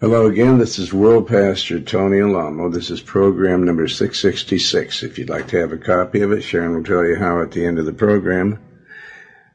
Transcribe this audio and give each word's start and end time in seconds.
Hello 0.00 0.24
again. 0.24 0.56
This 0.56 0.78
is 0.78 0.94
World 0.94 1.28
Pastor 1.28 1.78
Tony 1.78 2.20
Alamo. 2.20 2.70
This 2.70 2.88
is 2.88 3.02
program 3.02 3.64
number 3.64 3.86
666. 3.86 5.02
If 5.02 5.18
you'd 5.18 5.28
like 5.28 5.48
to 5.48 5.58
have 5.58 5.72
a 5.72 5.76
copy 5.76 6.22
of 6.22 6.32
it, 6.32 6.40
Sharon 6.40 6.74
will 6.74 6.82
tell 6.82 7.04
you 7.04 7.16
how 7.16 7.42
at 7.42 7.50
the 7.50 7.66
end 7.66 7.78
of 7.78 7.84
the 7.84 7.92
program. 7.92 8.58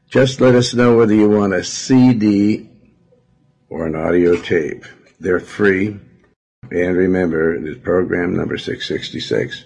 Just 0.08 0.40
let 0.40 0.54
us 0.54 0.72
know 0.72 0.96
whether 0.96 1.16
you 1.16 1.28
want 1.28 1.52
a 1.52 1.64
CD 1.64 2.70
or 3.68 3.88
an 3.88 3.96
audio 3.96 4.40
tape. 4.40 4.84
They're 5.18 5.40
free. 5.40 5.98
And 6.70 6.96
remember, 6.96 7.60
this 7.60 7.78
program 7.78 8.36
number 8.36 8.56
666. 8.56 9.64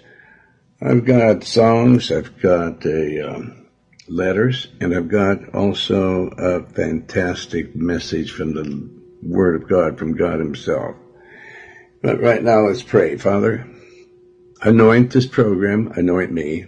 I've 0.81 1.05
got 1.05 1.45
songs, 1.45 2.11
I've 2.11 2.41
got 2.41 2.87
a, 2.87 3.35
um, 3.35 3.67
letters, 4.09 4.69
and 4.81 4.95
I've 4.95 5.09
got 5.09 5.55
also 5.55 6.29
a 6.39 6.63
fantastic 6.63 7.77
message 7.77 8.33
from 8.33 8.55
the 8.55 9.00
Word 9.23 9.55
of 9.55 9.69
God 9.69 9.99
from 9.99 10.17
God 10.17 10.39
Himself. 10.39 10.97
But 12.03 12.21
right 12.21 12.43
now, 12.43 12.67
let's 12.67 12.83
pray. 12.83 13.17
Father, 13.17 13.67
anoint 14.63 15.13
this 15.13 15.27
program, 15.27 15.93
anoint 15.97 16.33
me, 16.33 16.67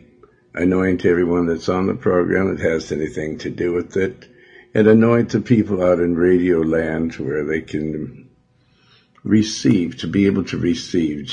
anoint 0.55 1.05
everyone 1.05 1.47
that's 1.47 1.69
on 1.69 1.87
the 1.87 1.95
program 1.95 2.55
that 2.55 2.63
has 2.63 2.93
anything 2.93 3.39
to 3.39 3.51
do 3.51 3.73
with 3.73 3.97
it, 3.97 4.29
and 4.75 4.87
anoint 4.87 5.31
the 5.31 5.41
people 5.41 5.83
out 5.83 5.99
in 5.99 6.17
radio 6.17 6.61
land 6.61 7.15
where 7.15 7.45
they 7.45 7.61
can 7.61 8.29
receive, 9.25 9.97
to 9.99 10.07
be 10.07 10.27
able 10.27 10.45
to 10.45 10.59
receive, 10.59 11.31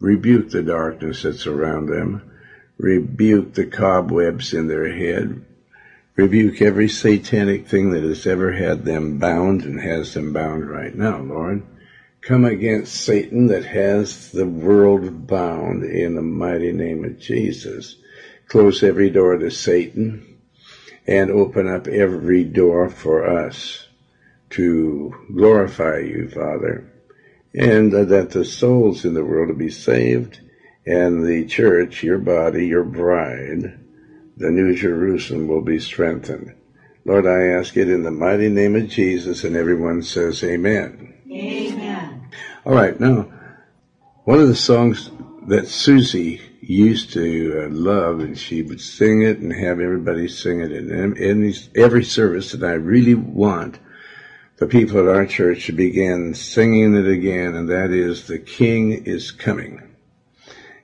rebuke 0.00 0.50
the 0.50 0.62
darkness 0.62 1.22
that's 1.22 1.46
around 1.46 1.86
them, 1.86 2.30
rebuke 2.78 3.54
the 3.54 3.64
cobwebs 3.64 4.52
in 4.52 4.66
their 4.66 4.92
head, 4.92 5.44
rebuke 6.16 6.60
every 6.60 6.88
satanic 6.88 7.66
thing 7.66 7.90
that 7.90 8.02
has 8.02 8.26
ever 8.26 8.52
had 8.52 8.84
them 8.84 9.18
bound 9.18 9.62
and 9.62 9.80
has 9.80 10.14
them 10.14 10.32
bound 10.32 10.68
right 10.68 10.94
now, 10.94 11.18
Lord. 11.18 11.62
Come 12.20 12.44
against 12.44 12.94
Satan 12.94 13.48
that 13.48 13.64
has 13.64 14.30
the 14.30 14.46
world 14.46 15.26
bound 15.26 15.84
in 15.84 16.14
the 16.14 16.22
mighty 16.22 16.70
name 16.72 17.04
of 17.04 17.18
Jesus. 17.18 17.96
Close 18.46 18.82
every 18.82 19.10
door 19.10 19.36
to 19.38 19.50
Satan 19.50 20.38
and 21.06 21.30
open 21.30 21.66
up 21.66 21.88
every 21.88 22.44
door 22.44 22.88
for 22.88 23.26
us 23.26 23.88
to 24.50 25.14
glorify 25.34 25.98
you, 25.98 26.28
Father, 26.28 26.92
and 27.54 27.92
that 27.92 28.30
the 28.30 28.44
souls 28.44 29.04
in 29.04 29.14
the 29.14 29.24
world 29.24 29.48
will 29.48 29.56
be 29.56 29.70
saved 29.70 30.40
and 30.86 31.24
the 31.24 31.46
church, 31.46 32.02
your 32.02 32.18
body, 32.18 32.66
your 32.66 32.84
bride, 32.84 33.81
the 34.36 34.50
New 34.50 34.74
Jerusalem 34.74 35.48
will 35.48 35.62
be 35.62 35.78
strengthened. 35.78 36.54
Lord, 37.04 37.26
I 37.26 37.58
ask 37.58 37.76
it 37.76 37.88
in 37.88 38.04
the 38.04 38.10
mighty 38.10 38.48
name 38.48 38.76
of 38.76 38.88
Jesus, 38.88 39.44
and 39.44 39.56
everyone 39.56 40.02
says 40.02 40.42
amen. 40.44 41.14
Amen. 41.30 42.30
All 42.64 42.74
right, 42.74 42.98
now, 42.98 43.28
one 44.24 44.38
of 44.38 44.48
the 44.48 44.54
songs 44.54 45.10
that 45.48 45.66
Susie 45.66 46.40
used 46.60 47.12
to 47.12 47.64
uh, 47.64 47.68
love, 47.70 48.20
and 48.20 48.38
she 48.38 48.62
would 48.62 48.80
sing 48.80 49.22
it 49.22 49.38
and 49.38 49.52
have 49.52 49.80
everybody 49.80 50.28
sing 50.28 50.60
it 50.60 50.70
in, 50.70 51.16
in 51.16 51.54
every 51.74 52.04
service, 52.04 52.54
and 52.54 52.64
I 52.64 52.72
really 52.72 53.14
want 53.14 53.80
the 54.58 54.66
people 54.68 55.00
at 55.00 55.08
our 55.08 55.26
church 55.26 55.66
to 55.66 55.72
begin 55.72 56.34
singing 56.34 56.94
it 56.94 57.08
again, 57.08 57.56
and 57.56 57.68
that 57.68 57.90
is, 57.90 58.28
The 58.28 58.38
King 58.38 58.92
is 58.92 59.32
Coming. 59.32 59.91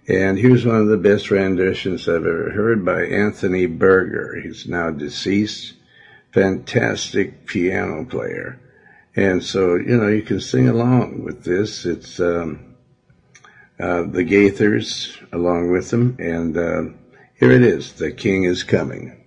And 0.08 0.38
here's 0.38 0.64
one 0.64 0.76
of 0.76 0.88
the 0.88 0.96
best 0.96 1.30
renditions 1.30 2.08
I've 2.08 2.24
ever 2.24 2.50
heard 2.50 2.82
by 2.82 3.02
Anthony 3.02 3.66
Berger. 3.66 4.40
He's 4.42 4.66
now 4.66 4.90
deceased. 4.90 5.74
Fantastic 6.32 7.44
piano 7.44 8.06
player. 8.06 8.58
And 9.14 9.44
so, 9.44 9.74
you 9.74 9.98
know, 9.98 10.08
you 10.08 10.22
can 10.22 10.40
sing 10.40 10.66
along 10.66 11.24
with 11.24 11.44
this. 11.44 11.84
It's, 11.84 12.20
um, 12.20 12.74
uh, 13.78 14.02
the 14.02 14.24
Gaithers 14.24 15.14
along 15.30 15.72
with 15.72 15.90
them. 15.90 16.16
And, 16.18 16.56
uh, 16.56 16.82
here 17.34 17.52
it 17.52 17.62
is. 17.62 17.92
The 17.92 18.10
King 18.10 18.44
is 18.44 18.62
coming. 18.62 19.17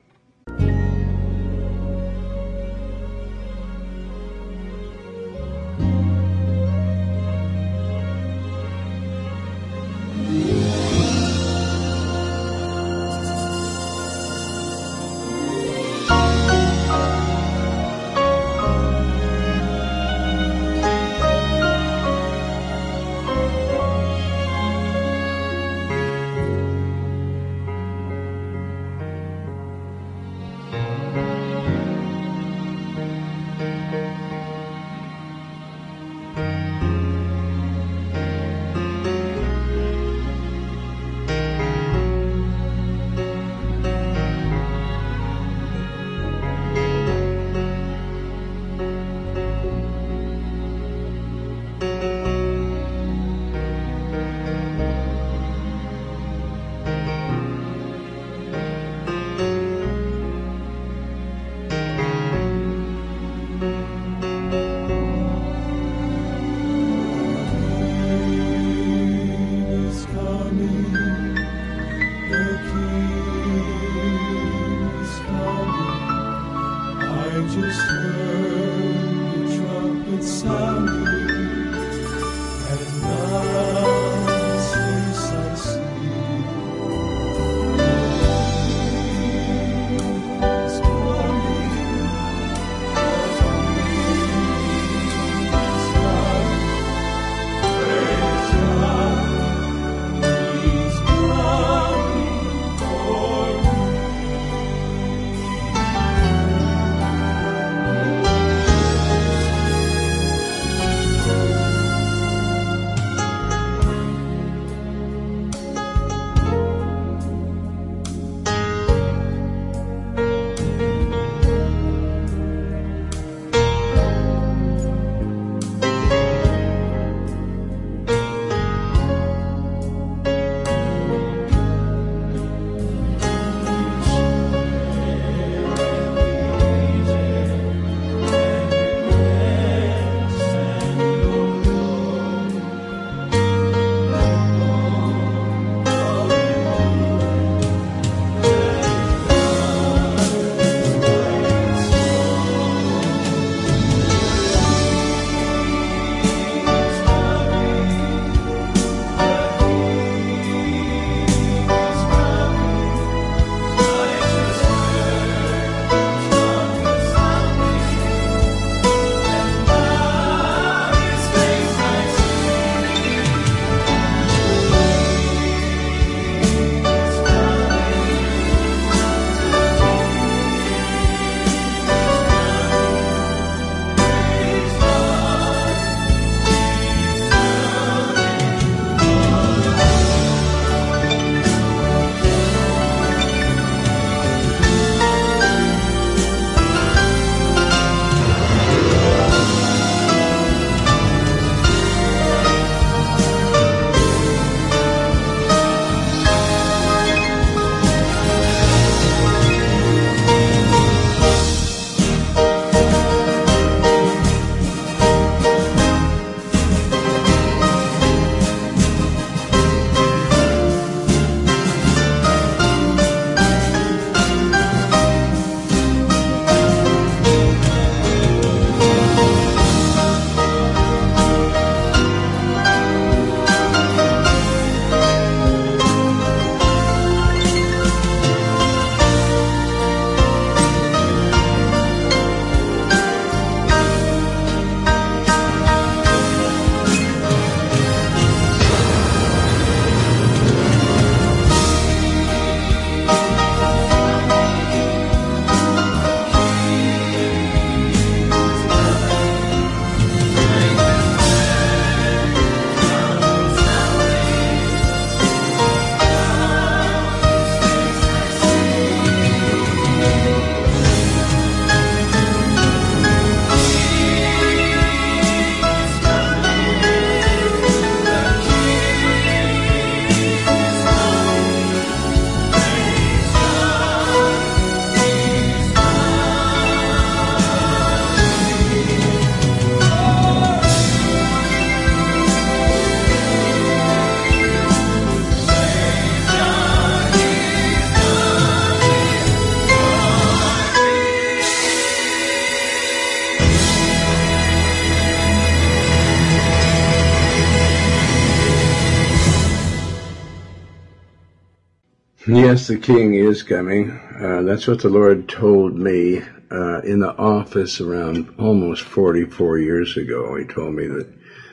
Yes, 312.51 312.67
the 312.67 312.77
king 312.77 313.13
is 313.13 313.43
coming. 313.43 313.91
Uh, 314.19 314.41
that's 314.43 314.67
what 314.67 314.81
the 314.81 314.89
Lord 314.89 315.29
told 315.29 315.73
me 315.77 316.21
uh, 316.51 316.81
in 316.83 316.99
the 316.99 317.17
office 317.17 317.79
around 317.79 318.29
almost 318.37 318.81
44 318.81 319.57
years 319.59 319.95
ago. 319.95 320.35
He 320.35 320.43
told 320.43 320.73
me 320.73 320.85
that 320.87 321.07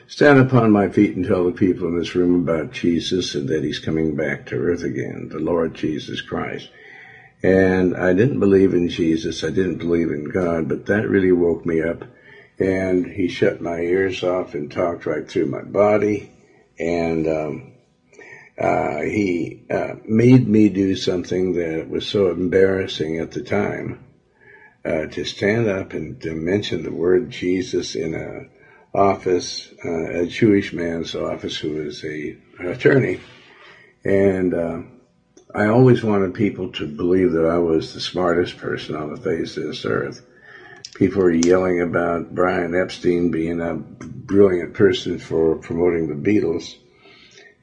stand 0.08 0.40
upon 0.40 0.72
my 0.72 0.88
feet 0.88 1.14
and 1.14 1.24
tell 1.24 1.44
the 1.44 1.52
people 1.52 1.86
in 1.86 1.96
this 1.96 2.16
room 2.16 2.34
about 2.34 2.72
Jesus 2.72 3.36
and 3.36 3.48
that 3.48 3.62
he's 3.62 3.78
coming 3.78 4.16
back 4.16 4.44
to 4.46 4.56
earth 4.56 4.82
again, 4.82 5.28
the 5.30 5.38
Lord 5.38 5.72
Jesus 5.72 6.20
Christ. 6.20 6.68
And 7.44 7.96
I 7.96 8.12
didn't 8.12 8.40
believe 8.40 8.74
in 8.74 8.88
Jesus. 8.88 9.44
I 9.44 9.50
didn't 9.50 9.78
believe 9.78 10.10
in 10.10 10.24
God, 10.24 10.68
but 10.68 10.86
that 10.86 11.08
really 11.08 11.30
woke 11.30 11.64
me 11.64 11.80
up. 11.80 12.06
And 12.58 13.06
he 13.06 13.28
shut 13.28 13.60
my 13.60 13.78
ears 13.78 14.24
off 14.24 14.54
and 14.54 14.68
talked 14.68 15.06
right 15.06 15.28
through 15.28 15.46
my 15.46 15.62
body. 15.62 16.32
And, 16.76 17.28
um, 17.28 17.77
uh, 18.60 19.02
he 19.02 19.60
uh, 19.70 19.94
made 20.04 20.48
me 20.48 20.68
do 20.68 20.96
something 20.96 21.52
that 21.54 21.88
was 21.88 22.06
so 22.06 22.30
embarrassing 22.30 23.18
at 23.18 23.30
the 23.30 23.42
time 23.42 24.00
uh, 24.84 25.06
to 25.06 25.24
stand 25.24 25.68
up 25.68 25.92
and 25.92 26.20
to 26.20 26.34
mention 26.34 26.82
the 26.82 26.92
word 26.92 27.30
Jesus 27.30 27.94
in 27.94 28.14
a 28.14 28.46
office, 28.96 29.72
uh, 29.84 30.22
a 30.22 30.26
Jewish 30.26 30.72
man's 30.72 31.14
office 31.14 31.56
who 31.56 31.72
was 31.72 32.02
a 32.04 32.36
attorney, 32.58 33.20
and 34.04 34.54
uh, 34.54 34.78
I 35.54 35.66
always 35.66 36.02
wanted 36.02 36.34
people 36.34 36.72
to 36.72 36.86
believe 36.86 37.32
that 37.32 37.46
I 37.46 37.58
was 37.58 37.92
the 37.92 38.00
smartest 38.00 38.56
person 38.56 38.96
on 38.96 39.10
the 39.10 39.20
face 39.20 39.56
of 39.56 39.64
this 39.64 39.84
earth. 39.84 40.22
People 40.94 41.22
were 41.22 41.30
yelling 41.30 41.80
about 41.80 42.34
Brian 42.34 42.74
Epstein 42.74 43.30
being 43.30 43.60
a 43.60 43.74
brilliant 43.74 44.74
person 44.74 45.18
for 45.18 45.56
promoting 45.56 46.08
the 46.08 46.30
Beatles. 46.30 46.76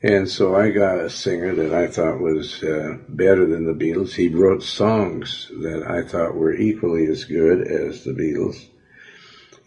And 0.05 0.29
so 0.29 0.55
I 0.55 0.69
got 0.69 0.99
a 0.99 1.09
singer 1.09 1.55
that 1.55 1.73
I 1.73 1.87
thought 1.87 2.19
was 2.19 2.61
uh, 2.61 2.99
better 3.09 3.43
than 3.47 3.65
the 3.65 3.73
Beatles. 3.73 4.13
He 4.13 4.27
wrote 4.27 4.61
songs 4.61 5.49
that 5.63 5.81
I 5.81 6.03
thought 6.03 6.35
were 6.35 6.53
equally 6.53 7.07
as 7.07 7.23
good 7.23 7.67
as 7.67 8.03
the 8.03 8.11
Beatles. 8.11 8.67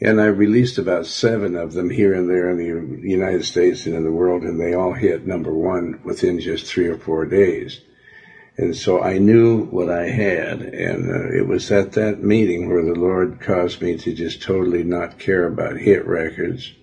And 0.00 0.20
I 0.20 0.26
released 0.26 0.78
about 0.78 1.06
seven 1.06 1.56
of 1.56 1.72
them 1.72 1.90
here 1.90 2.14
and 2.14 2.30
there 2.30 2.48
in 2.50 2.56
the 2.56 3.08
United 3.08 3.46
States 3.46 3.84
and 3.84 3.96
in 3.96 4.04
the 4.04 4.12
world, 4.12 4.44
and 4.44 4.60
they 4.60 4.74
all 4.74 4.92
hit 4.92 5.26
number 5.26 5.52
one 5.52 6.00
within 6.04 6.38
just 6.38 6.66
three 6.66 6.86
or 6.86 6.98
four 6.98 7.26
days. 7.26 7.80
And 8.56 8.76
so 8.76 9.02
I 9.02 9.18
knew 9.18 9.64
what 9.64 9.90
I 9.90 10.08
had, 10.08 10.60
and 10.60 11.10
uh, 11.10 11.36
it 11.36 11.48
was 11.48 11.72
at 11.72 11.94
that 11.94 12.22
meeting 12.22 12.68
where 12.68 12.84
the 12.84 12.94
Lord 12.94 13.40
caused 13.40 13.82
me 13.82 13.96
to 13.98 14.14
just 14.14 14.40
totally 14.40 14.84
not 14.84 15.18
care 15.18 15.48
about 15.48 15.78
hit 15.78 16.06
records 16.06 16.74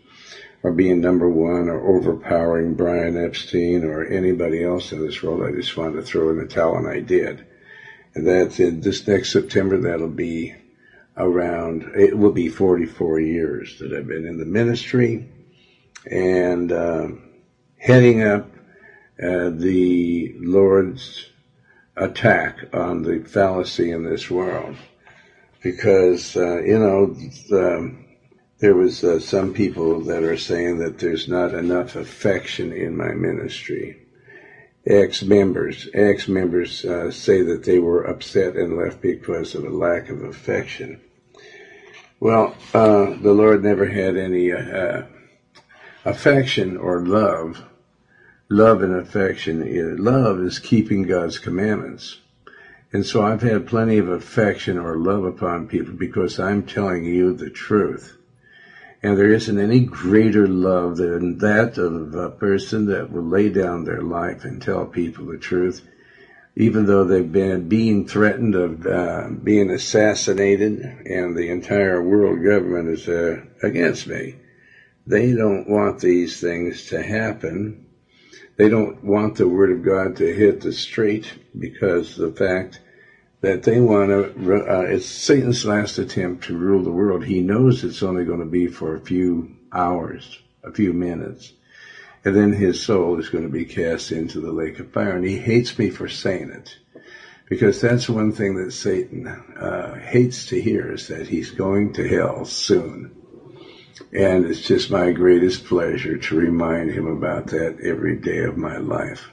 or 0.65 0.71
being 0.71 0.99
number 0.99 1.29
one 1.29 1.69
or 1.69 1.95
overpowering 1.95 2.73
Brian 2.73 3.23
Epstein 3.23 3.83
or 3.83 4.03
anybody 4.03 4.63
else 4.63 4.91
in 4.91 5.05
this 5.05 5.21
world. 5.21 5.43
I 5.43 5.51
just 5.51 5.77
wanted 5.77 5.97
to 5.97 6.01
throw 6.01 6.31
in 6.31 6.39
the 6.39 6.47
towel 6.47 6.77
and 6.77 6.87
I 6.87 7.01
did. 7.01 7.45
And 8.15 8.25
that's 8.25 8.59
in 8.59 8.81
this 8.81 9.07
next 9.07 9.31
September, 9.31 9.77
that'll 9.77 10.07
be 10.07 10.55
around, 11.15 11.83
it 11.95 12.17
will 12.17 12.31
be 12.31 12.49
44 12.49 13.19
years 13.19 13.77
that 13.77 13.93
I've 13.93 14.07
been 14.07 14.25
in 14.25 14.39
the 14.39 14.45
ministry 14.45 15.29
and, 16.09 16.71
uh, 16.71 17.09
heading 17.77 18.23
up 18.23 18.49
uh, 19.21 19.51
the 19.51 20.33
Lord's 20.39 21.29
attack 21.95 22.73
on 22.73 23.03
the 23.03 23.19
fallacy 23.19 23.91
in 23.91 24.03
this 24.03 24.31
world. 24.31 24.77
Because, 25.61 26.35
uh, 26.35 26.63
you 26.63 26.79
know, 26.79 27.13
the, 27.49 28.04
there 28.59 28.75
was 28.75 29.03
uh, 29.03 29.19
some 29.19 29.53
people 29.53 30.01
that 30.01 30.23
are 30.23 30.37
saying 30.37 30.77
that 30.79 30.97
there's 30.99 31.27
not 31.27 31.53
enough 31.53 31.95
affection 31.95 32.71
in 32.71 32.95
my 32.95 33.11
ministry. 33.11 34.01
Ex-members, 34.85 35.89
ex-members 35.93 36.85
uh, 36.85 37.11
say 37.11 37.41
that 37.41 37.63
they 37.63 37.79
were 37.79 38.03
upset 38.03 38.55
and 38.55 38.77
left 38.77 39.01
because 39.01 39.55
of 39.55 39.65
a 39.65 39.69
lack 39.69 40.09
of 40.09 40.23
affection. 40.23 41.01
Well, 42.19 42.55
uh, 42.73 43.15
the 43.21 43.33
Lord 43.33 43.63
never 43.63 43.87
had 43.87 44.15
any 44.15 44.53
uh, 44.53 45.03
affection 46.05 46.77
or 46.77 47.05
love. 47.05 47.63
Love 48.47 48.83
and 48.83 48.95
affection. 48.95 49.97
Love 49.97 50.39
is 50.39 50.59
keeping 50.59 51.03
God's 51.03 51.39
commandments. 51.39 52.19
And 52.93 53.05
so 53.05 53.23
I've 53.23 53.41
had 53.41 53.67
plenty 53.67 53.97
of 53.97 54.07
affection 54.07 54.77
or 54.77 54.97
love 54.97 55.25
upon 55.25 55.67
people 55.67 55.93
because 55.93 56.39
I'm 56.39 56.63
telling 56.65 57.03
you 57.03 57.33
the 57.33 57.49
truth. 57.49 58.15
And 59.05 59.19
there 59.19 59.33
isn't 59.33 59.59
any 59.59 59.81
greater 59.81 60.47
love 60.47 60.97
than 60.97 61.37
that 61.37 61.77
of 61.77 62.15
a 62.15 62.31
person 62.31 62.87
that 62.87 63.11
will 63.11 63.21
lay 63.21 63.49
down 63.49 63.83
their 63.83 64.01
life 64.01 64.45
and 64.45 64.59
tell 64.59 64.87
people 64.87 65.27
the 65.27 65.37
truth, 65.37 65.87
even 66.55 66.87
though 66.87 67.03
they've 67.03 67.31
been 67.31 67.69
being 67.69 68.07
threatened 68.07 68.55
of 68.55 68.87
uh, 68.87 69.27
being 69.29 69.69
assassinated 69.69 70.79
and 71.05 71.37
the 71.37 71.51
entire 71.51 72.01
world 72.01 72.43
government 72.43 72.89
is 72.89 73.07
uh, 73.07 73.43
against 73.61 74.07
me. 74.07 74.37
They 75.05 75.33
don't 75.33 75.69
want 75.69 75.99
these 75.99 76.41
things 76.41 76.87
to 76.87 76.99
happen. 76.99 77.85
They 78.57 78.69
don't 78.69 79.03
want 79.03 79.35
the 79.35 79.47
word 79.47 79.69
of 79.69 79.83
God 79.83 80.15
to 80.15 80.33
hit 80.33 80.61
the 80.61 80.73
street 80.73 81.31
because 81.55 82.15
the 82.15 82.31
fact 82.31 82.79
that 83.41 83.63
they 83.63 83.79
want 83.79 84.09
to, 84.09 84.65
uh, 84.67 84.81
it's 84.81 85.05
Satan's 85.05 85.65
last 85.65 85.97
attempt 85.97 86.45
to 86.45 86.57
rule 86.57 86.83
the 86.83 86.91
world. 86.91 87.25
He 87.25 87.41
knows 87.41 87.83
it's 87.83 88.03
only 88.03 88.25
going 88.25 88.39
to 88.39 88.45
be 88.45 88.67
for 88.67 88.95
a 88.95 89.01
few 89.01 89.55
hours, 89.71 90.39
a 90.63 90.71
few 90.71 90.93
minutes. 90.93 91.53
And 92.23 92.35
then 92.35 92.53
his 92.53 92.81
soul 92.81 93.19
is 93.19 93.29
going 93.29 93.43
to 93.43 93.51
be 93.51 93.65
cast 93.65 94.11
into 94.11 94.39
the 94.39 94.51
lake 94.51 94.79
of 94.79 94.91
fire. 94.91 95.15
And 95.15 95.25
he 95.25 95.37
hates 95.37 95.77
me 95.77 95.91
for 95.91 96.09
saying 96.09 96.49
it. 96.49 96.75
Because 97.47 97.79
that's 97.79 98.09
one 98.09 98.31
thing 98.31 98.55
that 98.55 98.71
Satan 98.71 99.27
uh, 99.27 99.93
hates 99.99 100.47
to 100.47 100.59
hear 100.59 100.91
is 100.91 101.07
that 101.09 101.27
he's 101.27 101.51
going 101.51 101.93
to 101.93 102.07
hell 102.07 102.45
soon. 102.45 103.15
And 104.11 104.45
it's 104.45 104.61
just 104.61 104.89
my 104.89 105.11
greatest 105.11 105.65
pleasure 105.65 106.17
to 106.17 106.35
remind 106.35 106.91
him 106.91 107.05
about 107.05 107.47
that 107.47 107.79
every 107.83 108.17
day 108.17 108.39
of 108.39 108.57
my 108.57 108.77
life. 108.77 109.29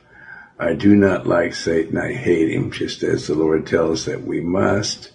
I 0.58 0.74
do 0.74 0.94
not 0.94 1.26
like 1.26 1.54
Satan. 1.54 1.98
I 1.98 2.12
hate 2.12 2.50
him, 2.50 2.70
just 2.70 3.02
as 3.02 3.26
the 3.26 3.34
Lord 3.34 3.66
tells 3.66 4.04
that 4.04 4.22
we 4.22 4.40
must. 4.40 5.10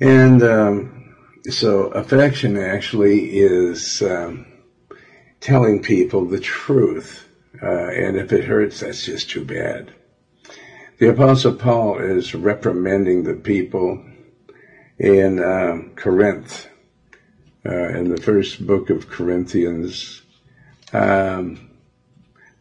And 0.00 0.42
um, 0.42 1.14
so 1.48 1.84
affection 1.88 2.58
actually 2.58 3.38
is 3.38 4.02
um, 4.02 4.46
telling 5.40 5.82
people 5.82 6.26
the 6.26 6.40
truth. 6.40 7.28
Uh, 7.62 7.88
and 7.88 8.16
if 8.16 8.32
it 8.32 8.44
hurts, 8.44 8.80
that's 8.80 9.04
just 9.04 9.30
too 9.30 9.44
bad. 9.44 9.92
The 10.98 11.10
Apostle 11.10 11.54
Paul 11.54 11.98
is 11.98 12.34
reprimanding 12.34 13.24
the 13.24 13.34
people 13.34 14.04
in 14.98 15.42
um, 15.42 15.92
Corinth, 15.96 16.68
uh, 17.66 17.88
in 17.88 18.08
the 18.08 18.20
first 18.20 18.64
book 18.66 18.90
of 18.90 19.08
Corinthians. 19.08 20.22
Um, 20.92 21.71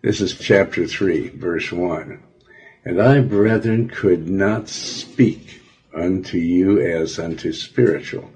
this 0.01 0.21
is 0.21 0.37
chapter 0.37 0.87
3, 0.87 1.29
verse 1.29 1.71
1. 1.71 2.21
And 2.83 3.01
I, 3.01 3.19
brethren, 3.21 3.87
could 3.87 4.27
not 4.27 4.67
speak 4.67 5.61
unto 5.93 6.37
you 6.37 6.81
as 6.81 7.19
unto 7.19 7.53
spiritual. 7.53 8.31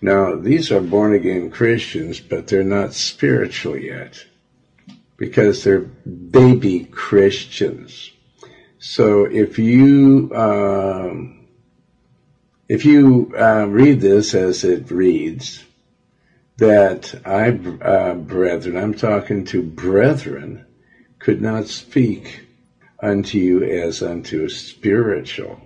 Now, 0.00 0.36
these 0.36 0.70
are 0.70 0.80
born 0.80 1.14
again 1.14 1.50
Christians, 1.50 2.20
but 2.20 2.46
they're 2.46 2.62
not 2.62 2.94
spiritual 2.94 3.76
yet 3.76 4.24
because 5.16 5.62
they're 5.62 5.80
baby 5.80 6.84
Christians. 6.84 8.10
So 8.78 9.24
if 9.24 9.58
you, 9.58 10.30
um, 10.34 11.48
if 12.68 12.84
you 12.86 13.32
uh, 13.38 13.66
read 13.66 14.00
this 14.00 14.34
as 14.34 14.64
it 14.64 14.90
reads, 14.90 15.62
that 16.60 17.14
I, 17.24 17.48
uh, 17.82 18.14
brethren, 18.14 18.76
I'm 18.76 18.92
talking 18.92 19.46
to 19.46 19.62
brethren, 19.62 20.66
could 21.18 21.40
not 21.40 21.68
speak 21.68 22.46
unto 23.02 23.38
you 23.38 23.64
as 23.64 24.02
unto 24.02 24.46
spiritual, 24.50 25.58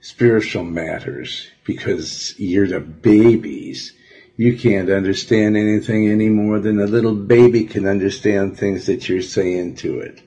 spiritual 0.00 0.62
matters, 0.62 1.48
because 1.64 2.38
you're 2.38 2.68
the 2.68 2.78
babies. 2.78 3.94
You 4.36 4.56
can't 4.56 4.90
understand 4.90 5.56
anything 5.56 6.08
any 6.08 6.28
more 6.28 6.60
than 6.60 6.78
a 6.78 6.86
little 6.86 7.16
baby 7.16 7.64
can 7.64 7.86
understand 7.86 8.56
things 8.56 8.86
that 8.86 9.08
you're 9.08 9.22
saying 9.22 9.76
to 9.76 9.98
it. 9.98 10.22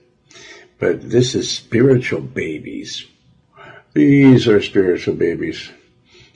But 0.78 1.10
this 1.10 1.36
is 1.36 1.50
spiritual 1.50 2.20
babies. 2.20 3.06
These 3.94 4.50
are 4.50 4.62
spiritual 4.62 5.16
babies. 5.16 5.70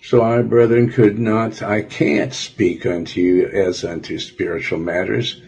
So 0.09 0.23
I, 0.23 0.41
brethren, 0.41 0.91
could 0.91 1.19
not, 1.19 1.61
I 1.61 1.83
can't 1.83 2.33
speak 2.33 2.83
unto 2.83 3.21
you 3.21 3.45
as 3.45 3.83
unto 3.83 4.17
spiritual 4.17 4.79
matters, 4.79 5.39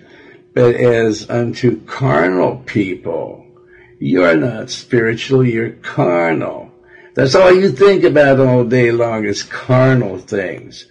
but 0.54 0.76
as 0.76 1.28
unto 1.32 1.84
carnal 1.86 2.58
people. 2.58 3.44
You're 3.98 4.36
not 4.36 4.70
spiritual, 4.70 5.44
you're 5.44 5.72
carnal. 5.72 6.72
That's 7.16 7.34
all 7.34 7.52
you 7.52 7.72
think 7.72 8.04
about 8.04 8.40
all 8.40 8.64
day 8.64 8.92
long 8.92 9.26
is 9.26 9.42
carnal 9.42 10.20
things. 10.20 10.86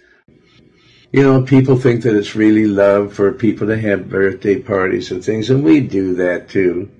You 1.13 1.23
know, 1.23 1.43
people 1.43 1.77
think 1.77 2.03
that 2.03 2.17
it's 2.17 2.35
really 2.35 2.67
love 2.67 3.13
for 3.13 3.31
people 3.31 3.67
to 3.67 3.79
have 3.79 4.09
birthday 4.09 4.59
parties 4.59 5.11
and 5.11 5.23
things, 5.23 5.49
and 5.49 5.63
we 5.63 5.79
do 5.79 6.15
that 6.15 6.49
too. 6.49 6.91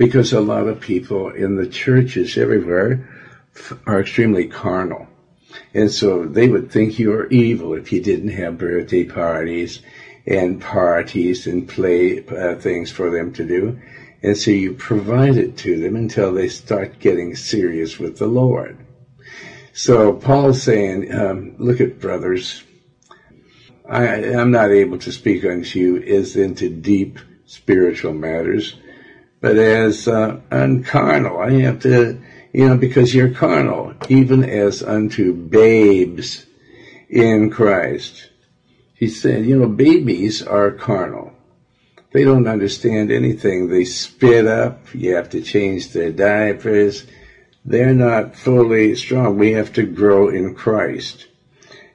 because 0.00 0.32
a 0.32 0.40
lot 0.40 0.66
of 0.66 0.80
people 0.80 1.28
in 1.28 1.56
the 1.56 1.68
churches 1.68 2.38
everywhere 2.38 3.06
are 3.86 4.00
extremely 4.00 4.48
carnal. 4.48 5.06
And 5.74 5.90
so 5.90 6.24
they 6.24 6.48
would 6.48 6.70
think 6.70 6.98
you 6.98 7.10
were 7.10 7.28
evil 7.28 7.74
if 7.74 7.92
you 7.92 8.00
didn't 8.00 8.30
have 8.30 8.58
birthday 8.58 9.04
parties 9.04 9.80
and 10.26 10.60
parties 10.60 11.46
and 11.46 11.68
play 11.68 12.24
uh, 12.26 12.54
things 12.56 12.90
for 12.90 13.10
them 13.10 13.32
to 13.32 13.44
do. 13.44 13.78
And 14.22 14.36
so 14.36 14.50
you 14.50 14.72
provide 14.72 15.36
it 15.36 15.56
to 15.58 15.78
them 15.78 15.96
until 15.96 16.32
they 16.32 16.48
start 16.48 16.98
getting 16.98 17.34
serious 17.34 17.98
with 17.98 18.18
the 18.18 18.26
Lord. 18.26 18.84
So 19.72 20.12
Paul's 20.12 20.62
saying, 20.62 21.12
um, 21.14 21.54
look 21.58 21.80
at 21.80 22.00
brothers. 22.00 22.62
I, 23.88 24.04
am 24.04 24.50
not 24.50 24.70
able 24.70 24.98
to 24.98 25.10
speak 25.12 25.44
unto 25.44 25.78
you 25.78 25.96
as 26.02 26.36
into 26.36 26.68
deep 26.68 27.18
spiritual 27.46 28.12
matters, 28.12 28.76
but 29.40 29.56
as 29.56 30.06
uh, 30.06 30.38
uncarnal. 30.50 31.44
I 31.44 31.62
have 31.62 31.80
to, 31.80 32.20
you 32.52 32.66
know, 32.66 32.76
because 32.76 33.14
you're 33.14 33.30
carnal, 33.30 33.94
even 34.08 34.44
as 34.44 34.82
unto 34.82 35.34
babes 35.34 36.46
in 37.08 37.50
Christ. 37.50 38.28
He 38.94 39.08
said, 39.08 39.46
you 39.46 39.58
know, 39.58 39.68
babies 39.68 40.42
are 40.42 40.70
carnal. 40.70 41.32
They 42.12 42.24
don't 42.24 42.48
understand 42.48 43.12
anything. 43.12 43.68
They 43.68 43.84
spit 43.84 44.46
up. 44.46 44.94
You 44.94 45.14
have 45.14 45.30
to 45.30 45.40
change 45.40 45.92
their 45.92 46.10
diapers. 46.10 47.06
They're 47.64 47.94
not 47.94 48.34
fully 48.34 48.96
strong. 48.96 49.38
We 49.38 49.52
have 49.52 49.72
to 49.74 49.84
grow 49.84 50.28
in 50.28 50.54
Christ. 50.54 51.26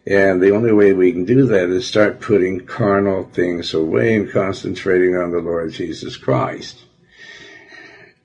And 0.07 0.41
the 0.41 0.55
only 0.55 0.71
way 0.71 0.93
we 0.93 1.11
can 1.11 1.25
do 1.25 1.47
that 1.47 1.69
is 1.69 1.87
start 1.87 2.21
putting 2.21 2.65
carnal 2.65 3.25
things 3.25 3.73
away 3.73 4.15
and 4.15 4.31
concentrating 4.31 5.15
on 5.15 5.31
the 5.31 5.39
Lord 5.39 5.73
Jesus 5.73 6.15
Christ. 6.15 6.84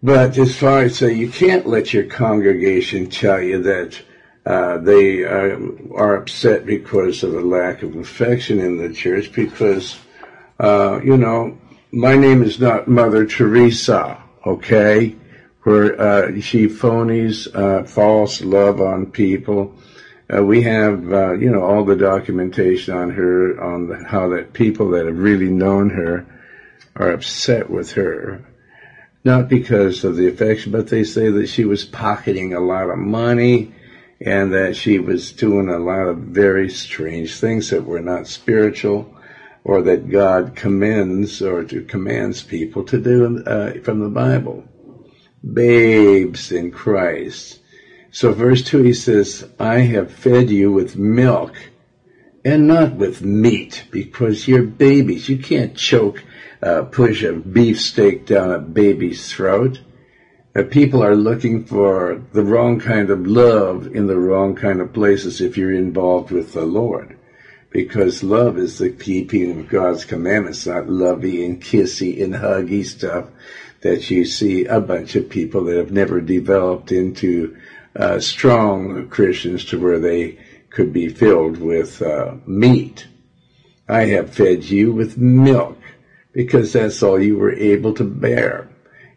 But 0.03 0.39
as 0.39 0.57
far 0.57 0.81
as 0.81 1.03
uh, 1.03 1.07
you 1.07 1.29
can't 1.31 1.67
let 1.67 1.93
your 1.93 2.05
congregation 2.05 3.11
tell 3.11 3.41
you 3.41 3.63
that 3.63 4.01
uh, 4.47 4.79
they 4.79 5.25
uh, 5.25 5.59
are 5.95 6.17
upset 6.17 6.65
because 6.65 7.23
of 7.23 7.35
a 7.35 7.41
lack 7.41 7.83
of 7.83 7.97
affection 7.97 8.61
in 8.61 8.79
the 8.79 8.95
church 8.95 9.31
because, 9.33 9.99
uh, 10.59 11.01
you 11.05 11.19
know, 11.19 11.59
my 11.93 12.17
name 12.17 12.43
is 12.43 12.59
not 12.59 12.89
Mother 12.89 13.27
Teresa, 13.27 14.23
okay? 14.47 15.17
Where 15.65 16.01
uh, 16.01 16.41
she 16.41 16.67
phonies 16.67 17.55
uh, 17.55 17.85
false 17.85 18.41
love 18.41 18.81
on 18.81 19.05
people. 19.05 19.75
Uh, 20.35 20.43
we 20.43 20.63
have, 20.63 21.13
uh, 21.13 21.33
you 21.35 21.51
know, 21.51 21.63
all 21.63 21.85
the 21.85 21.97
documentation 21.97 22.95
on 22.95 23.11
her, 23.11 23.63
on 23.63 24.05
how 24.05 24.29
that 24.31 24.55
people 24.55 24.91
that 24.91 25.05
have 25.05 25.19
really 25.19 25.51
known 25.51 25.91
her 25.91 26.25
are 26.97 27.11
upset 27.11 27.69
with 27.69 27.93
her. 27.93 28.43
Not 29.23 29.49
because 29.49 30.05
of 30.05 30.17
the 30.17 30.29
affection, 30.29 30.73
but 30.73 30.89
they 30.89 31.05
say 31.05 31.31
that 31.31 31.49
she 31.49 31.65
was 31.65 31.85
pocketing 31.85 32.55
a 32.55 32.61
lot 32.61 32.89
of 32.89 32.99
money 32.99 33.75
and 34.21 34.53
that 34.53 34.77
she 34.77 34.99
was 34.99 35.33
doing 35.33 35.69
a 35.69 35.79
lot 35.79 36.07
of 36.07 36.19
very 36.19 36.71
strange 36.71 37.39
things 37.39 37.71
that 37.71 37.85
were 37.85 38.01
not 38.01 38.27
spiritual 38.27 39.15
or 39.65 39.83
that 39.83 40.11
God 40.11 40.57
commends 40.57 41.43
or 41.43 41.65
to 41.65 41.85
commands 41.85 42.43
people 42.43 42.85
to 42.85 42.99
do 42.99 43.43
uh, 43.45 43.75
from 43.83 44.01
the 44.01 44.09
Bible. 44.09 44.65
Babes 45.43 46.53
in 46.53 46.71
Christ. 46.71 47.61
So 48.11 48.33
verse 48.33 48.63
2 48.63 48.83
he 48.83 48.93
says, 48.93 49.49
I 49.59 49.81
have 49.81 50.13
fed 50.13 50.51
you 50.51 50.73
with 50.73 50.97
milk 50.97 51.55
and 52.45 52.67
not 52.67 52.95
with 52.95 53.23
meat 53.23 53.85
because 53.91 54.49
you're 54.49 54.63
babies. 54.63 55.29
You 55.29 55.39
can't 55.39 55.77
choke, 55.77 56.23
uh, 56.63 56.83
push 56.83 57.23
a 57.23 57.33
beefsteak 57.33 58.27
down 58.27 58.53
a 58.53 58.59
baby's 58.59 59.33
throat. 59.33 59.81
Uh, 60.55 60.63
people 60.63 61.03
are 61.03 61.17
looking 61.17 61.65
for 61.65 62.23
the 62.33 62.43
wrong 62.43 62.81
kind 62.81 63.11
of 63.11 63.27
love 63.27 63.87
in 63.95 64.07
the 64.07 64.19
wrong 64.19 64.55
kind 64.55 64.81
of 64.81 64.93
places 64.93 65.41
if 65.41 65.57
you're 65.57 65.73
involved 65.73 66.31
with 66.31 66.53
the 66.53 66.65
Lord 66.65 67.17
because 67.71 68.25
love 68.25 68.59
is 68.59 68.79
the 68.79 68.91
keeping 68.91 69.59
of 69.61 69.69
God's 69.69 70.05
commandments, 70.05 70.67
not 70.67 70.89
lovey 70.89 71.45
and 71.45 71.63
kissy 71.63 72.23
and 72.23 72.35
huggy 72.35 72.85
stuff 72.85 73.29
that 73.83 74.11
you 74.11 74.25
see 74.25 74.65
a 74.65 74.81
bunch 74.81 75.17
of 75.17 75.31
people 75.31 75.65
that 75.65 75.77
have 75.77 75.93
never 75.93 76.21
developed 76.21 76.93
into 76.93 77.57
uh, 77.97 78.19
strong 78.21 79.09
Christians 79.09 79.65
to 79.67 79.81
where 79.81 79.99
they 79.99 80.39
could 80.69 80.93
be 80.93 81.09
filled 81.09 81.59
with 81.59 82.03
uh, 82.03 82.35
meat. 82.47 83.07
I 83.89 84.07
have 84.07 84.35
fed 84.35 84.65
you 84.65 84.93
with 84.93 85.17
milk 85.17 85.80
because 86.33 86.73
that's 86.73 87.03
all 87.03 87.21
you 87.21 87.37
were 87.37 87.53
able 87.53 87.95
to 87.95 88.05
bear, 88.05 88.69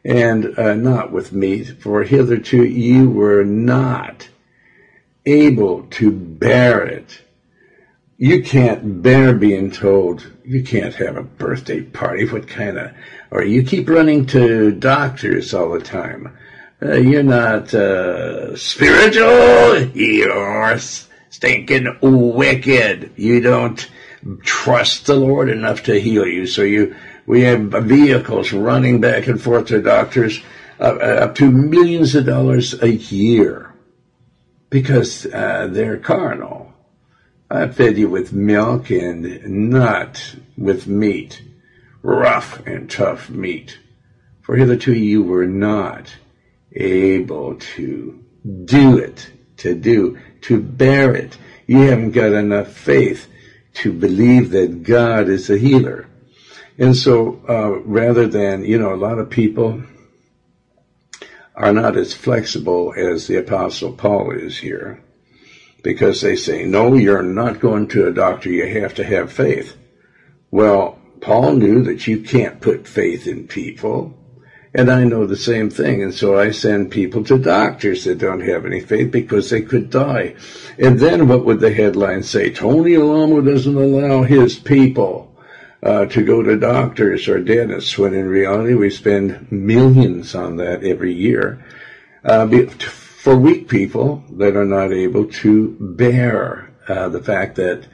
and 0.03 0.58
uh, 0.58 0.74
not 0.75 1.12
with 1.12 1.34
meat, 1.34 1.82
for 1.82 2.03
hitherto 2.03 2.63
you 2.63 3.10
were 3.10 3.43
not 3.43 4.27
able 5.25 5.84
to 5.84 6.12
bear 6.12 6.84
it 6.84 7.24
you 8.24 8.41
can't 8.41 9.01
bear 9.01 9.34
being 9.34 9.70
told 9.70 10.25
you 10.46 10.63
can't 10.63 10.96
have 10.96 11.17
a 11.17 11.24
birthday 11.24 11.82
party. 11.82 12.25
What 12.25 12.48
kind 12.48 12.77
of, 12.77 12.91
or 13.32 13.43
you 13.43 13.63
keep 13.63 13.89
running 13.89 14.25
to 14.27 14.72
doctors 14.72 15.53
all 15.53 15.72
the 15.72 15.82
time. 15.82 16.38
Uh, 16.82 16.93
you're 16.93 17.24
not 17.24 17.74
uh, 17.74 18.55
spiritual. 18.55 19.79
You're 19.93 20.77
stinking 20.77 21.98
wicked. 22.01 23.12
You 23.17 23.41
don't 23.41 23.89
trust 24.41 25.05
the 25.05 25.15
Lord 25.15 25.49
enough 25.49 25.83
to 25.83 25.99
heal 25.99 26.25
you. 26.25 26.47
So 26.47 26.61
you, 26.61 26.95
we 27.25 27.41
have 27.41 27.61
vehicles 27.61 28.53
running 28.53 29.01
back 29.01 29.27
and 29.27 29.41
forth 29.41 29.67
to 29.67 29.81
doctors 29.81 30.41
uh, 30.79 30.93
up 30.93 31.35
to 31.35 31.51
millions 31.51 32.15
of 32.15 32.25
dollars 32.25 32.81
a 32.81 32.91
year 32.91 33.73
because 34.69 35.25
uh, 35.27 35.67
they're 35.71 35.97
carnal 35.97 36.73
I 37.53 37.67
fed 37.67 37.99
you 37.99 38.09
with 38.09 38.33
milk 38.33 38.89
and 38.89 39.69
not 39.69 40.35
with 40.57 40.87
meat, 40.87 41.43
rough 42.01 42.65
and 42.65 42.89
tough 42.89 43.29
meat. 43.29 43.77
For 44.41 44.55
hitherto 44.55 44.91
you 44.91 45.21
were 45.21 45.45
not 45.45 46.15
able 46.75 47.53
to 47.75 48.23
do 48.65 48.97
it, 48.97 49.29
to 49.57 49.75
do, 49.75 50.17
to 50.41 50.59
bear 50.59 51.13
it. 51.13 51.37
You 51.67 51.81
haven't 51.81 52.13
got 52.13 52.31
enough 52.31 52.69
faith 52.69 53.27
to 53.75 53.91
believe 53.91 54.51
that 54.51 54.83
God 54.83 55.29
is 55.29 55.49
a 55.49 55.57
healer. 55.57 56.07
And 56.77 56.95
so, 56.95 57.41
uh, 57.47 57.79
rather 57.81 58.27
than, 58.27 58.63
you 58.65 58.77
know, 58.77 58.93
a 58.93 58.95
lot 58.95 59.19
of 59.19 59.29
people 59.29 59.83
are 61.55 61.73
not 61.73 61.95
as 61.95 62.13
flexible 62.13 62.93
as 62.97 63.27
the 63.27 63.37
apostle 63.37 63.93
Paul 63.93 64.31
is 64.31 64.57
here 64.57 65.03
because 65.83 66.21
they 66.21 66.35
say, 66.35 66.63
no, 66.63 66.95
you're 66.95 67.21
not 67.21 67.59
going 67.59 67.87
to 67.89 68.07
a 68.07 68.11
doctor. 68.11 68.49
You 68.49 68.81
have 68.81 68.95
to 68.95 69.03
have 69.03 69.31
faith. 69.31 69.75
Well, 70.49 70.99
Paul 71.21 71.53
knew 71.53 71.83
that 71.83 72.07
you 72.07 72.21
can't 72.21 72.61
put 72.61 72.87
faith 72.87 73.27
in 73.27 73.47
people. 73.47 74.17
And 74.75 74.89
I 74.89 75.03
know 75.03 75.27
the 75.27 75.37
same 75.37 75.69
thing. 75.69 76.01
And 76.01 76.13
so 76.13 76.37
I 76.37 76.49
send 76.51 76.91
people 76.91 77.23
to 77.25 77.37
doctors 77.37 78.05
that 78.05 78.17
don't 78.17 78.41
have 78.41 78.65
any 78.65 78.79
faith 78.79 79.11
because 79.11 79.49
they 79.49 79.61
could 79.61 79.89
die. 79.89 80.35
And 80.79 80.99
then 80.99 81.27
what 81.27 81.45
would 81.45 81.59
the 81.59 81.73
headline 81.73 82.23
say? 82.23 82.51
Tony 82.51 82.95
Alamo 82.95 83.41
doesn't 83.41 83.75
allow 83.75 84.23
his 84.23 84.57
people 84.57 85.35
uh, 85.83 86.05
to 86.07 86.23
go 86.23 86.41
to 86.41 86.57
doctors 86.57 87.27
or 87.27 87.39
dentists 87.39 87.97
when 87.97 88.13
in 88.13 88.27
reality 88.27 88.73
we 88.73 88.89
spend 88.89 89.51
millions 89.51 90.33
on 90.33 90.57
that 90.57 90.83
every 90.83 91.13
year. 91.13 91.63
Uh, 92.23 92.47
for 92.79 93.35
weak 93.35 93.69
people 93.69 94.23
that 94.31 94.55
are 94.55 94.65
not 94.65 94.91
able 94.91 95.25
to 95.25 95.77
bear 95.79 96.73
uh, 96.87 97.09
the 97.09 97.21
fact 97.21 97.55
that 97.57 97.85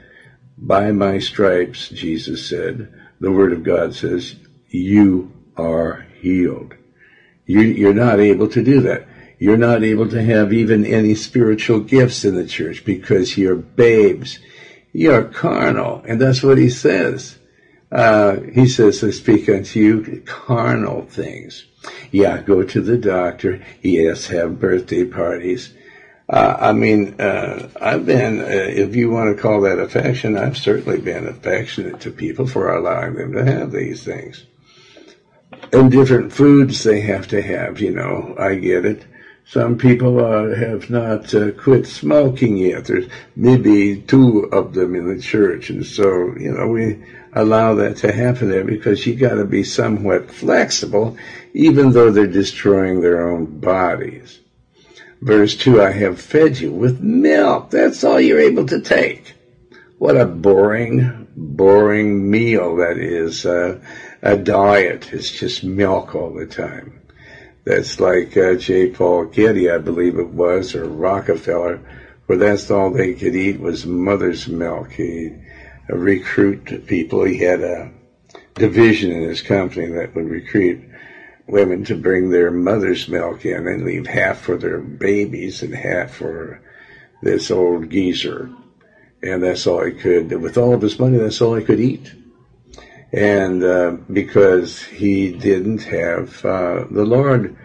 by 0.56 0.92
my 0.92 1.18
stripes, 1.18 1.88
Jesus 1.88 2.48
said, 2.48 2.92
the 3.20 3.30
Word 3.30 3.52
of 3.52 3.62
God 3.62 3.94
says, 3.94 4.36
you 4.68 5.32
are 5.56 6.06
healed. 6.20 6.74
You, 7.46 7.60
you're 7.62 7.94
not 7.94 8.20
able 8.20 8.48
to 8.48 8.62
do 8.62 8.80
that. 8.82 9.06
You're 9.38 9.56
not 9.56 9.82
able 9.82 10.08
to 10.10 10.22
have 10.22 10.52
even 10.52 10.84
any 10.84 11.14
spiritual 11.14 11.80
gifts 11.80 12.24
in 12.24 12.34
the 12.34 12.46
church 12.46 12.84
because 12.84 13.38
you're 13.38 13.56
babes. 13.56 14.38
You're 14.92 15.24
carnal. 15.24 16.02
And 16.06 16.20
that's 16.20 16.42
what 16.42 16.58
he 16.58 16.68
says. 16.68 17.38
Uh, 17.90 18.40
he 18.52 18.68
says, 18.68 19.02
I 19.02 19.10
speak 19.10 19.48
unto 19.48 19.80
you 19.80 20.22
carnal 20.26 21.06
things. 21.06 21.64
Yeah, 22.10 22.42
go 22.42 22.62
to 22.62 22.80
the 22.80 22.98
doctor. 22.98 23.64
Yes, 23.82 24.26
have 24.26 24.60
birthday 24.60 25.04
parties. 25.04 25.72
Uh, 26.28 26.56
I 26.60 26.72
mean, 26.72 27.20
uh, 27.20 27.68
I've 27.80 28.06
been, 28.06 28.40
uh, 28.40 28.44
if 28.44 28.94
you 28.94 29.10
want 29.10 29.34
to 29.34 29.42
call 29.42 29.62
that 29.62 29.80
affection, 29.80 30.36
I've 30.36 30.56
certainly 30.56 31.00
been 31.00 31.26
affectionate 31.26 32.00
to 32.00 32.12
people 32.12 32.46
for 32.46 32.72
allowing 32.72 33.14
them 33.14 33.32
to 33.32 33.44
have 33.44 33.72
these 33.72 34.04
things. 34.04 34.44
And 35.72 35.90
different 35.90 36.32
foods 36.32 36.82
they 36.82 37.00
have 37.02 37.28
to 37.28 37.40
have, 37.40 37.80
you 37.80 37.92
know, 37.92 38.34
I 38.38 38.56
get 38.56 38.84
it. 38.84 39.04
Some 39.50 39.78
people 39.78 40.24
uh, 40.24 40.54
have 40.54 40.90
not 40.90 41.34
uh, 41.34 41.50
quit 41.50 41.86
smoking 41.86 42.56
yet. 42.56 42.84
There's 42.84 43.08
maybe 43.34 44.00
two 44.00 44.44
of 44.52 44.74
them 44.74 44.94
in 44.94 45.12
the 45.12 45.20
church, 45.20 45.70
and 45.70 45.84
so 45.84 46.34
you 46.38 46.52
know 46.52 46.68
we 46.68 47.02
allow 47.32 47.74
that 47.74 47.96
to 47.98 48.12
happen 48.12 48.48
there 48.48 48.62
because 48.62 49.04
you 49.04 49.16
got 49.16 49.34
to 49.34 49.44
be 49.44 49.64
somewhat 49.64 50.30
flexible, 50.30 51.16
even 51.52 51.90
though 51.90 52.12
they're 52.12 52.28
destroying 52.28 53.00
their 53.00 53.28
own 53.28 53.46
bodies. 53.58 54.38
Verse 55.20 55.56
two: 55.56 55.82
I 55.82 55.90
have 55.90 56.20
fed 56.20 56.60
you 56.60 56.70
with 56.70 57.00
milk. 57.00 57.70
That's 57.70 58.04
all 58.04 58.20
you're 58.20 58.38
able 58.38 58.66
to 58.66 58.80
take. 58.80 59.34
What 59.98 60.16
a 60.16 60.26
boring, 60.26 61.26
boring 61.36 62.30
meal 62.30 62.76
that 62.76 62.98
is. 62.98 63.44
Uh, 63.44 63.80
a 64.22 64.36
diet. 64.36 65.12
It's 65.12 65.30
just 65.30 65.64
milk 65.64 66.14
all 66.14 66.32
the 66.32 66.46
time. 66.46 67.00
That's 67.64 68.00
like 68.00 68.36
uh, 68.36 68.54
J. 68.54 68.90
Paul 68.90 69.26
Getty, 69.26 69.70
I 69.70 69.78
believe 69.78 70.18
it 70.18 70.30
was, 70.30 70.74
or 70.74 70.84
Rockefeller, 70.84 71.80
where 72.26 72.38
that's 72.38 72.70
all 72.70 72.90
they 72.90 73.14
could 73.14 73.34
eat 73.34 73.60
was 73.60 73.86
mother's 73.86 74.48
milk. 74.48 74.92
He 74.92 75.32
recruit 75.88 76.86
people. 76.86 77.24
He 77.24 77.38
had 77.38 77.60
a 77.60 77.92
division 78.54 79.12
in 79.12 79.22
his 79.22 79.42
company 79.42 79.86
that 79.92 80.14
would 80.14 80.28
recruit 80.28 80.82
women 81.46 81.84
to 81.84 81.96
bring 81.96 82.30
their 82.30 82.50
mother's 82.50 83.08
milk 83.08 83.44
in 83.44 83.66
and 83.66 83.84
leave 83.84 84.06
half 84.06 84.38
for 84.38 84.56
their 84.56 84.78
babies 84.78 85.62
and 85.62 85.74
half 85.74 86.10
for 86.10 86.60
this 87.22 87.50
old 87.50 87.90
geezer. 87.90 88.50
And 89.22 89.42
that's 89.42 89.66
all 89.66 89.84
he 89.84 89.92
could, 89.92 90.32
with 90.40 90.56
all 90.56 90.74
of 90.74 90.80
his 90.80 90.98
money, 90.98 91.18
that's 91.18 91.42
all 91.42 91.56
he 91.56 91.64
could 91.64 91.80
eat 91.80 92.14
and 93.12 93.64
uh, 93.64 93.96
because 94.12 94.82
he 94.82 95.32
didn't 95.32 95.82
have 95.82 96.44
uh, 96.44 96.84
the 96.90 97.04
Lord, 97.04 97.56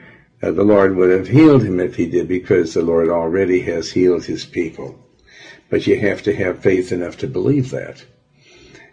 uh, 0.41 0.51
the 0.51 0.63
Lord 0.63 0.95
would 0.95 1.11
have 1.11 1.27
healed 1.27 1.63
him 1.63 1.79
if 1.79 1.95
he 1.95 2.07
did, 2.07 2.27
because 2.27 2.73
the 2.73 2.81
Lord 2.81 3.09
already 3.09 3.61
has 3.61 3.91
healed 3.91 4.25
his 4.25 4.45
people. 4.45 4.99
But 5.69 5.87
you 5.87 5.99
have 5.99 6.23
to 6.23 6.35
have 6.35 6.59
faith 6.59 6.91
enough 6.91 7.17
to 7.17 7.27
believe 7.27 7.71
that. 7.71 8.05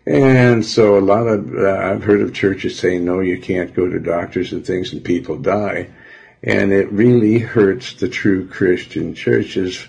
And 0.04 0.64
so 0.64 0.98
a 0.98 1.00
lot 1.00 1.28
of, 1.28 1.54
uh, 1.54 1.76
I've 1.76 2.02
heard 2.02 2.22
of 2.22 2.34
churches 2.34 2.78
saying, 2.78 3.04
no, 3.04 3.20
you 3.20 3.38
can't 3.38 3.74
go 3.74 3.88
to 3.88 4.00
doctors 4.00 4.52
and 4.52 4.66
things 4.66 4.92
and 4.92 5.04
people 5.04 5.36
die. 5.36 5.90
And 6.42 6.72
it 6.72 6.90
really 6.90 7.38
hurts 7.38 7.94
the 7.94 8.08
true 8.08 8.48
Christian 8.48 9.14
churches 9.14 9.86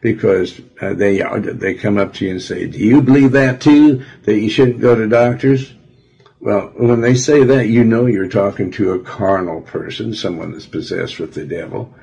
because 0.00 0.60
uh, 0.80 0.94
they, 0.94 1.20
they 1.52 1.74
come 1.74 1.98
up 1.98 2.14
to 2.14 2.26
you 2.26 2.30
and 2.32 2.42
say, 2.42 2.66
do 2.66 2.78
you 2.78 3.02
believe 3.02 3.32
that 3.32 3.60
too? 3.60 4.04
That 4.22 4.38
you 4.38 4.48
shouldn't 4.48 4.80
go 4.80 4.94
to 4.94 5.08
doctors? 5.08 5.74
Well, 6.40 6.72
when 6.76 7.00
they 7.00 7.14
say 7.14 7.44
that, 7.44 7.68
you 7.68 7.82
know 7.82 8.06
you're 8.06 8.28
talking 8.28 8.70
to 8.72 8.92
a 8.92 9.00
carnal 9.00 9.62
person, 9.62 10.14
someone 10.14 10.52
that's 10.52 10.66
possessed 10.66 11.18
with 11.18 11.34
the 11.34 11.44
devil. 11.44 11.94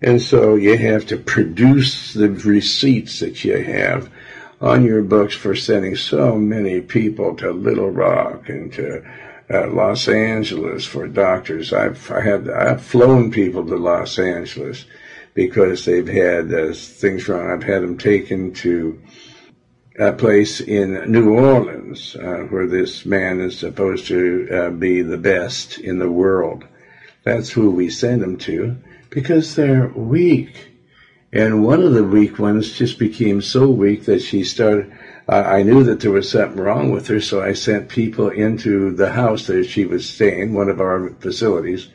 And 0.00 0.20
so 0.20 0.56
you 0.56 0.76
have 0.76 1.06
to 1.06 1.16
produce 1.16 2.12
the 2.12 2.30
receipts 2.30 3.20
that 3.20 3.44
you 3.44 3.56
have 3.58 4.10
on 4.60 4.84
your 4.84 5.02
books 5.02 5.34
for 5.34 5.54
sending 5.54 5.96
so 5.96 6.36
many 6.36 6.80
people 6.80 7.36
to 7.36 7.52
Little 7.52 7.90
Rock 7.90 8.48
and 8.48 8.72
to 8.72 9.04
uh, 9.52 9.68
Los 9.68 10.08
Angeles 10.08 10.86
for 10.86 11.06
doctors. 11.06 11.72
I've 11.72 12.10
I 12.10 12.20
had 12.20 12.48
I've 12.48 12.82
flown 12.82 13.30
people 13.30 13.66
to 13.66 13.76
Los 13.76 14.18
Angeles 14.18 14.86
because 15.34 15.84
they've 15.84 16.08
had 16.08 16.52
uh, 16.52 16.72
things 16.72 17.28
wrong. 17.28 17.50
I've 17.50 17.64
had 17.64 17.82
them 17.82 17.98
taken 17.98 18.54
to 18.54 19.00
a 19.98 20.12
place 20.12 20.60
in 20.60 21.10
New 21.10 21.34
Orleans 21.34 22.16
uh, 22.16 22.46
where 22.48 22.66
this 22.66 23.04
man 23.04 23.40
is 23.40 23.58
supposed 23.58 24.06
to 24.06 24.48
uh, 24.50 24.70
be 24.70 25.02
the 25.02 25.18
best 25.18 25.78
in 25.78 25.98
the 25.98 26.10
world. 26.10 26.64
That's 27.24 27.50
who 27.50 27.70
we 27.70 27.90
send 27.90 28.22
them 28.22 28.38
to 28.38 28.76
because 29.10 29.54
they're 29.54 29.88
weak. 29.88 30.68
And 31.32 31.64
one 31.64 31.82
of 31.82 31.92
the 31.92 32.04
weak 32.04 32.38
ones 32.38 32.72
just 32.72 32.98
became 32.98 33.40
so 33.40 33.68
weak 33.68 34.04
that 34.04 34.20
she 34.20 34.44
started. 34.44 34.92
Uh, 35.28 35.42
I 35.46 35.62
knew 35.62 35.84
that 35.84 36.00
there 36.00 36.10
was 36.10 36.28
something 36.28 36.60
wrong 36.60 36.90
with 36.90 37.06
her, 37.08 37.20
so 37.20 37.42
I 37.42 37.52
sent 37.52 37.88
people 37.88 38.28
into 38.28 38.94
the 38.94 39.12
house 39.12 39.46
that 39.46 39.64
she 39.64 39.84
was 39.84 40.08
staying, 40.08 40.52
one 40.52 40.68
of 40.68 40.80
our 40.80 41.10
facilities, 41.20 41.88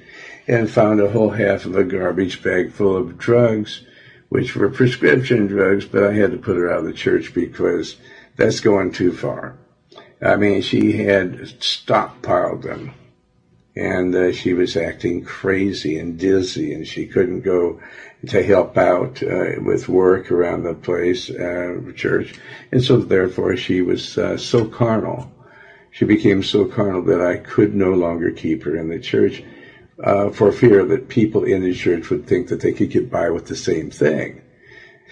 and 0.47 0.69
found 0.69 1.01
a 1.01 1.11
whole 1.11 1.31
half 1.31 1.65
of 1.65 1.75
a 1.75 1.83
garbage 1.83 2.41
bag 2.41 2.71
full 2.71 2.95
of 2.95 3.17
drugs 3.17 3.81
which 4.29 4.55
were 4.55 4.69
prescription 4.69 5.47
drugs, 5.47 5.85
but 5.85 6.03
I 6.03 6.13
had 6.13 6.31
to 6.31 6.37
put 6.37 6.57
her 6.57 6.71
out 6.71 6.79
of 6.79 6.85
the 6.85 6.93
church 6.93 7.33
because 7.33 7.95
that's 8.35 8.59
going 8.59 8.91
too 8.91 9.13
far. 9.13 9.57
I 10.21 10.35
mean, 10.35 10.61
she 10.61 10.93
had 10.93 11.39
stockpiled 11.59 12.63
them 12.63 12.93
and 13.75 14.15
uh, 14.15 14.31
she 14.31 14.53
was 14.53 14.75
acting 14.75 15.23
crazy 15.23 15.99
and 15.99 16.17
dizzy 16.17 16.73
and 16.73 16.87
she 16.87 17.05
couldn't 17.05 17.41
go 17.41 17.79
to 18.27 18.43
help 18.43 18.75
out 18.77 19.21
uh, 19.21 19.51
with 19.59 19.87
work 19.87 20.31
around 20.31 20.63
the 20.63 20.73
place, 20.73 21.29
uh, 21.29 21.79
church. 21.95 22.33
And 22.71 22.83
so 22.83 22.97
therefore 22.97 23.55
she 23.55 23.81
was 23.81 24.17
uh, 24.17 24.37
so 24.37 24.65
carnal. 24.65 25.31
She 25.91 26.05
became 26.05 26.41
so 26.41 26.65
carnal 26.65 27.03
that 27.03 27.21
I 27.21 27.37
could 27.37 27.75
no 27.75 27.91
longer 27.91 28.31
keep 28.31 28.63
her 28.63 28.75
in 28.75 28.89
the 28.89 28.99
church 28.99 29.43
uh, 30.03 30.29
for 30.29 30.51
fear 30.51 30.85
that 30.85 31.09
people 31.09 31.43
in 31.43 31.63
the 31.63 31.73
church 31.73 32.09
would 32.09 32.27
think 32.27 32.47
that 32.49 32.61
they 32.61 32.71
could 32.71 32.89
get 32.89 33.09
by 33.09 33.29
with 33.29 33.47
the 33.47 33.55
same 33.55 33.89
thing. 33.89 34.41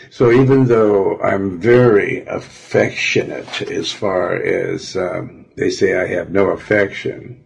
So 0.10 0.32
even 0.32 0.66
though 0.66 1.20
I'm 1.22 1.60
very 1.60 2.26
affectionate 2.26 3.62
as 3.64 3.92
far 3.92 4.36
as 4.36 4.96
um, 4.96 5.46
they 5.56 5.70
say 5.70 5.96
I 5.96 6.08
have 6.08 6.30
no 6.30 6.50
affection, 6.50 7.44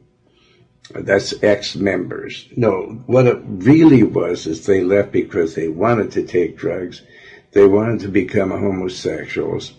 that's 0.91 1.33
ex-members. 1.43 2.47
No, 2.55 3.03
what 3.05 3.27
it 3.27 3.39
really 3.43 4.03
was 4.03 4.47
is 4.47 4.65
they 4.65 4.81
left 4.81 5.11
because 5.11 5.53
they 5.53 5.67
wanted 5.67 6.11
to 6.13 6.23
take 6.23 6.57
drugs. 6.57 7.03
They 7.51 7.67
wanted 7.67 8.01
to 8.01 8.07
become 8.07 8.49
homosexuals. 8.49 9.73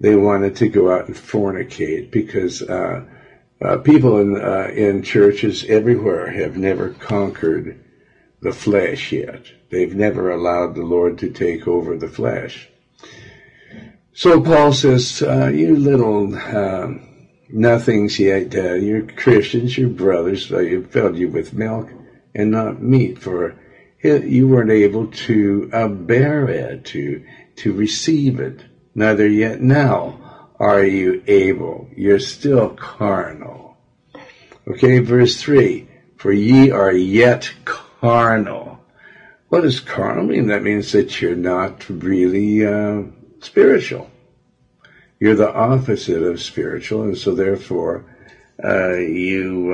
They 0.00 0.16
wanted 0.16 0.56
to 0.56 0.68
go 0.68 0.90
out 0.90 1.06
and 1.06 1.16
fornicate 1.16 2.10
because 2.10 2.62
uh, 2.62 3.04
uh, 3.64 3.78
people 3.78 4.18
in 4.18 4.36
uh, 4.36 4.68
in 4.74 5.02
churches 5.02 5.64
everywhere 5.64 6.30
have 6.30 6.56
never 6.56 6.90
conquered 6.90 7.82
the 8.42 8.52
flesh 8.52 9.10
yet. 9.10 9.46
They've 9.70 9.94
never 9.94 10.30
allowed 10.30 10.74
the 10.74 10.82
Lord 10.82 11.18
to 11.18 11.30
take 11.30 11.66
over 11.66 11.96
the 11.96 12.08
flesh. 12.08 12.68
So 14.12 14.40
Paul 14.40 14.72
says, 14.72 15.22
uh, 15.22 15.50
"You 15.54 15.76
little 15.76 16.34
um, 16.36 17.08
nothings 17.48 18.18
yet. 18.18 18.54
Uh, 18.54 18.74
you're 18.74 19.06
Christians, 19.06 19.78
you're 19.78 19.88
brothers. 19.88 20.52
Uh, 20.52 20.58
you 20.58 20.84
fed 20.84 21.16
you 21.16 21.28
with 21.28 21.54
milk 21.54 21.88
and 22.34 22.50
not 22.50 22.82
meat, 22.82 23.18
for 23.18 23.58
you 24.02 24.46
weren't 24.46 24.70
able 24.70 25.06
to 25.06 25.70
uh, 25.72 25.88
bear 25.88 26.46
it, 26.48 26.84
to 26.86 27.24
to 27.56 27.72
receive 27.72 28.40
it. 28.40 28.60
Neither 28.94 29.26
yet 29.26 29.62
now." 29.62 30.23
Are 30.58 30.84
you 30.84 31.22
able? 31.26 31.88
You're 31.96 32.20
still 32.20 32.70
carnal. 32.70 33.76
Okay, 34.68 35.00
verse 35.00 35.40
3. 35.40 35.88
For 36.16 36.32
ye 36.32 36.70
are 36.70 36.92
yet 36.92 37.52
carnal. 37.64 38.80
What 39.48 39.62
does 39.62 39.80
carnal 39.80 40.24
mean? 40.24 40.46
That 40.46 40.62
means 40.62 40.92
that 40.92 41.20
you're 41.20 41.36
not 41.36 41.88
really 41.88 42.66
uh, 42.66 43.02
spiritual. 43.40 44.10
You're 45.20 45.34
the 45.34 45.52
opposite 45.52 46.22
of 46.22 46.40
spiritual, 46.40 47.02
and 47.02 47.16
so 47.16 47.34
therefore, 47.34 48.04
uh, 48.62 48.94
you, 48.94 49.72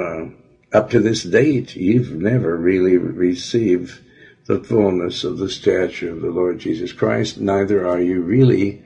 uh, 0.72 0.76
up 0.76 0.90
to 0.90 1.00
this 1.00 1.22
date, 1.22 1.76
you've 1.76 2.12
never 2.12 2.56
really 2.56 2.96
received 2.96 4.00
the 4.46 4.62
fullness 4.62 5.24
of 5.24 5.38
the 5.38 5.48
stature 5.48 6.10
of 6.10 6.20
the 6.20 6.30
Lord 6.30 6.58
Jesus 6.58 6.92
Christ. 6.92 7.38
Neither 7.38 7.86
are 7.86 8.00
you 8.00 8.22
really 8.22 8.82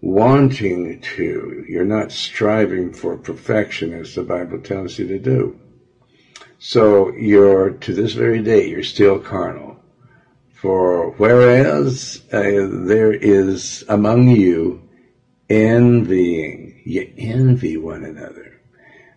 wanting 0.00 1.00
to. 1.00 1.64
You're 1.68 1.84
not 1.84 2.12
striving 2.12 2.92
for 2.92 3.16
perfection 3.16 3.92
as 3.92 4.14
the 4.14 4.22
Bible 4.22 4.60
tells 4.60 4.98
you 4.98 5.06
to 5.08 5.18
do. 5.18 5.58
So 6.58 7.12
you're, 7.12 7.70
to 7.70 7.92
this 7.94 8.12
very 8.12 8.42
day, 8.42 8.68
you're 8.68 8.82
still 8.82 9.18
carnal. 9.18 9.76
For 10.52 11.10
whereas 11.12 12.22
uh, 12.32 12.66
there 12.70 13.12
is 13.12 13.84
among 13.88 14.28
you 14.28 14.82
envying, 15.48 16.80
you 16.84 17.12
envy 17.16 17.76
one 17.76 18.04
another, 18.04 18.60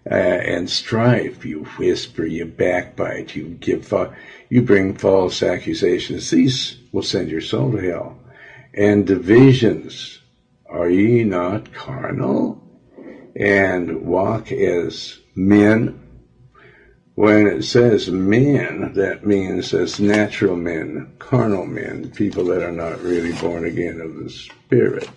uh, 0.09 0.13
and 0.13 0.69
strife, 0.69 1.43
you 1.43 1.63
whisper, 1.77 2.25
you 2.25 2.45
backbite, 2.45 3.35
you 3.35 3.49
give, 3.59 3.91
you 4.49 4.61
bring 4.61 4.95
false 4.95 5.41
accusations. 5.41 6.29
These 6.29 6.77
will 6.91 7.03
send 7.03 7.29
your 7.29 7.41
soul 7.41 7.71
to 7.71 7.77
hell. 7.79 8.19
And 8.73 9.05
divisions, 9.05 10.20
are 10.71 10.89
ye 10.89 11.23
not 11.23 11.71
carnal 11.73 12.57
and 13.35 14.01
walk 14.01 14.51
as 14.51 15.19
men? 15.35 15.97
When 17.15 17.45
it 17.45 17.63
says 17.63 18.09
men, 18.09 18.93
that 18.93 19.23
means 19.23 19.73
as 19.73 19.99
natural 19.99 20.55
men, 20.55 21.07
carnal 21.19 21.65
men, 21.65 22.09
people 22.11 22.45
that 22.45 22.63
are 22.63 22.71
not 22.71 23.01
really 23.01 23.33
born 23.33 23.65
again 23.65 23.99
of 23.99 24.15
the 24.15 24.29
Spirit. 24.29 25.09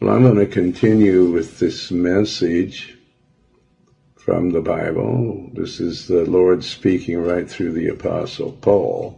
Well, 0.00 0.14
I'm 0.14 0.22
going 0.22 0.36
to 0.36 0.46
continue 0.46 1.30
with 1.30 1.58
this 1.58 1.90
message 1.90 2.96
from 4.16 4.50
the 4.50 4.60
Bible. 4.60 5.48
This 5.54 5.80
is 5.80 6.06
the 6.06 6.24
Lord 6.24 6.64
speaking 6.64 7.18
right 7.18 7.48
through 7.48 7.72
the 7.72 7.88
Apostle 7.88 8.52
Paul. 8.60 9.16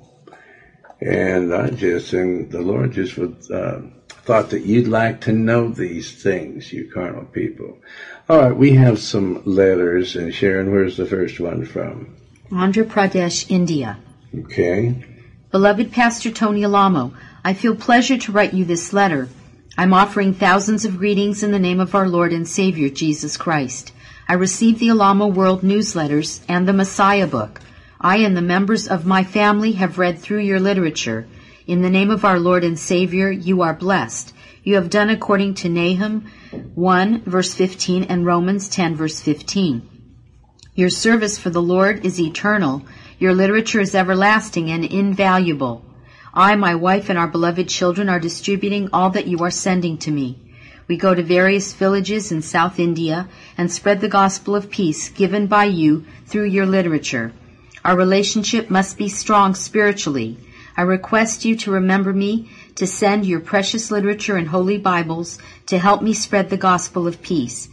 And 1.00 1.54
I 1.54 1.70
just, 1.70 2.12
and 2.12 2.50
the 2.50 2.62
Lord 2.62 2.92
just 2.92 3.16
would, 3.16 3.36
uh, 3.50 3.80
thought 4.24 4.50
that 4.50 4.64
you'd 4.64 4.88
like 4.88 5.22
to 5.22 5.32
know 5.32 5.68
these 5.68 6.22
things, 6.22 6.72
you 6.72 6.90
carnal 6.92 7.24
people. 7.24 7.78
All 8.28 8.38
right, 8.38 8.56
we 8.56 8.72
have 8.72 8.98
some 8.98 9.42
letters, 9.44 10.16
and 10.16 10.34
Sharon, 10.34 10.70
where's 10.70 10.96
the 10.96 11.06
first 11.06 11.40
one 11.40 11.64
from? 11.64 12.16
Andhra 12.50 12.84
Pradesh, 12.84 13.50
India. 13.50 13.98
Okay. 14.38 15.04
Beloved 15.50 15.90
Pastor 15.90 16.30
Tony 16.30 16.64
Alamo, 16.64 17.12
I 17.44 17.54
feel 17.54 17.74
pleasure 17.74 18.18
to 18.18 18.32
write 18.32 18.54
you 18.54 18.64
this 18.64 18.92
letter. 18.92 19.28
I'm 19.76 19.94
offering 19.94 20.34
thousands 20.34 20.84
of 20.84 20.98
greetings 20.98 21.42
in 21.42 21.52
the 21.52 21.58
name 21.58 21.80
of 21.80 21.94
our 21.94 22.08
Lord 22.08 22.32
and 22.32 22.46
Savior, 22.46 22.88
Jesus 22.88 23.36
Christ. 23.36 23.92
I 24.28 24.34
received 24.34 24.78
the 24.78 24.90
Alamo 24.90 25.26
World 25.26 25.62
newsletters 25.62 26.40
and 26.48 26.68
the 26.68 26.72
Messiah 26.72 27.26
book. 27.26 27.60
I 28.00 28.18
and 28.18 28.36
the 28.36 28.42
members 28.42 28.86
of 28.86 29.06
my 29.06 29.24
family 29.24 29.72
have 29.72 29.98
read 29.98 30.18
through 30.20 30.40
your 30.40 30.60
literature. 30.60 31.26
In 31.70 31.82
the 31.82 31.88
name 31.88 32.10
of 32.10 32.24
our 32.24 32.40
Lord 32.40 32.64
and 32.64 32.76
Savior, 32.76 33.30
you 33.30 33.62
are 33.62 33.72
blessed. 33.72 34.34
You 34.64 34.74
have 34.74 34.90
done 34.90 35.08
according 35.08 35.54
to 35.54 35.68
Nahum 35.68 36.26
1 36.74 37.22
verse 37.22 37.54
15 37.54 38.02
and 38.02 38.26
Romans 38.26 38.68
10 38.68 38.96
verse 38.96 39.20
15. 39.20 39.88
Your 40.74 40.90
service 40.90 41.38
for 41.38 41.50
the 41.50 41.62
Lord 41.62 42.04
is 42.04 42.18
eternal. 42.18 42.82
Your 43.20 43.32
literature 43.34 43.78
is 43.78 43.94
everlasting 43.94 44.68
and 44.68 44.84
invaluable. 44.84 45.84
I, 46.34 46.56
my 46.56 46.74
wife, 46.74 47.08
and 47.08 47.16
our 47.16 47.28
beloved 47.28 47.68
children 47.68 48.08
are 48.08 48.18
distributing 48.18 48.88
all 48.92 49.10
that 49.10 49.28
you 49.28 49.38
are 49.44 49.52
sending 49.52 49.96
to 49.98 50.10
me. 50.10 50.40
We 50.88 50.96
go 50.96 51.14
to 51.14 51.22
various 51.22 51.72
villages 51.72 52.32
in 52.32 52.42
South 52.42 52.80
India 52.80 53.28
and 53.56 53.70
spread 53.70 54.00
the 54.00 54.08
gospel 54.08 54.56
of 54.56 54.70
peace 54.70 55.08
given 55.08 55.46
by 55.46 55.66
you 55.66 56.04
through 56.26 56.46
your 56.46 56.66
literature. 56.66 57.32
Our 57.84 57.96
relationship 57.96 58.70
must 58.70 58.98
be 58.98 59.08
strong 59.08 59.54
spiritually. 59.54 60.36
I 60.80 60.84
request 60.84 61.44
you 61.44 61.56
to 61.56 61.72
remember 61.72 62.10
me 62.10 62.48
to 62.76 62.86
send 62.86 63.26
your 63.26 63.40
precious 63.40 63.90
literature 63.90 64.38
and 64.38 64.48
holy 64.48 64.78
Bibles 64.78 65.36
to 65.66 65.78
help 65.78 66.00
me 66.00 66.14
spread 66.14 66.48
the 66.48 66.56
gospel 66.56 67.06
of 67.06 67.20
peace. 67.20 67.68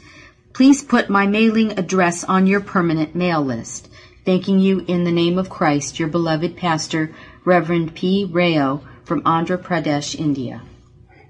Please 0.51 0.83
put 0.83 1.09
my 1.09 1.25
mailing 1.25 1.79
address 1.79 2.25
on 2.25 2.47
your 2.47 2.59
permanent 2.59 3.15
mail 3.15 3.41
list. 3.41 3.87
Thanking 4.25 4.59
you 4.59 4.83
in 4.89 5.05
the 5.05 5.13
name 5.13 5.37
of 5.37 5.49
Christ, 5.49 5.99
your 5.99 6.09
beloved 6.09 6.57
pastor, 6.57 7.15
Reverend 7.45 7.95
P. 7.95 8.25
Rao 8.29 8.81
from 9.05 9.21
Andhra 9.21 9.57
Pradesh, 9.57 10.13
India. 10.13 10.63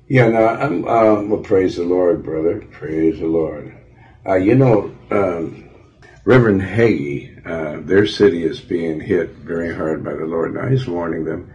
Yeah, 0.08 0.30
no, 0.30 0.48
I'm, 0.48 0.84
uh, 0.84 1.22
well, 1.22 1.44
praise 1.44 1.76
the 1.76 1.84
Lord, 1.84 2.24
brother. 2.24 2.66
Praise 2.72 3.20
the 3.20 3.28
Lord. 3.28 3.72
Uh, 4.26 4.34
you 4.34 4.56
know, 4.56 4.96
um, 5.12 5.70
Reverend 6.26 6.64
Hagee, 6.64 7.46
uh, 7.46 7.82
their 7.86 8.08
city 8.08 8.44
is 8.44 8.60
being 8.60 9.00
hit 9.00 9.30
very 9.36 9.74
hard 9.74 10.04
by 10.04 10.14
the 10.14 10.26
Lord. 10.26 10.56
Now, 10.56 10.68
he's 10.68 10.88
warning 10.88 11.24
them. 11.24 11.54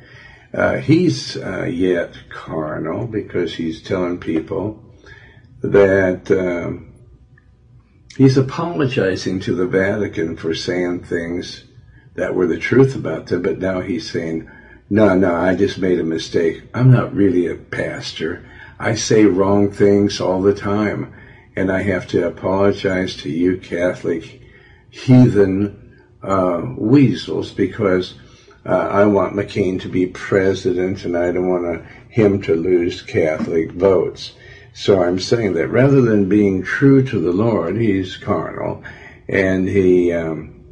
Uh, 0.55 0.77
he's 0.77 1.37
uh, 1.37 1.65
yet 1.65 2.15
carnal 2.29 3.07
because 3.07 3.55
he's 3.55 3.83
telling 3.83 4.19
people 4.19 4.79
that 5.63 6.31
um, 6.31 6.93
he's 8.17 8.37
apologizing 8.37 9.41
to 9.41 9.55
the 9.55 9.67
Vatican 9.67 10.37
for 10.37 10.55
saying 10.55 11.05
things 11.05 11.65
that 12.15 12.35
were 12.35 12.47
the 12.47 12.59
truth 12.59 12.95
about 12.95 13.27
them, 13.27 13.43
but 13.43 13.59
now 13.59 13.81
he's 13.81 14.11
saying, 14.11 14.47
no, 14.91 15.15
no, 15.15 15.35
I 15.35 15.55
just 15.55 15.79
made 15.79 15.99
a 15.99 16.05
mistake. 16.05 16.63
I'm 16.75 16.91
not 16.91 17.15
really 17.15 17.47
a 17.47 17.55
pastor. 17.55 18.47
I 18.79 18.95
say 18.95 19.25
wrong 19.25 19.71
things 19.71 20.21
all 20.21 20.43
the 20.43 20.53
time, 20.53 21.15
and 21.57 21.73
I 21.73 21.83
have 21.83 22.07
to 22.09 22.27
apologize 22.27 23.17
to 23.19 23.31
you 23.31 23.57
Catholic 23.57 24.41
heathen 24.91 25.79
uh, 26.23 26.63
weasels 26.77 27.53
because 27.53 28.15
uh, 28.65 28.89
I 28.91 29.07
want 29.07 29.35
McCain 29.35 29.81
to 29.81 29.89
be 29.89 30.07
president 30.07 31.05
and 31.05 31.17
I 31.17 31.33
don't 31.33 31.49
want 31.49 31.83
him 32.09 32.41
to 32.43 32.55
lose 32.55 33.03
Catholic 33.03 33.73
votes. 33.73 34.33
So 34.73 35.03
I'm 35.03 35.19
saying 35.19 35.55
that 35.55 35.69
rather 35.69 36.01
than 36.01 36.29
being 36.29 36.63
true 36.63 37.03
to 37.05 37.21
the 37.21 37.33
Lord, 37.33 37.77
he's 37.77 38.17
carnal 38.17 38.83
and 39.29 39.69
he 39.69 40.13
um, 40.13 40.63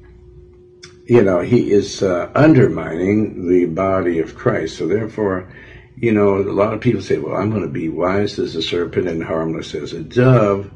you 1.11 1.24
know, 1.24 1.40
he 1.40 1.72
is 1.72 2.05
uh, 2.05 2.31
undermining 2.37 3.48
the 3.48 3.64
body 3.64 4.20
of 4.20 4.37
Christ. 4.37 4.76
So 4.76 4.87
therefore, 4.87 5.53
you 5.96 6.12
know, 6.12 6.37
a 6.37 6.55
lot 6.55 6.72
of 6.72 6.81
people 6.81 7.03
say, 7.03 7.18
well, 7.18 7.35
I'm 7.35 7.50
going 7.50 7.64
to 7.64 7.68
be 7.68 7.88
wise 7.88 8.38
as 8.38 8.55
a 8.55 8.62
serpent 8.62 9.09
and 9.09 9.24
harmless 9.24 9.74
as 9.74 9.92
a 9.92 9.98
dove 9.98 10.70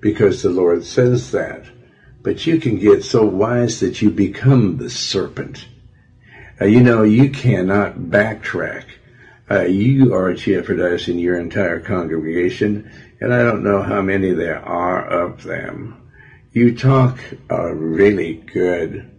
because 0.00 0.42
the 0.42 0.50
Lord 0.50 0.84
says 0.84 1.30
that. 1.30 1.64
But 2.22 2.46
you 2.46 2.58
can 2.58 2.78
get 2.78 3.02
so 3.02 3.24
wise 3.24 3.80
that 3.80 4.02
you 4.02 4.10
become 4.10 4.76
the 4.76 4.90
serpent. 4.90 5.68
Uh, 6.60 6.66
you 6.66 6.80
know, 6.80 7.02
you 7.02 7.30
cannot 7.30 7.98
backtrack. 7.98 8.84
Uh, 9.50 9.62
you 9.62 10.14
are 10.14 10.34
jeopardizing 10.34 11.18
your 11.18 11.38
entire 11.38 11.80
congregation, 11.80 12.90
and 13.20 13.32
I 13.32 13.42
don't 13.42 13.64
know 13.64 13.82
how 13.82 14.02
many 14.02 14.32
there 14.32 14.60
are 14.60 15.04
of 15.06 15.42
them. 15.42 16.10
You 16.52 16.76
talk 16.76 17.18
uh, 17.50 17.72
really 17.72 18.34
good 18.34 19.10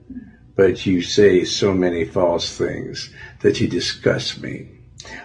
but 0.60 0.86
you 0.86 1.02
say 1.02 1.46
so 1.46 1.74
many 1.74 2.04
false 2.04 2.58
things 2.58 3.14
that 3.40 3.62
you 3.62 3.68
disgust 3.70 4.42
me. 4.42 4.68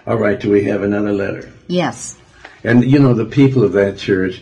All 0.07 0.15
right, 0.15 0.39
do 0.39 0.49
we 0.49 0.63
have 0.63 0.81
another 0.81 1.11
letter? 1.11 1.51
Yes. 1.67 2.17
And 2.63 2.89
you 2.89 2.99
know, 2.99 3.13
the 3.13 3.25
people 3.25 3.65
of 3.65 3.73
that 3.73 3.97
church, 3.97 4.41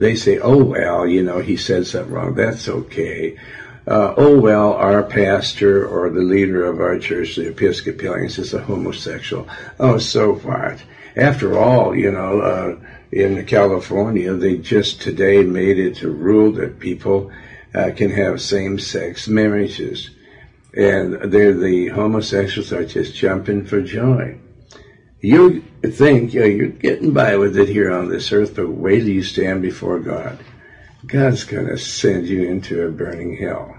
they 0.00 0.14
say, 0.14 0.38
oh, 0.38 0.62
well, 0.62 1.06
you 1.06 1.22
know, 1.22 1.38
he 1.38 1.56
said 1.56 1.86
something 1.86 2.12
wrong. 2.12 2.34
That's 2.34 2.68
okay. 2.68 3.38
Uh, 3.86 4.14
oh, 4.16 4.38
well, 4.38 4.72
our 4.72 5.02
pastor 5.02 5.86
or 5.86 6.10
the 6.10 6.20
leader 6.20 6.64
of 6.64 6.80
our 6.80 6.98
church, 6.98 7.36
the 7.36 7.48
Episcopalians, 7.48 8.38
is 8.38 8.54
a 8.54 8.62
homosexual. 8.62 9.46
Oh, 9.78 9.98
so 9.98 10.34
what? 10.36 10.82
After 11.16 11.58
all, 11.58 11.94
you 11.94 12.10
know, 12.10 12.40
uh, 12.40 12.76
in 13.12 13.44
California, 13.46 14.32
they 14.32 14.56
just 14.56 15.02
today 15.02 15.44
made 15.44 15.78
it 15.78 16.02
a 16.02 16.10
rule 16.10 16.50
that 16.52 16.80
people 16.80 17.30
uh, 17.74 17.90
can 17.94 18.10
have 18.10 18.40
same-sex 18.40 19.28
marriages 19.28 20.10
and 20.76 21.32
they're 21.32 21.54
the 21.54 21.88
homosexuals 21.88 22.72
are 22.72 22.84
just 22.84 23.14
jumping 23.14 23.64
for 23.64 23.80
joy. 23.80 24.38
You 25.20 25.62
think 25.82 26.34
you 26.34 26.40
know, 26.40 26.46
you're 26.46 26.68
getting 26.68 27.12
by 27.12 27.36
with 27.36 27.56
it 27.56 27.68
here 27.68 27.92
on 27.92 28.08
this 28.08 28.32
earth, 28.32 28.56
but 28.56 28.68
wait 28.68 29.00
till 29.00 29.08
you 29.08 29.22
stand 29.22 29.62
before 29.62 30.00
God. 30.00 30.38
God's 31.06 31.44
going 31.44 31.66
to 31.66 31.78
send 31.78 32.26
you 32.26 32.44
into 32.44 32.86
a 32.86 32.90
burning 32.90 33.36
hell. 33.36 33.78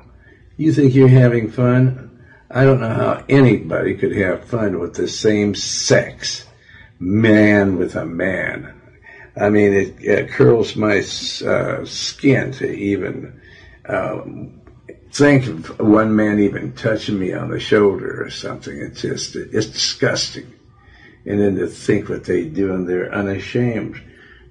You 0.57 0.73
think 0.73 0.93
you're 0.93 1.07
having 1.07 1.49
fun? 1.49 2.23
I 2.49 2.63
don't 2.63 2.79
know 2.79 2.93
how 2.93 3.25
anybody 3.27 3.95
could 3.95 4.15
have 4.15 4.45
fun 4.45 4.79
with 4.79 4.93
the 4.93 5.07
same 5.07 5.55
sex, 5.55 6.45
man 6.99 7.77
with 7.77 7.95
a 7.95 8.05
man. 8.05 8.81
I 9.35 9.49
mean, 9.49 9.73
it, 9.73 9.95
it 9.99 10.29
curls 10.29 10.75
my 10.75 10.99
uh, 10.99 11.85
skin 11.85 12.53
to 12.53 12.71
even 12.71 13.41
uh, 13.87 14.21
think 15.11 15.47
of 15.47 15.79
one 15.79 16.15
man 16.15 16.39
even 16.39 16.73
touching 16.73 17.19
me 17.19 17.33
on 17.33 17.49
the 17.49 17.59
shoulder 17.59 18.23
or 18.23 18.29
something. 18.29 18.77
It's 18.77 19.01
just, 19.01 19.35
it's 19.35 19.67
disgusting. 19.67 20.53
And 21.25 21.39
then 21.39 21.55
to 21.55 21.67
think 21.67 22.07
what 22.07 22.23
they 22.23 22.45
do 22.45 22.73
and 22.73 22.87
they're 22.87 23.13
unashamed 23.13 24.01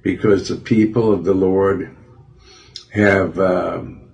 because 0.03 0.49
the 0.49 0.57
people 0.57 1.13
of 1.13 1.25
the 1.25 1.35
Lord 1.35 1.97
have, 2.95 3.39
um, 3.39 4.13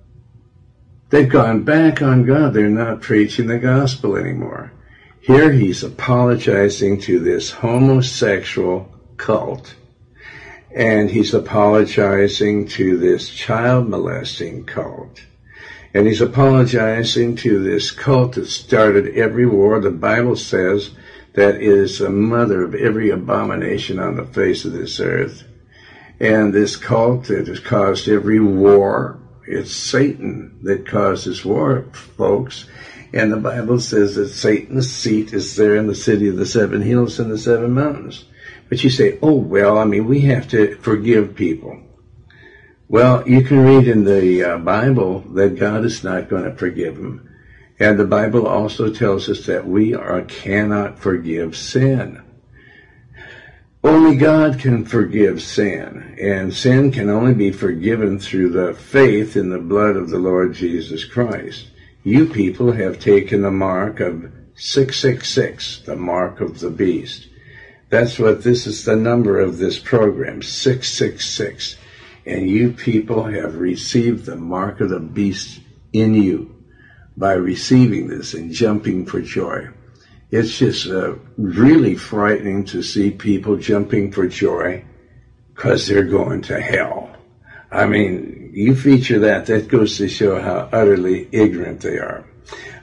they've 1.11 1.29
gone 1.29 1.63
back 1.65 2.03
on 2.03 2.25
God. 2.25 2.55
They're 2.55 2.69
not 2.69 3.03
preaching 3.03 3.47
the 3.47 3.59
gospel 3.59 4.17
anymore. 4.17 4.73
Here 5.21 5.53
he's 5.53 5.85
apologizing 5.85 7.01
to 7.03 7.19
this 7.19 7.51
homosexual 7.51 8.91
cult 9.17 9.75
and 10.75 11.11
he's 11.11 11.35
apologizing 11.35 12.69
to 12.69 12.97
this 12.97 13.29
child 13.29 13.89
molesting 13.89 14.65
cult 14.65 15.21
and 15.93 16.07
he's 16.07 16.21
apologizing 16.21 17.37
to 17.37 17.63
this 17.63 17.91
cult 17.91 18.35
that 18.35 18.47
started 18.47 19.15
every 19.15 19.45
war. 19.45 19.81
The 19.81 19.91
Bible 19.91 20.37
says 20.37 20.93
that 21.35 21.57
is 21.57 21.99
the 21.99 22.11
mother 22.11 22.65
of 22.65 22.75
every 22.75 23.11
abomination 23.11 23.99
on 23.99 24.17
the 24.17 24.25
face 24.25 24.65
of 24.65 24.73
this 24.73 25.01
earth. 25.01 25.45
And 26.21 26.53
this 26.53 26.77
cult 26.77 27.25
that 27.25 27.49
has 27.49 27.61
caused 27.61 28.07
every 28.07 28.41
war, 28.41 29.19
it's 29.47 29.73
Satan 29.73 30.61
that 30.63 30.87
causes 30.87 31.45
war, 31.45 31.87
folks. 31.93 32.67
And 33.13 33.33
the 33.33 33.39
Bible 33.39 33.81
says 33.81 34.17
that 34.17 34.29
Satan's 34.29 34.93
seat 34.93 35.33
is 35.33 35.57
there 35.57 35.77
in 35.77 35.87
the 35.87 35.95
city 35.95 36.29
of 36.29 36.37
the 36.37 36.47
seven 36.47 36.83
hills 36.83 37.19
and 37.19 37.31
the 37.31 37.39
seven 37.39 37.73
mountains. 37.73 38.27
But 38.69 38.85
you 38.85 38.91
say, 38.91 39.19
oh, 39.23 39.35
well, 39.35 39.79
I 39.79 39.85
mean, 39.85 40.07
we 40.07 40.21
have 40.23 40.47
to 40.49 40.77
forgive 40.77 41.35
people. 41.35 41.81
Well, 42.87 43.27
you 43.27 43.43
can 43.43 43.65
read 43.65 43.89
in 43.89 44.05
the 44.05 44.45
uh, 44.45 44.59
Bible 44.59 45.21
that 45.35 45.59
God 45.59 45.85
is 45.85 46.05
not 46.05 46.29
going 46.29 46.45
to 46.45 46.55
forgive 46.55 46.97
them. 46.97 47.29
And 47.79 47.99
the 47.99 48.05
Bible 48.05 48.47
also 48.47 48.93
tells 48.93 49.29
us 49.29 49.47
that 49.47 49.67
we 49.67 49.95
are, 49.95 50.23
cannot 50.23 50.99
forgive 50.99 51.57
sin. 51.57 52.23
Only 53.83 54.17
God 54.17 54.59
can 54.59 54.85
forgive 54.85 55.43
sin, 55.43 56.15
and 56.21 56.53
sin 56.53 56.93
can 56.93 57.09
only 57.09 57.33
be 57.33 57.51
forgiven 57.51 58.19
through 58.19 58.51
the 58.51 58.75
faith 58.75 59.37
in 59.37 59.49
the 59.49 59.59
blood 59.59 59.97
of 59.97 60.11
the 60.11 60.19
Lord 60.19 60.53
Jesus 60.53 61.05
Christ. 61.05 61.69
You 62.03 62.27
people 62.27 62.73
have 62.73 62.99
taken 62.99 63.41
the 63.41 63.51
mark 63.51 64.01
of 64.01 64.31
666, 64.55 65.83
the 65.87 65.97
mark 65.97 66.43
of 66.43 66.61
the 66.61 66.69
beast. 66.69 67.29
That's 67.89 68.19
what 68.19 68.45
this 68.45 68.67
is 68.67 68.85
the 68.85 68.97
number 68.97 69.41
of 69.41 69.57
this 69.57 69.79
program, 69.79 70.43
666. 70.43 71.77
And 72.27 72.51
you 72.51 72.73
people 72.73 73.25
have 73.25 73.57
received 73.57 74.27
the 74.27 74.37
mark 74.37 74.81
of 74.81 74.91
the 74.91 75.01
beast 75.01 75.61
in 75.95 76.15
you 76.15 76.55
by 77.17 77.33
receiving 77.33 78.09
this 78.09 78.35
and 78.35 78.53
jumping 78.53 79.07
for 79.07 79.23
joy. 79.23 79.69
It's 80.31 80.57
just 80.57 80.87
uh, 80.87 81.15
really 81.37 81.97
frightening 81.97 82.65
to 82.67 82.83
see 82.83 83.11
people 83.11 83.57
jumping 83.57 84.13
for 84.13 84.29
joy 84.29 84.85
because 85.55 85.87
they're 85.87 86.05
going 86.05 86.43
to 86.43 86.61
hell. 86.61 87.11
I 87.71 87.87
mean, 87.87 88.51
you 88.53 88.75
feature 88.75 89.21
that, 89.21 89.47
that 89.47 89.69
goes 89.69 89.97
to 89.99 90.09
show 90.09 90.41
how 90.41 90.69
utterly 90.73 91.29
ignorant 91.33 91.81
they 91.81 91.99
are. 91.99 92.25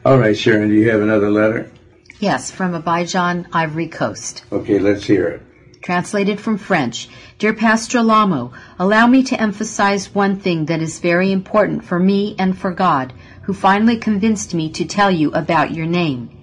All 0.06 0.18
right, 0.18 0.38
Sharon, 0.38 0.70
do 0.70 0.76
you 0.76 0.90
have 0.92 1.02
another 1.02 1.30
letter? 1.30 1.72
Yes, 2.20 2.52
from 2.52 2.74
Abidjan, 2.74 3.48
Ivory 3.54 3.88
Coast. 3.88 4.44
Okay, 4.52 4.80
let's 4.80 5.06
hear 5.06 5.28
it. 5.28 5.42
Translated 5.82 6.40
from 6.40 6.58
French. 6.58 7.10
Dear 7.38 7.54
Pastor 7.54 8.00
Alamo, 8.00 8.52
allow 8.80 9.08
me 9.08 9.24
to 9.24 9.40
emphasize 9.42 10.14
one 10.14 10.40
thing 10.40 10.66
that 10.66 10.82
is 10.82 11.00
very 11.00 11.32
important 11.32 11.86
for 11.86 12.00
me 12.00 12.36
and 12.38 12.58
for 12.58 12.72
God, 12.72 13.14
who 13.44 13.54
finally 13.54 13.98
convinced 13.98 14.54
me 14.54 14.70
to 14.72 14.86
tell 14.86 15.12
you 15.12 15.32
about 15.32 15.74
your 15.74 15.86
name. 15.86 16.37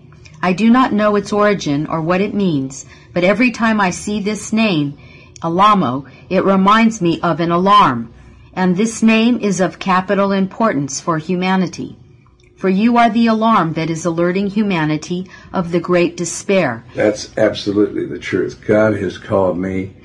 I 0.44 0.52
do 0.52 0.68
not 0.68 0.92
know 0.92 1.16
its 1.16 1.32
origin 1.32 1.86
or 1.86 2.02
what 2.02 2.20
it 2.20 2.34
means, 2.34 2.84
but 3.14 3.24
every 3.24 3.50
time 3.50 3.80
I 3.80 3.88
see 3.88 4.20
this 4.20 4.52
name, 4.52 4.98
Alamo, 5.42 6.04
it 6.28 6.44
reminds 6.44 7.00
me 7.00 7.18
of 7.22 7.40
an 7.40 7.50
alarm, 7.50 8.12
and 8.52 8.76
this 8.76 9.02
name 9.02 9.40
is 9.40 9.62
of 9.62 9.78
capital 9.78 10.32
importance 10.32 11.00
for 11.00 11.16
humanity. 11.16 11.96
For 12.58 12.68
you 12.68 12.98
are 12.98 13.08
the 13.08 13.26
alarm 13.26 13.72
that 13.72 13.88
is 13.88 14.04
alerting 14.04 14.48
humanity 14.48 15.30
of 15.50 15.72
the 15.72 15.80
great 15.80 16.14
despair. 16.14 16.84
That's 16.94 17.34
absolutely 17.38 18.04
the 18.04 18.18
truth. 18.18 18.62
God 18.66 18.98
has 18.98 19.16
called 19.16 19.56
me 19.56 19.96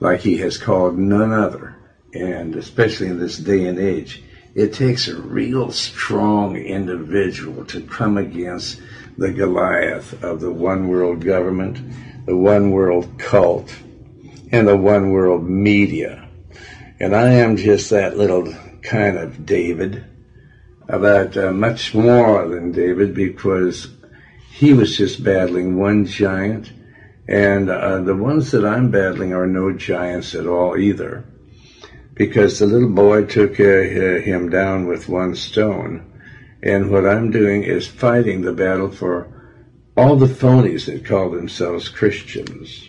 like 0.00 0.20
he 0.20 0.38
has 0.38 0.56
called 0.56 0.96
none 0.96 1.30
other, 1.30 1.76
and 2.14 2.56
especially 2.56 3.08
in 3.08 3.18
this 3.18 3.36
day 3.36 3.66
and 3.66 3.78
age. 3.78 4.22
It 4.54 4.72
takes 4.72 5.08
a 5.08 5.20
real 5.20 5.72
strong 5.72 6.56
individual 6.56 7.66
to 7.66 7.82
come 7.82 8.16
against 8.16 8.80
the 9.16 9.32
Goliath 9.32 10.22
of 10.22 10.40
the 10.40 10.50
one 10.50 10.88
world 10.88 11.24
government, 11.24 11.78
the 12.26 12.36
one 12.36 12.70
world 12.70 13.18
cult, 13.18 13.74
and 14.50 14.66
the 14.66 14.76
one 14.76 15.10
world 15.10 15.44
media. 15.44 16.28
And 17.00 17.14
I 17.14 17.32
am 17.32 17.56
just 17.56 17.90
that 17.90 18.16
little 18.16 18.52
kind 18.82 19.16
of 19.16 19.46
David, 19.46 20.04
about 20.88 21.36
uh, 21.36 21.52
much 21.52 21.94
more 21.94 22.46
than 22.48 22.72
David 22.72 23.14
because 23.14 23.88
he 24.52 24.72
was 24.72 24.96
just 24.96 25.24
battling 25.24 25.78
one 25.78 26.06
giant. 26.06 26.72
And 27.26 27.70
uh, 27.70 28.00
the 28.00 28.14
ones 28.14 28.50
that 28.50 28.64
I'm 28.64 28.90
battling 28.90 29.32
are 29.32 29.46
no 29.46 29.72
giants 29.72 30.34
at 30.34 30.46
all 30.46 30.76
either. 30.76 31.24
Because 32.12 32.58
the 32.58 32.66
little 32.66 32.90
boy 32.90 33.24
took 33.24 33.58
uh, 33.58 34.20
him 34.20 34.50
down 34.50 34.86
with 34.86 35.08
one 35.08 35.34
stone 35.34 36.13
and 36.64 36.90
what 36.90 37.06
I'm 37.06 37.30
doing 37.30 37.62
is 37.62 37.86
fighting 37.86 38.40
the 38.40 38.54
battle 38.54 38.90
for 38.90 39.30
all 39.98 40.16
the 40.16 40.26
phonies 40.26 40.86
that 40.86 41.04
call 41.04 41.30
themselves 41.30 41.90
Christians. 41.90 42.88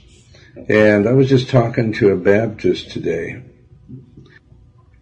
And 0.70 1.08
I 1.08 1.12
was 1.12 1.28
just 1.28 1.50
talking 1.50 1.92
to 1.94 2.12
a 2.12 2.18
Baptist 2.18 2.92
today. 2.92 3.44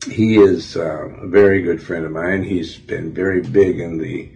He 0.09 0.37
is 0.37 0.75
uh, 0.75 1.07
a 1.21 1.27
very 1.27 1.61
good 1.61 1.83
friend 1.83 2.03
of 2.03 2.11
mine. 2.11 2.43
He's 2.43 2.75
been 2.75 3.13
very 3.13 3.41
big 3.41 3.79
in 3.79 3.99
the 3.99 4.31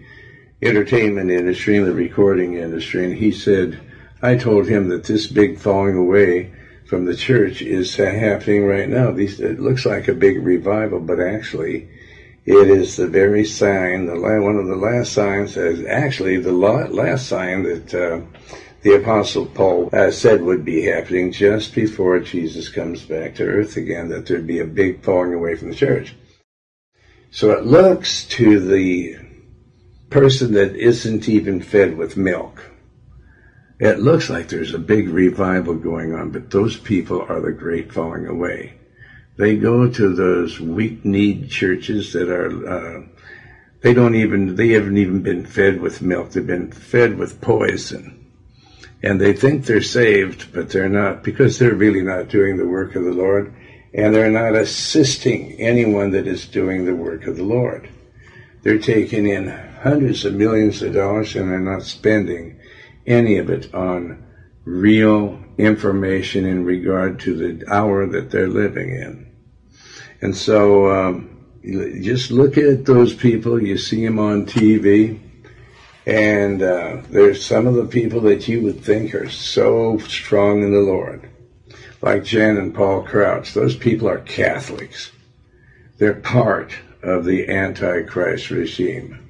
entertainment 0.62 1.32
industry 1.32 1.78
and 1.78 1.88
the 1.88 1.94
recording 1.94 2.54
industry. 2.54 3.06
And 3.06 3.16
he 3.16 3.32
said, 3.32 3.80
I 4.22 4.36
told 4.38 4.68
him 4.68 4.90
that 4.90 5.06
this 5.06 5.26
big 5.26 5.58
falling 5.58 5.98
away 5.98 6.54
from 6.86 7.06
the 7.06 7.16
church 7.16 7.64
is 7.64 7.96
happening 7.96 8.66
right 8.66 8.88
now. 8.88 9.12
These, 9.12 9.40
it 9.40 9.60
looks 9.60 9.84
like 9.84 10.08
a 10.08 10.14
big 10.14 10.46
revival, 10.46 11.00
but 11.00 11.20
actually 11.20 11.90
it 12.48 12.70
is 12.70 12.96
the 12.96 13.08
very 13.08 13.44
sign, 13.44 14.06
the 14.06 14.18
one 14.18 14.56
of 14.56 14.68
the 14.68 14.76
last 14.78 15.12
signs, 15.12 15.58
is 15.58 15.86
actually 15.86 16.38
the 16.38 16.54
last 16.54 17.28
sign 17.28 17.64
that 17.64 17.94
uh, 17.94 18.22
the 18.84 18.96
Apostle 18.96 19.48
Paul 19.48 19.90
uh, 19.92 20.12
said 20.12 20.42
would 20.42 20.64
be 20.64 20.84
happening 20.84 21.34
just 21.34 21.76
before 21.76 22.22
Jesus 22.22 22.70
comes 22.70 23.04
back 23.04 23.36
to 23.36 23.44
earth 23.44 23.76
again, 23.76 24.08
that 24.10 24.26
there'd 24.26 24.48
be 24.48 24.60
a 24.60 24.66
big 24.66 25.04
falling 25.04 25.34
away 25.34 25.56
from 25.56 25.72
the 25.72 25.76
church. 25.76 26.16
So 27.32 27.52
it 27.52 27.66
looks 27.66 28.24
to 28.30 28.62
the 28.62 29.18
person 30.10 30.54
that 30.54 30.74
isn't 30.78 31.28
even 31.28 31.62
fed 31.62 31.98
with 31.98 32.16
milk. 32.16 32.64
It 33.78 34.00
looks 34.00 34.30
like 34.30 34.48
there's 34.48 34.74
a 34.74 34.80
big 34.80 35.10
revival 35.10 35.76
going 35.76 36.16
on, 36.16 36.32
but 36.32 36.50
those 36.50 36.78
people 36.78 37.26
are 37.28 37.42
the 37.42 37.52
great 37.52 37.92
falling 37.92 38.26
away. 38.26 38.77
They 39.38 39.56
go 39.56 39.90
to 39.90 40.16
those 40.16 40.60
weak 40.60 41.06
need 41.06 41.50
churches 41.50 42.14
that 42.14 42.30
are, 42.30 42.68
uh, 42.68 43.04
they 43.82 43.94
don't 43.94 44.16
even, 44.16 44.56
they 44.56 44.70
haven't 44.70 44.98
even 44.98 45.22
been 45.22 45.46
fed 45.46 45.80
with 45.80 46.02
milk. 46.02 46.32
They've 46.32 46.46
been 46.46 46.72
fed 46.72 47.18
with 47.18 47.40
poison. 47.40 48.32
And 49.04 49.22
they 49.22 49.34
think 49.34 49.66
they're 49.66 49.82
saved, 49.82 50.52
but 50.54 50.72
they're 50.72 50.90
not 50.90 51.24
because 51.24 51.60
they're 51.60 51.76
really 51.76 52.02
not 52.02 52.30
doing 52.30 52.58
the 52.58 52.68
work 52.68 52.96
of 52.96 53.04
the 53.04 53.14
Lord 53.14 53.54
and 53.94 54.14
they're 54.14 54.32
not 54.32 54.56
assisting 54.56 55.54
anyone 55.54 56.12
that 56.12 56.28
is 56.28 56.48
doing 56.48 56.86
the 56.86 56.96
work 56.96 57.26
of 57.26 57.38
the 57.38 57.44
Lord. 57.44 57.90
They're 58.64 58.80
taking 58.80 59.28
in 59.28 59.48
hundreds 59.48 60.26
of 60.26 60.34
millions 60.34 60.82
of 60.82 60.94
dollars 60.94 61.36
and 61.36 61.52
they're 61.52 61.60
not 61.60 61.84
spending 61.84 62.60
any 63.06 63.38
of 63.38 63.50
it 63.50 63.74
on 63.74 64.26
real 64.66 65.40
information 65.58 66.46
in 66.46 66.66
regard 66.66 67.20
to 67.22 67.36
the 67.36 67.72
hour 67.72 68.06
that 68.06 68.30
they're 68.32 68.50
living 68.50 68.90
in. 68.90 69.27
And 70.22 70.36
so 70.36 70.90
um, 70.92 71.46
just 72.02 72.32
look 72.32 72.58
at 72.58 72.86
those 72.86 73.14
people. 73.14 73.62
You 73.62 73.78
see 73.78 74.06
them 74.06 74.20
on 74.20 74.46
TV. 74.46 75.20
And 76.06 76.62
uh, 76.64 77.02
there's 77.10 77.46
some 77.46 77.68
of 77.68 77.76
the 77.76 77.86
people 77.86 78.22
that 78.22 78.48
you 78.48 78.62
would 78.62 78.82
think 78.82 79.14
are 79.14 79.30
so 79.30 79.98
strong 79.98 80.64
in 80.64 80.72
the 80.72 80.80
Lord, 80.80 81.30
like 82.02 82.24
Jan 82.24 82.56
and 82.56 82.74
Paul 82.74 83.04
Crouch. 83.04 83.54
Those 83.54 83.76
people 83.76 84.08
are 84.08 84.20
Catholics. 84.20 85.12
They're 85.98 86.14
part 86.14 86.74
of 87.04 87.26
the 87.26 87.50
Antichrist 87.50 88.52
regime. 88.52 89.28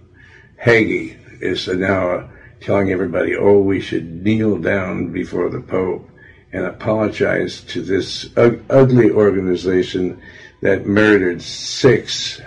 Hagee 0.64 1.18
is 1.42 1.68
now 1.68 2.30
telling 2.62 2.92
everybody, 2.92 3.36
oh, 3.36 3.60
we 3.60 3.80
should 3.80 4.24
kneel 4.24 4.58
down 4.58 5.12
before 5.12 5.50
the 5.50 5.62
Pope 5.62 6.08
and 6.52 6.66
apologize 6.66 7.62
to 7.62 7.82
this 7.82 8.30
ugly 8.38 9.10
organization 9.10 10.22
that 10.62 10.86
murdered 10.86 11.42
six 11.42 12.42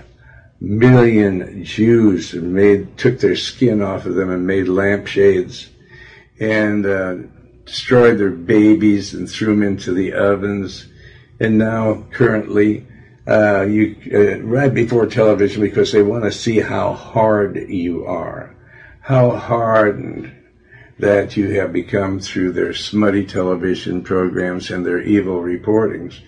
million 0.61 1.65
Jews 1.65 2.35
and 2.35 2.53
made 2.53 2.99
took 2.99 3.19
their 3.21 3.37
skin 3.37 3.83
off 3.83 4.07
of 4.07 4.15
them 4.15 4.31
and 4.31 4.47
made 4.47 4.69
lampshades 4.69 5.71
and 6.39 6.85
uh, 6.87 7.17
destroyed 7.65 8.19
their 8.19 8.31
babies 8.31 9.15
and 9.15 9.31
threw 9.31 9.55
them 9.55 9.63
into 9.63 9.93
the 9.93 10.13
ovens. 10.13 10.87
And 11.39 11.57
now, 11.57 12.05
currently, 12.11 12.87
uh, 13.27 13.63
you 13.63 13.97
uh, 14.13 14.43
right 14.43 14.73
before 14.73 15.07
television 15.07 15.63
because 15.63 15.93
they 15.93 16.03
want 16.03 16.25
to 16.25 16.33
see 16.33 16.61
how 16.61 16.93
hard 16.93 17.57
you 17.57 18.05
are, 18.05 18.55
how 19.01 19.31
hardened 19.31 20.35
that 20.99 21.37
you 21.37 21.51
have 21.53 21.73
become 21.73 22.21
through 22.21 22.53
their 22.53 22.75
smutty 22.75 23.25
television 23.25 24.03
programs 24.03 24.71
and 24.71 24.85
their 24.85 25.01
evil 25.01 25.41
reportings. 25.41 26.21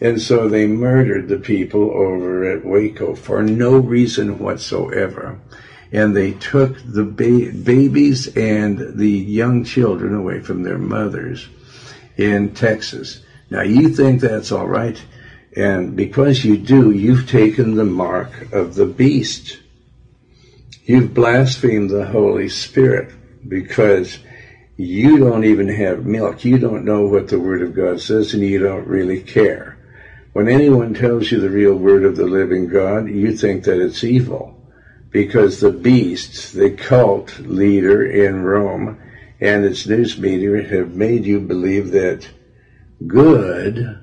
And 0.00 0.20
so 0.20 0.48
they 0.48 0.66
murdered 0.66 1.28
the 1.28 1.38
people 1.38 1.90
over 1.90 2.50
at 2.50 2.64
Waco 2.64 3.14
for 3.14 3.42
no 3.42 3.76
reason 3.76 4.38
whatsoever. 4.38 5.38
And 5.92 6.16
they 6.16 6.32
took 6.32 6.76
the 6.84 7.04
ba- 7.04 7.52
babies 7.52 8.34
and 8.36 8.98
the 8.98 9.10
young 9.10 9.64
children 9.64 10.14
away 10.14 10.40
from 10.40 10.62
their 10.62 10.78
mothers 10.78 11.48
in 12.16 12.54
Texas. 12.54 13.20
Now 13.50 13.62
you 13.62 13.88
think 13.90 14.20
that's 14.20 14.52
all 14.52 14.68
right. 14.68 15.02
And 15.56 15.96
because 15.96 16.44
you 16.44 16.56
do, 16.56 16.92
you've 16.92 17.28
taken 17.28 17.74
the 17.74 17.84
mark 17.84 18.52
of 18.52 18.76
the 18.76 18.86
beast. 18.86 19.58
You've 20.84 21.12
blasphemed 21.12 21.90
the 21.90 22.06
Holy 22.06 22.48
Spirit 22.48 23.10
because 23.46 24.18
you 24.76 25.18
don't 25.18 25.44
even 25.44 25.68
have 25.68 26.06
milk. 26.06 26.44
You 26.44 26.58
don't 26.58 26.84
know 26.84 27.06
what 27.06 27.28
the 27.28 27.40
Word 27.40 27.62
of 27.62 27.74
God 27.74 28.00
says 28.00 28.32
and 28.32 28.42
you 28.42 28.60
don't 28.60 28.86
really 28.86 29.20
care. 29.20 29.76
When 30.32 30.48
anyone 30.48 30.94
tells 30.94 31.32
you 31.32 31.40
the 31.40 31.50
real 31.50 31.74
word 31.74 32.04
of 32.04 32.16
the 32.16 32.26
living 32.26 32.68
God, 32.68 33.08
you 33.08 33.36
think 33.36 33.64
that 33.64 33.80
it's 33.80 34.04
evil 34.04 34.56
because 35.10 35.58
the 35.58 35.70
beast, 35.70 36.52
the 36.52 36.70
cult 36.70 37.40
leader 37.40 38.04
in 38.04 38.42
Rome 38.42 39.00
and 39.40 39.64
its 39.64 39.86
news 39.86 40.18
media 40.18 40.62
have 40.62 40.94
made 40.94 41.24
you 41.24 41.40
believe 41.40 41.90
that 41.90 42.28
good, 43.06 43.98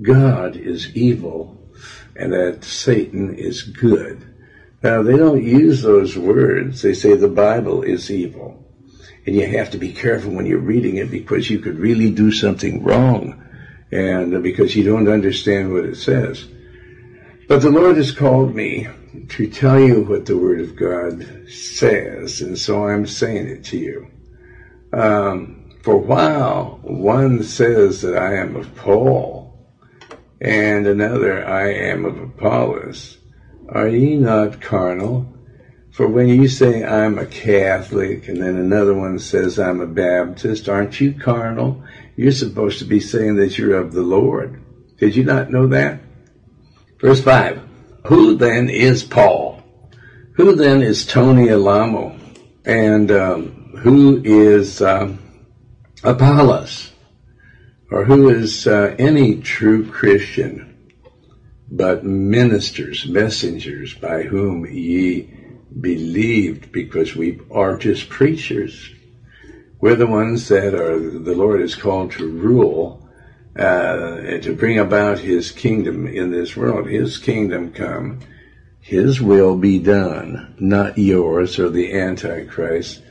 God 0.00 0.56
is 0.56 0.94
evil 0.96 1.58
and 2.16 2.32
that 2.32 2.64
Satan 2.64 3.34
is 3.34 3.62
good. 3.62 4.26
Now 4.82 5.02
they 5.02 5.16
don't 5.16 5.42
use 5.44 5.82
those 5.82 6.16
words. 6.16 6.80
They 6.80 6.94
say 6.94 7.14
the 7.14 7.28
Bible 7.28 7.82
is 7.82 8.10
evil. 8.10 8.64
and 9.26 9.36
you 9.36 9.46
have 9.46 9.70
to 9.70 9.78
be 9.78 9.92
careful 9.92 10.32
when 10.32 10.46
you're 10.46 10.58
reading 10.58 10.96
it 10.96 11.10
because 11.10 11.50
you 11.50 11.58
could 11.58 11.78
really 11.78 12.10
do 12.10 12.32
something 12.32 12.82
wrong, 12.82 13.42
and 13.92 14.42
because 14.42 14.74
you 14.76 14.82
don't 14.84 15.08
understand 15.08 15.72
what 15.72 15.84
it 15.84 15.96
says. 15.96 16.46
But 17.48 17.62
the 17.62 17.70
Lord 17.70 17.96
has 17.96 18.12
called 18.12 18.54
me 18.54 18.86
to 19.28 19.46
tell 19.48 19.80
you 19.80 20.02
what 20.02 20.26
the 20.26 20.38
Word 20.38 20.60
of 20.60 20.76
God 20.76 21.26
says, 21.48 22.40
and 22.40 22.56
so 22.56 22.84
I'm 22.86 23.06
saying 23.06 23.48
it 23.48 23.64
to 23.64 23.76
you. 23.76 24.08
Um, 24.92 25.68
for 25.82 25.96
while 25.96 26.78
one 26.82 27.42
says 27.42 28.02
that 28.02 28.16
I 28.16 28.36
am 28.36 28.54
of 28.54 28.74
Paul, 28.76 29.52
and 30.40 30.86
another 30.86 31.46
I 31.46 31.72
am 31.72 32.04
of 32.04 32.18
Apollos, 32.18 33.18
are 33.68 33.88
ye 33.88 34.16
not 34.16 34.60
carnal? 34.60 35.26
For 35.90 36.06
when 36.06 36.28
you 36.28 36.48
say 36.48 36.84
I'm 36.84 37.18
a 37.18 37.26
Catholic 37.26 38.28
and 38.28 38.40
then 38.40 38.56
another 38.56 38.94
one 38.94 39.18
says 39.18 39.58
I'm 39.58 39.80
a 39.80 39.86
Baptist, 39.86 40.68
aren't 40.68 41.00
you 41.00 41.12
carnal? 41.12 41.82
You're 42.20 42.32
supposed 42.32 42.80
to 42.80 42.84
be 42.84 43.00
saying 43.00 43.36
that 43.36 43.56
you're 43.56 43.80
of 43.80 43.94
the 43.94 44.02
Lord. 44.02 44.62
Did 44.98 45.16
you 45.16 45.24
not 45.24 45.50
know 45.50 45.68
that? 45.68 46.00
Verse 47.00 47.24
5. 47.24 47.62
Who 48.08 48.36
then 48.36 48.68
is 48.68 49.02
Paul? 49.02 49.62
Who 50.34 50.54
then 50.54 50.82
is 50.82 51.06
Tony 51.06 51.48
Alamo? 51.48 52.18
And 52.66 53.10
um, 53.10 53.72
who 53.78 54.20
is 54.22 54.82
um, 54.82 55.18
Apollos? 56.04 56.92
Or 57.90 58.04
who 58.04 58.28
is 58.28 58.66
uh, 58.66 58.94
any 58.98 59.40
true 59.40 59.90
Christian 59.90 60.76
but 61.70 62.04
ministers, 62.04 63.06
messengers 63.06 63.94
by 63.94 64.24
whom 64.24 64.66
ye 64.66 65.32
believed 65.80 66.70
because 66.70 67.16
we 67.16 67.40
are 67.50 67.78
just 67.78 68.10
preachers. 68.10 68.90
We're 69.80 69.94
the 69.94 70.06
ones 70.06 70.48
that 70.48 70.74
are, 70.74 70.98
the 70.98 71.34
Lord 71.34 71.62
is 71.62 71.74
called 71.74 72.12
to 72.12 72.28
rule, 72.30 73.08
uh, 73.56 74.38
to 74.42 74.54
bring 74.54 74.78
about 74.78 75.18
His 75.18 75.50
kingdom 75.50 76.06
in 76.06 76.30
this 76.30 76.56
world. 76.56 76.86
His 76.86 77.16
kingdom 77.18 77.72
come, 77.72 78.20
His 78.80 79.20
will 79.20 79.56
be 79.56 79.78
done, 79.78 80.54
not 80.58 80.98
yours 80.98 81.58
or 81.58 81.70
the 81.70 81.98
Antichrist, 81.98 83.02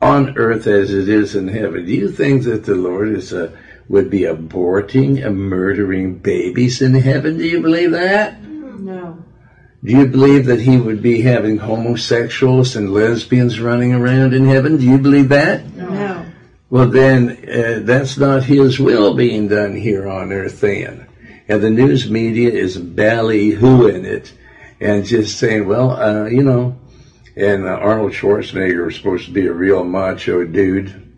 on 0.00 0.36
earth 0.36 0.66
as 0.66 0.92
it 0.92 1.08
is 1.08 1.36
in 1.36 1.48
heaven. 1.48 1.86
Do 1.86 1.92
you 1.92 2.10
think 2.10 2.44
that 2.44 2.64
the 2.64 2.74
Lord 2.74 3.08
is 3.08 3.32
a, 3.32 3.56
would 3.88 4.10
be 4.10 4.22
aborting 4.22 5.24
and 5.24 5.36
murdering 5.36 6.18
babies 6.18 6.82
in 6.82 6.94
heaven? 6.94 7.38
Do 7.38 7.46
you 7.46 7.60
believe 7.60 7.92
that? 7.92 8.42
No. 8.42 9.24
Do 9.84 9.92
you 9.92 10.06
believe 10.06 10.46
that 10.46 10.60
he 10.60 10.76
would 10.76 11.00
be 11.02 11.22
having 11.22 11.58
homosexuals 11.58 12.74
and 12.74 12.92
lesbians 12.92 13.60
running 13.60 13.92
around 13.92 14.34
in 14.34 14.46
heaven? 14.46 14.76
Do 14.76 14.84
you 14.84 14.98
believe 14.98 15.28
that? 15.28 15.62
Well, 16.70 16.88
then 16.88 17.30
uh, 17.48 17.80
that's 17.82 18.18
not 18.18 18.44
his 18.44 18.78
will 18.78 19.14
being 19.14 19.48
done 19.48 19.74
here 19.74 20.08
on 20.08 20.32
earth 20.32 20.60
then. 20.60 21.08
And 21.48 21.62
the 21.62 21.70
news 21.70 22.10
media 22.10 22.50
is 22.50 22.76
ballyhooing 22.76 24.04
it 24.04 24.34
and 24.80 25.04
just 25.04 25.38
saying, 25.38 25.66
well, 25.66 25.92
uh, 25.92 26.26
you 26.26 26.42
know, 26.42 26.78
and 27.36 27.64
uh, 27.64 27.70
Arnold 27.70 28.12
Schwarzenegger 28.12 28.84
was 28.84 28.96
supposed 28.96 29.26
to 29.26 29.32
be 29.32 29.46
a 29.46 29.52
real 29.52 29.84
macho 29.84 30.44
dude. 30.44 31.16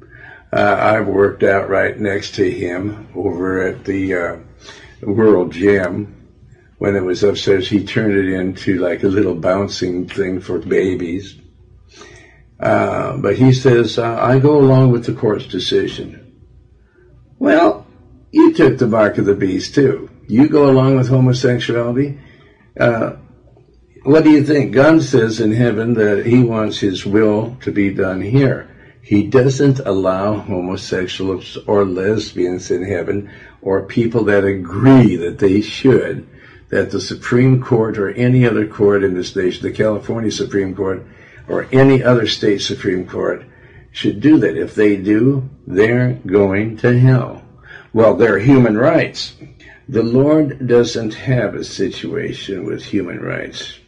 Uh, 0.52 0.76
I've 0.78 1.06
worked 1.06 1.42
out 1.42 1.68
right 1.68 1.98
next 1.98 2.36
to 2.36 2.48
him 2.48 3.08
over 3.14 3.62
at 3.66 3.84
the 3.84 4.14
uh, 4.14 4.36
World 5.02 5.52
Gym 5.52 6.20
when 6.80 6.96
it 6.96 7.04
was 7.04 7.22
upstairs, 7.22 7.68
he 7.68 7.84
turned 7.84 8.14
it 8.14 8.32
into 8.32 8.78
like 8.78 9.02
a 9.02 9.08
little 9.08 9.34
bouncing 9.34 10.08
thing 10.08 10.40
for 10.40 10.58
babies. 10.58 11.36
Uh, 12.60 13.16
but 13.16 13.36
he 13.36 13.52
says, 13.52 13.98
uh, 13.98 14.18
I 14.20 14.38
go 14.38 14.58
along 14.58 14.92
with 14.92 15.06
the 15.06 15.14
court's 15.14 15.46
decision. 15.46 16.42
Well, 17.38 17.86
you 18.30 18.52
took 18.52 18.78
the 18.78 18.86
bark 18.86 19.16
of 19.18 19.24
the 19.24 19.34
beast 19.34 19.74
too. 19.74 20.10
You 20.28 20.48
go 20.48 20.68
along 20.68 20.96
with 20.96 21.08
homosexuality. 21.08 22.20
Uh, 22.78 23.16
what 24.02 24.24
do 24.24 24.30
you 24.30 24.44
think? 24.44 24.72
God 24.72 25.02
says 25.02 25.40
in 25.40 25.52
heaven 25.52 25.94
that 25.94 26.26
he 26.26 26.42
wants 26.42 26.78
his 26.78 27.04
will 27.06 27.56
to 27.62 27.72
be 27.72 27.92
done 27.92 28.20
here. 28.20 28.68
He 29.02 29.26
doesn't 29.26 29.80
allow 29.80 30.34
homosexuals 30.34 31.56
or 31.66 31.84
lesbians 31.84 32.70
in 32.70 32.84
heaven 32.84 33.30
or 33.62 33.86
people 33.86 34.24
that 34.24 34.44
agree 34.44 35.16
that 35.16 35.38
they 35.38 35.62
should 35.62 36.28
that 36.68 36.90
the 36.90 37.00
Supreme 37.00 37.60
Court 37.60 37.98
or 37.98 38.10
any 38.10 38.46
other 38.46 38.66
court 38.66 39.02
in 39.02 39.14
this 39.14 39.34
nation, 39.34 39.62
the 39.62 39.72
California 39.72 40.30
Supreme 40.30 40.74
Court 40.74 41.04
or 41.50 41.66
any 41.72 42.02
other 42.02 42.26
state 42.26 42.62
Supreme 42.62 43.06
Court, 43.06 43.44
should 43.92 44.20
do 44.20 44.38
that. 44.38 44.56
If 44.56 44.74
they 44.74 44.96
do, 44.96 45.48
they're 45.66 46.12
going 46.24 46.76
to 46.78 46.98
hell. 46.98 47.42
Well, 47.92 48.14
they're 48.14 48.38
human 48.38 48.78
rights. 48.78 49.34
The 49.88 50.04
Lord 50.04 50.68
doesn't 50.68 51.14
have 51.14 51.54
a 51.54 51.64
situation 51.64 52.64
with 52.64 52.84
human 52.84 53.20
rights. 53.20 53.78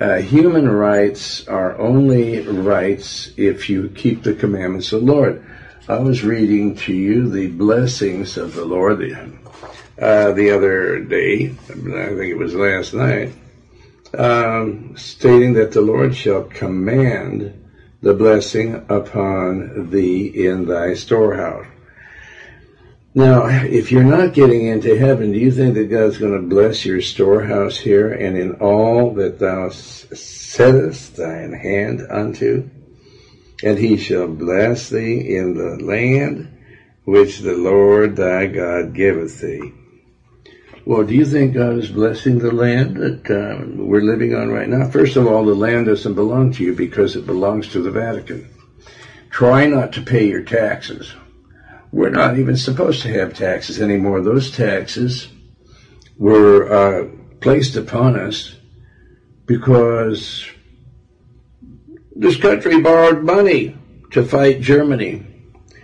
Uh, 0.00 0.16
human 0.16 0.68
rights 0.68 1.46
are 1.46 1.78
only 1.78 2.40
rights 2.40 3.30
if 3.36 3.70
you 3.70 3.88
keep 3.90 4.22
the 4.22 4.34
commandments 4.34 4.92
of 4.92 5.00
the 5.00 5.12
Lord. 5.12 5.44
I 5.88 5.98
was 5.98 6.24
reading 6.24 6.76
to 6.76 6.92
you 6.92 7.28
the 7.28 7.48
blessings 7.48 8.36
of 8.36 8.54
the 8.54 8.64
Lord, 8.64 9.00
uh, 10.00 10.32
the 10.32 10.50
other 10.50 11.00
day, 11.00 11.54
I 11.68 11.72
think 11.72 12.30
it 12.30 12.38
was 12.38 12.54
last 12.54 12.94
night, 12.94 13.32
um, 14.14 14.96
stating 14.96 15.54
that 15.54 15.72
the 15.72 15.80
Lord 15.80 16.16
shall 16.16 16.44
command 16.44 17.66
the 18.00 18.14
blessing 18.14 18.86
upon 18.88 19.90
thee 19.90 20.26
in 20.26 20.66
thy 20.66 20.94
storehouse. 20.94 21.66
Now, 23.14 23.46
if 23.46 23.90
you're 23.90 24.04
not 24.04 24.34
getting 24.34 24.66
into 24.66 24.96
heaven, 24.96 25.32
do 25.32 25.38
you 25.38 25.50
think 25.50 25.74
that 25.74 25.90
God's 25.90 26.18
going 26.18 26.34
to 26.40 26.46
bless 26.46 26.84
your 26.84 27.00
storehouse 27.00 27.76
here 27.76 28.12
and 28.12 28.36
in 28.36 28.56
all 28.60 29.14
that 29.14 29.38
thou 29.38 29.70
settest 29.70 31.16
thine 31.16 31.52
hand 31.52 32.06
unto? 32.08 32.68
And 33.64 33.76
he 33.76 33.96
shall 33.96 34.28
bless 34.28 34.88
thee 34.88 35.36
in 35.36 35.54
the 35.54 35.82
land 35.82 36.54
which 37.04 37.38
the 37.38 37.54
Lord 37.54 38.14
thy 38.14 38.46
God 38.46 38.94
giveth 38.94 39.40
thee. 39.40 39.72
Well, 40.88 41.04
do 41.04 41.14
you 41.14 41.26
think 41.26 41.52
God 41.52 41.76
is 41.76 41.90
blessing 41.90 42.38
the 42.38 42.50
land 42.50 42.96
that 42.96 43.30
uh, 43.30 43.62
we're 43.76 44.00
living 44.00 44.34
on 44.34 44.48
right 44.48 44.66
now? 44.66 44.88
First 44.88 45.16
of 45.16 45.26
all, 45.26 45.44
the 45.44 45.54
land 45.54 45.84
doesn't 45.84 46.14
belong 46.14 46.50
to 46.52 46.64
you 46.64 46.74
because 46.74 47.14
it 47.14 47.26
belongs 47.26 47.68
to 47.72 47.82
the 47.82 47.90
Vatican. 47.90 48.48
Try 49.28 49.66
not 49.66 49.92
to 49.92 50.00
pay 50.00 50.26
your 50.26 50.42
taxes. 50.44 51.12
We're 51.92 52.08
not 52.08 52.38
even 52.38 52.56
supposed 52.56 53.02
to 53.02 53.12
have 53.12 53.34
taxes 53.34 53.82
anymore. 53.82 54.22
Those 54.22 54.50
taxes 54.50 55.28
were 56.16 56.72
uh, 56.72 57.08
placed 57.42 57.76
upon 57.76 58.18
us 58.18 58.56
because 59.44 60.48
this 62.16 62.38
country 62.38 62.80
borrowed 62.80 63.24
money 63.24 63.76
to 64.12 64.24
fight 64.24 64.62
Germany. 64.62 65.26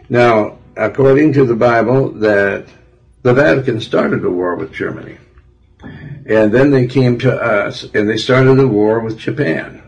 Now, 0.08 0.60
according 0.78 1.34
to 1.34 1.44
the 1.44 1.56
Bible, 1.56 2.10
that 2.20 2.68
the 3.24 3.32
Vatican 3.32 3.80
started 3.80 4.22
a 4.22 4.30
war 4.30 4.54
with 4.54 4.70
Germany. 4.70 5.16
And 6.26 6.52
then 6.52 6.70
they 6.70 6.86
came 6.86 7.18
to 7.20 7.32
us 7.32 7.84
and 7.94 8.06
they 8.08 8.18
started 8.18 8.60
a 8.60 8.68
war 8.68 9.00
with 9.00 9.18
Japan. 9.18 9.82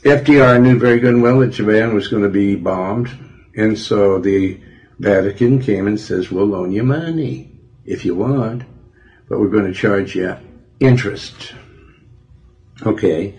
FDR 0.00 0.60
knew 0.60 0.78
very 0.78 0.98
good 0.98 1.12
and 1.12 1.22
well 1.22 1.40
that 1.40 1.50
Japan 1.50 1.94
was 1.94 2.08
going 2.08 2.22
to 2.22 2.30
be 2.30 2.56
bombed. 2.56 3.10
And 3.54 3.78
so 3.78 4.18
the 4.18 4.58
Vatican 4.98 5.60
came 5.60 5.86
and 5.86 6.00
says, 6.00 6.30
we'll 6.30 6.46
loan 6.46 6.72
you 6.72 6.82
money 6.82 7.52
if 7.84 8.06
you 8.06 8.14
want, 8.14 8.62
but 9.28 9.38
we're 9.38 9.48
going 9.48 9.66
to 9.70 9.78
charge 9.78 10.16
you 10.16 10.34
interest. 10.80 11.52
Okay. 12.82 13.38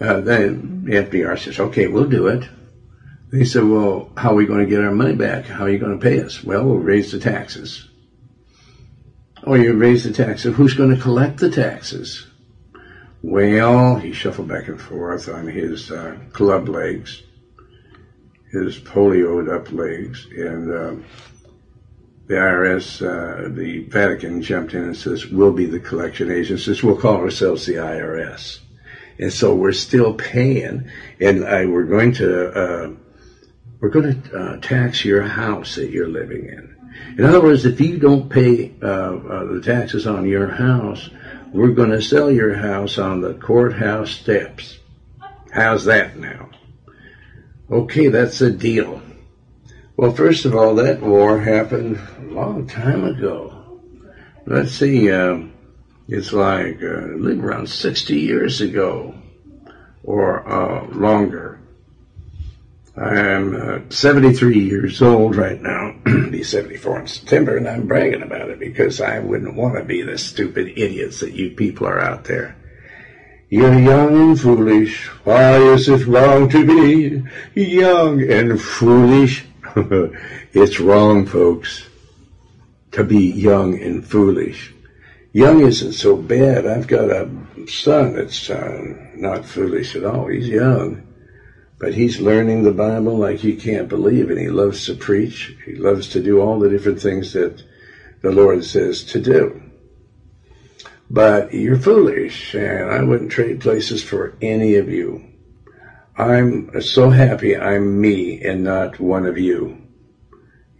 Uh, 0.00 0.20
then 0.20 0.84
FDR 0.86 1.36
says, 1.36 1.58
okay, 1.58 1.88
we'll 1.88 2.08
do 2.08 2.28
it. 2.28 2.48
They 3.32 3.44
said, 3.44 3.64
well, 3.64 4.12
how 4.16 4.30
are 4.30 4.36
we 4.36 4.46
going 4.46 4.64
to 4.64 4.70
get 4.70 4.84
our 4.84 4.92
money 4.92 5.16
back? 5.16 5.46
How 5.46 5.64
are 5.64 5.68
you 5.68 5.78
going 5.78 5.98
to 5.98 6.02
pay 6.02 6.22
us? 6.22 6.44
Well, 6.44 6.64
we'll 6.64 6.76
raise 6.76 7.10
the 7.10 7.18
taxes. 7.18 7.87
Oh, 9.44 9.54
you 9.54 9.74
raise 9.74 10.04
the 10.04 10.10
tax, 10.10 10.28
taxes. 10.28 10.56
Who's 10.56 10.74
going 10.74 10.94
to 10.94 11.00
collect 11.00 11.38
the 11.38 11.50
taxes? 11.50 12.26
Well, 13.22 13.96
he 13.96 14.12
shuffled 14.12 14.48
back 14.48 14.68
and 14.68 14.80
forth 14.80 15.28
on 15.28 15.46
his 15.46 15.90
uh, 15.90 16.18
club 16.32 16.68
legs, 16.68 17.22
his 18.52 18.78
polioed 18.78 19.52
up 19.52 19.72
legs, 19.72 20.26
and 20.30 20.70
uh, 20.70 20.94
the 22.26 22.34
IRS, 22.34 23.00
uh, 23.00 23.48
the 23.54 23.84
Vatican 23.84 24.42
jumped 24.42 24.74
in 24.74 24.84
and 24.84 24.96
says, 24.96 25.26
we'll 25.26 25.52
be 25.52 25.66
the 25.66 25.80
collection 25.80 26.30
agencies. 26.30 26.82
We'll 26.82 26.96
call 26.96 27.16
ourselves 27.16 27.64
the 27.64 27.74
IRS. 27.74 28.58
And 29.18 29.32
so 29.32 29.54
we're 29.54 29.72
still 29.72 30.14
paying, 30.14 30.90
and 31.20 31.44
I, 31.44 31.64
we're 31.66 31.84
going 31.84 32.12
to, 32.14 32.50
uh, 32.50 32.90
we're 33.80 33.88
going 33.88 34.22
to 34.22 34.36
uh, 34.36 34.56
tax 34.58 35.04
your 35.04 35.22
house 35.22 35.74
that 35.76 35.90
you're 35.90 36.08
living 36.08 36.44
in. 36.44 36.67
In 37.16 37.24
other 37.24 37.40
words, 37.40 37.64
if 37.64 37.80
you 37.80 37.98
don't 37.98 38.28
pay 38.28 38.74
uh, 38.82 38.86
uh, 38.86 39.44
the 39.52 39.60
taxes 39.60 40.06
on 40.06 40.26
your 40.26 40.48
house, 40.48 41.10
we're 41.52 41.72
going 41.72 41.90
to 41.90 42.02
sell 42.02 42.30
your 42.30 42.54
house 42.54 42.98
on 42.98 43.20
the 43.20 43.34
courthouse 43.34 44.10
steps. 44.10 44.78
How's 45.50 45.86
that 45.86 46.16
now? 46.16 46.50
Okay, 47.70 48.08
that's 48.08 48.40
a 48.40 48.50
deal. 48.50 49.02
Well, 49.96 50.12
first 50.12 50.44
of 50.44 50.54
all, 50.54 50.76
that 50.76 51.02
war 51.02 51.40
happened 51.40 51.98
a 52.18 52.22
long 52.32 52.66
time 52.66 53.04
ago. 53.04 53.80
Let's 54.46 54.72
see, 54.72 55.10
uh, 55.10 55.40
it's 56.06 56.32
like 56.32 56.82
uh, 56.82 56.86
around 56.86 57.68
60 57.68 58.16
years 58.16 58.60
ago 58.60 59.14
or 60.04 60.48
uh, 60.48 60.86
longer. 60.94 61.60
I'm 62.98 63.54
uh, 63.54 63.78
73 63.90 64.58
years 64.58 65.00
old 65.00 65.36
right 65.36 65.60
now. 65.60 65.94
be 66.04 66.42
74 66.42 67.00
in 67.00 67.06
September, 67.06 67.56
and 67.56 67.68
I'm 67.68 67.86
bragging 67.86 68.22
about 68.22 68.50
it 68.50 68.58
because 68.58 69.00
I 69.00 69.20
wouldn't 69.20 69.54
want 69.54 69.76
to 69.76 69.84
be 69.84 70.02
the 70.02 70.18
stupid 70.18 70.68
idiots 70.76 71.20
that 71.20 71.32
you 71.32 71.52
people 71.52 71.86
are 71.86 72.00
out 72.00 72.24
there. 72.24 72.56
You're 73.50 73.78
young 73.78 74.30
and 74.30 74.40
foolish. 74.40 75.06
Why 75.24 75.56
is 75.56 75.88
it 75.88 76.06
wrong 76.06 76.50
to 76.50 76.66
be 76.66 77.24
young 77.54 78.20
and 78.30 78.60
foolish? 78.60 79.46
it's 80.52 80.80
wrong, 80.80 81.24
folks, 81.24 81.88
to 82.90 83.04
be 83.04 83.30
young 83.30 83.80
and 83.80 84.06
foolish. 84.06 84.74
Young 85.32 85.60
isn't 85.60 85.92
so 85.92 86.16
bad. 86.16 86.66
I've 86.66 86.86
got 86.86 87.10
a 87.10 87.30
son 87.68 88.16
that's 88.16 88.50
uh, 88.50 88.82
not 89.14 89.46
foolish 89.46 89.94
at 89.94 90.04
all. 90.04 90.26
He's 90.26 90.48
young, 90.48 91.07
but 91.78 91.94
he's 91.94 92.20
learning 92.20 92.62
the 92.62 92.72
Bible 92.72 93.16
like 93.16 93.38
he 93.38 93.54
can't 93.54 93.88
believe, 93.88 94.30
and 94.30 94.38
he 94.38 94.48
loves 94.48 94.86
to 94.86 94.94
preach. 94.94 95.56
He 95.64 95.74
loves 95.74 96.08
to 96.10 96.20
do 96.20 96.40
all 96.40 96.58
the 96.58 96.68
different 96.68 97.00
things 97.00 97.32
that 97.34 97.62
the 98.20 98.32
Lord 98.32 98.64
says 98.64 99.04
to 99.04 99.20
do. 99.20 99.62
But 101.10 101.54
you're 101.54 101.78
foolish, 101.78 102.54
and 102.54 102.90
I 102.90 103.02
wouldn't 103.02 103.32
trade 103.32 103.60
places 103.60 104.02
for 104.02 104.36
any 104.42 104.74
of 104.74 104.88
you. 104.88 105.24
I'm 106.16 106.80
so 106.82 107.10
happy 107.10 107.56
I'm 107.56 108.00
me 108.00 108.42
and 108.42 108.64
not 108.64 108.98
one 108.98 109.24
of 109.24 109.38
you. 109.38 109.78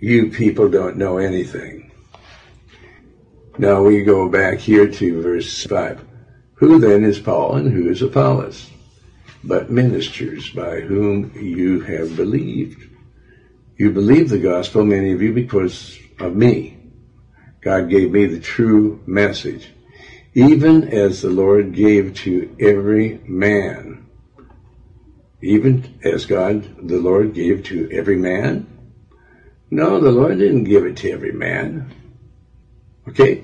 You 0.01 0.31
people 0.31 0.69
don't 0.69 0.97
know 0.97 1.19
anything. 1.19 1.93
Now 3.57 3.83
we 3.83 4.03
go 4.03 4.29
back 4.29 4.59
here 4.59 4.89
to 4.89 5.23
verse 5.23 5.65
5. 5.65 6.05
Who 6.55 6.81
then 6.81 7.05
is 7.05 7.21
Paul 7.21 7.57
and 7.57 7.73
who 7.73 7.89
is 7.89 8.03
Apollos? 8.03 8.69
But 9.45 9.71
ministers 9.71 10.51
by 10.51 10.81
whom 10.81 11.33
you 11.35 11.81
have 11.81 12.17
believed. 12.17 12.89
You 13.77 13.93
believe 13.93 14.29
the 14.29 14.39
gospel, 14.39 14.85
many 14.85 15.13
of 15.13 15.23
you, 15.23 15.33
because 15.33 15.99
of 16.19 16.35
me. 16.35 16.79
God 17.61 17.89
gave 17.89 18.11
me 18.11 18.27
the 18.27 18.41
true 18.41 19.01
message 19.07 19.69
even 20.39 20.89
as 20.89 21.23
the 21.23 21.31
Lord 21.31 21.73
gave 21.73 22.15
to 22.15 22.55
every 22.61 23.19
man. 23.27 24.07
Even 25.43 25.99
as 26.05 26.27
God, 26.27 26.89
the 26.89 26.99
Lord 26.99 27.35
gave 27.35 27.65
to 27.65 27.91
every 27.91 28.17
man? 28.17 28.67
No, 29.69 29.99
the 29.99 30.13
Lord 30.13 30.39
didn't 30.39 30.65
give 30.65 30.85
it 30.85 30.97
to 30.99 31.11
every 31.11 31.33
man. 31.33 31.93
Okay? 33.09 33.43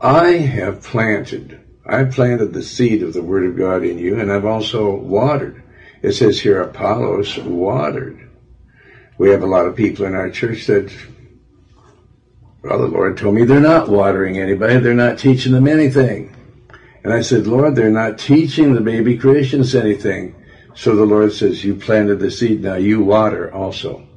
I 0.00 0.32
have 0.32 0.84
planted, 0.84 1.60
I 1.86 2.04
planted 2.04 2.52
the 2.52 2.62
seed 2.62 3.02
of 3.02 3.12
the 3.12 3.22
Word 3.22 3.44
of 3.44 3.56
God 3.56 3.84
in 3.84 3.98
you, 3.98 4.18
and 4.18 4.32
I've 4.32 4.46
also 4.46 4.94
watered. 4.94 5.62
It 6.02 6.12
says 6.12 6.40
here, 6.40 6.62
Apollos 6.62 7.38
watered. 7.38 8.30
We 9.18 9.30
have 9.30 9.42
a 9.42 9.46
lot 9.46 9.66
of 9.66 9.76
people 9.76 10.06
in 10.06 10.14
our 10.14 10.30
church 10.30 10.66
that 10.66 10.92
well, 12.64 12.78
the 12.78 12.86
Lord 12.86 13.18
told 13.18 13.34
me 13.34 13.44
they're 13.44 13.60
not 13.60 13.90
watering 13.90 14.38
anybody. 14.38 14.78
They're 14.78 14.94
not 14.94 15.18
teaching 15.18 15.52
them 15.52 15.68
anything. 15.68 16.34
And 17.02 17.12
I 17.12 17.20
said, 17.20 17.46
Lord, 17.46 17.76
they're 17.76 17.90
not 17.90 18.18
teaching 18.18 18.72
the 18.72 18.80
baby 18.80 19.18
Christians 19.18 19.74
anything. 19.74 20.34
So 20.74 20.96
the 20.96 21.04
Lord 21.04 21.34
says, 21.34 21.62
you 21.62 21.74
planted 21.74 22.20
the 22.20 22.30
seed. 22.30 22.62
Now 22.62 22.76
you 22.76 23.02
water 23.02 23.52
also. 23.52 24.08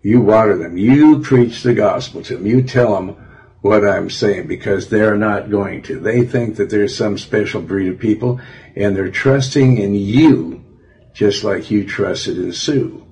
You 0.00 0.22
water 0.22 0.56
them. 0.56 0.78
You 0.78 1.20
preach 1.20 1.62
the 1.62 1.74
gospel 1.74 2.22
to 2.22 2.36
them. 2.36 2.46
You 2.46 2.62
tell 2.62 2.94
them 2.94 3.29
what 3.60 3.86
I'm 3.86 4.10
saying 4.10 4.46
because 4.46 4.88
they're 4.88 5.16
not 5.16 5.50
going 5.50 5.82
to. 5.82 5.98
They 5.98 6.24
think 6.24 6.56
that 6.56 6.70
there's 6.70 6.96
some 6.96 7.18
special 7.18 7.60
breed 7.60 7.88
of 7.88 7.98
people 7.98 8.40
and 8.74 8.96
they're 8.96 9.10
trusting 9.10 9.78
in 9.78 9.94
you 9.94 10.64
just 11.12 11.44
like 11.44 11.70
you 11.70 11.84
trusted 11.84 12.38
in 12.38 12.52
Sue 12.52 13.06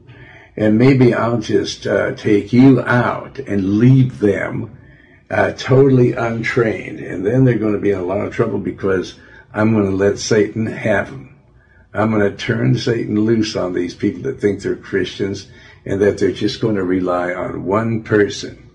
and 0.59 0.77
maybe 0.77 1.15
I'll 1.15 1.39
just 1.39 1.87
uh, 1.87 2.15
take 2.15 2.53
you 2.53 2.81
out 2.83 3.39
and 3.39 3.79
leave 3.79 4.19
them 4.19 4.77
uh, 5.31 5.53
totally 5.53 6.13
untrained, 6.13 6.99
and 6.99 7.25
then 7.25 7.45
they're 7.45 7.59
going 7.59 7.75
to 7.75 7.79
be 7.79 7.91
in 7.91 7.99
a 7.99 8.05
lot 8.05 8.25
of 8.25 8.35
trouble 8.35 8.59
because 8.59 9.15
I'm 9.53 9.73
going 9.73 9.85
to 9.85 9.97
let 9.97 10.19
Satan 10.19 10.67
have 10.67 11.11
them. 11.11 11.39
I'm 11.95 12.11
going 12.11 12.29
to 12.29 12.37
turn 12.37 12.77
Satan 12.77 13.21
loose 13.21 13.55
on 13.55 13.73
these 13.73 13.95
people 13.95 14.23
that 14.23 14.41
think 14.41 14.63
they're 14.63 14.75
Christians 14.75 15.49
and 15.85 16.01
that 16.01 16.19
they're 16.19 16.33
just 16.33 16.61
going 16.61 16.75
to 16.75 16.83
rely 16.83 17.33
on 17.33 17.65
one 17.65 18.03
person. 18.03 18.68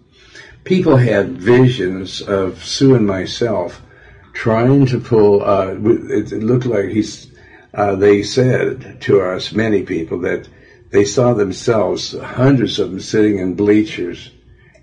People 0.63 0.95
had 0.97 1.37
visions 1.37 2.21
of 2.21 2.63
Sue 2.63 2.95
and 2.95 3.05
myself 3.05 3.81
trying 4.33 4.85
to 4.87 4.99
pull. 4.99 5.43
Uh, 5.43 5.75
it 5.75 6.31
looked 6.31 6.65
like 6.65 6.89
he's. 6.89 7.31
Uh, 7.73 7.95
they 7.95 8.21
said 8.21 9.01
to 9.01 9.21
us, 9.21 9.51
many 9.51 9.83
people, 9.83 10.19
that 10.19 10.47
they 10.91 11.03
saw 11.03 11.33
themselves, 11.33 12.17
hundreds 12.17 12.77
of 12.77 12.91
them, 12.91 12.99
sitting 12.99 13.39
in 13.39 13.55
bleachers 13.55 14.31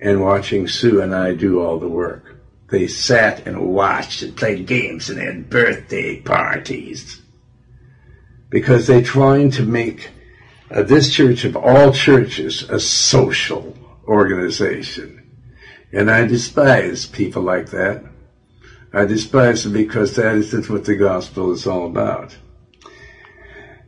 and 0.00 0.20
watching 0.20 0.66
Sue 0.66 1.00
and 1.00 1.14
I 1.14 1.34
do 1.34 1.60
all 1.60 1.78
the 1.78 1.88
work. 1.88 2.36
They 2.68 2.88
sat 2.88 3.46
and 3.46 3.68
watched 3.68 4.22
and 4.22 4.36
played 4.36 4.66
games 4.66 5.08
and 5.08 5.20
had 5.20 5.50
birthday 5.50 6.20
parties. 6.20 7.20
Because 8.48 8.86
they're 8.86 9.02
trying 9.02 9.52
to 9.52 9.62
make 9.64 10.10
uh, 10.70 10.82
this 10.82 11.12
church 11.12 11.44
of 11.44 11.56
all 11.56 11.92
churches 11.92 12.62
a 12.68 12.80
social 12.80 13.76
organization. 14.06 15.19
And 15.92 16.10
I 16.10 16.26
despise 16.26 17.06
people 17.06 17.42
like 17.42 17.70
that. 17.70 18.04
I 18.92 19.04
despise 19.04 19.64
them 19.64 19.72
because 19.72 20.16
that 20.16 20.36
isn't 20.36 20.68
what 20.68 20.84
the 20.84 20.96
gospel 20.96 21.52
is 21.52 21.66
all 21.66 21.86
about. 21.86 22.36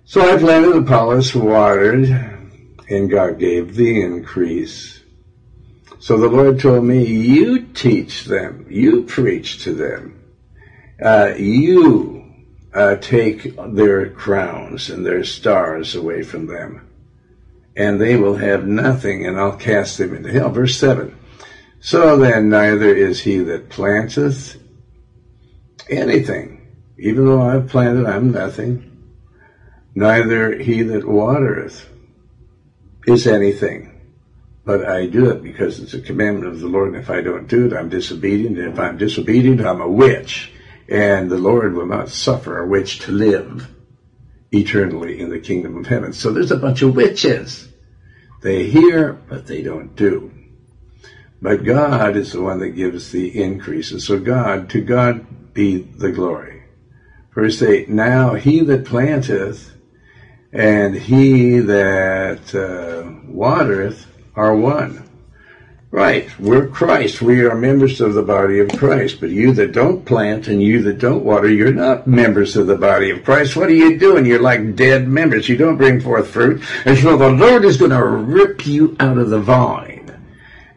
So 0.05 0.20
I 0.20 0.38
planted 0.38 0.76
Apollos, 0.76 1.34
watered, 1.34 2.09
and 2.88 3.11
God 3.11 3.38
gave 3.38 3.74
the 3.74 4.00
increase. 4.00 5.00
So 5.98 6.16
the 6.16 6.28
Lord 6.28 6.59
told 6.59 6.84
me, 6.84 7.05
you 7.05 7.66
teach 7.66 8.24
them, 8.24 8.66
you 8.68 9.05
preach 9.05 9.62
to 9.64 9.72
them, 9.72 10.20
uh, 11.03 11.34
you 11.36 12.24
uh, 12.74 12.96
take 12.96 13.55
their 13.74 14.11
crowns 14.11 14.90
and 14.90 15.07
their 15.07 15.24
stars 15.24 15.94
away 15.94 16.22
from 16.22 16.46
them, 16.46 16.88
and 17.76 18.00
they 18.00 18.16
will 18.16 18.36
have 18.36 18.66
nothing, 18.66 19.26
and 19.26 19.38
I'll 19.38 19.57
cast 19.57 19.98
them 19.98 20.14
into 20.14 20.32
hell. 20.32 20.50
Verse 20.50 20.76
7. 20.76 21.16
So 21.82 22.16
then 22.16 22.48
neither 22.48 22.94
is 22.94 23.20
he 23.20 23.38
that 23.38 23.68
planteth 23.68 24.56
anything, 25.90 26.66
even 26.96 27.26
though 27.26 27.42
I've 27.42 27.68
planted, 27.68 28.06
I'm 28.06 28.32
nothing 28.32 28.92
Neither 29.94 30.58
he 30.58 30.82
that 30.84 31.06
watereth 31.06 31.86
is 33.06 33.26
anything, 33.26 34.00
but 34.64 34.88
I 34.88 35.06
do 35.06 35.30
it 35.30 35.42
because 35.42 35.80
it's 35.80 35.92
a 35.92 36.00
commandment 36.00 36.46
of 36.46 36.60
the 36.60 36.68
Lord, 36.68 36.94
and 36.94 36.96
if 36.96 37.10
I 37.10 37.20
don't 37.20 37.46
do 37.46 37.66
it, 37.66 37.74
I'm 37.74 37.90
disobedient, 37.90 38.58
and 38.58 38.72
if 38.72 38.78
I'm 38.78 38.96
disobedient, 38.96 39.60
I'm 39.60 39.82
a 39.82 39.88
witch, 39.88 40.50
and 40.88 41.30
the 41.30 41.38
Lord 41.38 41.74
will 41.74 41.86
not 41.86 42.08
suffer 42.08 42.58
a 42.58 42.66
witch 42.66 43.00
to 43.00 43.12
live 43.12 43.68
eternally 44.50 45.20
in 45.20 45.28
the 45.28 45.40
kingdom 45.40 45.76
of 45.76 45.86
heaven. 45.86 46.14
So 46.14 46.32
there's 46.32 46.52
a 46.52 46.56
bunch 46.56 46.80
of 46.80 46.96
witches. 46.96 47.68
They 48.40 48.64
hear, 48.64 49.12
but 49.12 49.46
they 49.46 49.62
don't 49.62 49.94
do. 49.94 50.32
But 51.43 51.64
God 51.64 52.16
is 52.16 52.32
the 52.32 52.40
one 52.40 52.61
that 52.61 52.70
gives 52.70 53.11
the 53.11 53.43
increase. 53.43 53.90
And 53.90 54.01
so 54.01 54.20
God, 54.20 54.70
to 54.70 54.80
God 54.80 55.53
be 55.53 55.78
the 55.78 56.12
glory. 56.12 56.62
Verse 57.34 57.61
8, 57.61 57.88
Now 57.88 58.34
he 58.34 58.61
that 58.61 58.84
planteth 58.84 59.72
and 60.53 60.95
he 60.95 61.59
that 61.59 62.55
uh, 62.55 63.11
watereth 63.26 64.07
are 64.36 64.55
one. 64.55 65.09
Right, 65.90 66.26
we're 66.38 66.68
Christ. 66.68 67.20
We 67.20 67.45
are 67.45 67.55
members 67.55 68.01
of 68.01 68.14
the 68.14 68.22
body 68.22 68.61
of 68.61 68.70
Christ. 68.78 69.20
But 69.20 69.28
you 69.28 69.53
that 69.55 69.72
don't 69.72 70.07
plant 70.07 70.49
and 70.49 70.62
you 70.62 70.80
that 70.84 70.99
don't 70.99 71.24
water, 71.24 71.51
you're 71.51 71.72
not 71.72 72.07
members 72.07 72.57
of 72.57 72.66
the 72.66 72.78
body 72.78 73.11
of 73.11 73.24
Christ. 73.24 73.57
What 73.57 73.68
are 73.68 73.74
you 73.74 73.99
doing? 73.99 74.24
You're 74.24 74.40
like 74.40 74.74
dead 74.74 75.07
members. 75.07 75.51
You 75.51 75.59
don't 75.59 75.76
bring 75.76 76.01
forth 76.01 76.30
fruit. 76.30 76.62
And 76.86 76.97
so 76.97 77.18
the 77.18 77.28
Lord 77.28 77.66
is 77.66 77.76
going 77.76 77.90
to 77.90 78.07
rip 78.07 78.64
you 78.64 78.97
out 79.01 79.18
of 79.18 79.28
the 79.28 79.40
vine. 79.40 79.91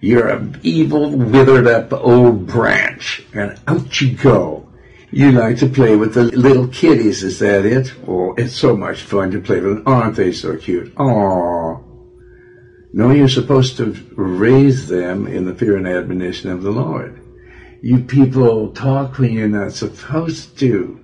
You're 0.06 0.28
an 0.28 0.60
evil, 0.62 1.18
withered 1.18 1.66
up 1.66 1.92
old 1.92 2.46
branch. 2.46 3.24
And 3.34 3.60
out 3.68 4.00
you 4.00 4.16
go. 4.16 4.70
You 5.10 5.32
like 5.32 5.58
to 5.58 5.68
play 5.68 5.96
with 5.96 6.14
the 6.14 6.26
little 6.26 6.68
kitties, 6.68 7.24
is 7.24 7.40
that 7.40 7.66
it? 7.66 7.92
Oh, 8.08 8.36
it's 8.38 8.54
so 8.54 8.78
much 8.78 9.02
fun 9.02 9.32
to 9.32 9.40
play 9.40 9.62
with 9.62 9.78
them. 9.78 9.84
Aren't 9.88 10.16
they 10.16 10.32
so 10.32 10.58
cute? 10.58 10.94
Aww. 10.94 11.84
No, 12.94 13.10
you're 13.10 13.28
supposed 13.28 13.78
to 13.78 13.94
raise 14.16 14.88
them 14.88 15.26
in 15.26 15.46
the 15.46 15.56
fear 15.56 15.76
and 15.76 15.88
admonition 15.88 16.52
of 16.52 16.62
the 16.62 16.70
Lord. 16.70 17.20
You 17.82 18.02
people 18.02 18.74
talk 18.74 19.18
when 19.18 19.34
you're 19.34 19.48
not 19.48 19.74
supposed 19.74 20.60
to. 20.60 21.00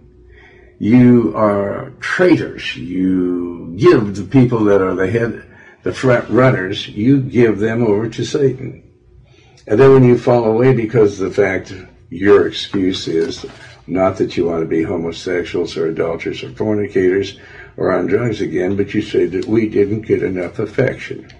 you 0.77 1.35
are 1.35 1.91
traitors. 2.01 2.75
You 2.77 3.73
give 3.77 4.15
the 4.15 4.25
people 4.25 4.63
that 4.65 4.79
are 4.79 4.93
the 4.93 5.09
head, 5.09 5.43
the 5.81 5.91
front 5.91 6.29
runners, 6.29 6.87
you 6.87 7.19
give 7.19 7.57
them 7.57 7.81
over 7.81 8.07
to 8.07 8.23
Satan. 8.23 8.83
And 9.68 9.80
then 9.80 9.93
when 9.93 10.03
you 10.03 10.18
fall 10.18 10.45
away 10.45 10.74
because 10.74 11.18
the 11.18 11.32
fact 11.32 11.74
your 12.09 12.47
excuse 12.47 13.07
is 13.07 13.45
not 13.88 14.18
that 14.18 14.38
you 14.38 14.45
want 14.45 14.62
to 14.62 14.68
be 14.68 14.84
homosexuals 14.84 15.78
or 15.78 15.88
adulterers 15.88 16.43
or 16.43 16.49
fornicators 16.51 17.38
or 17.78 17.91
on 17.91 18.07
drugs 18.07 18.41
again, 18.41 18.76
but 18.76 18.93
you 18.93 19.01
say 19.01 19.26
that 19.26 19.45
we 19.45 19.68
didn't 19.68 20.01
get 20.01 20.24
enough 20.24 20.59
affection. 20.59 21.32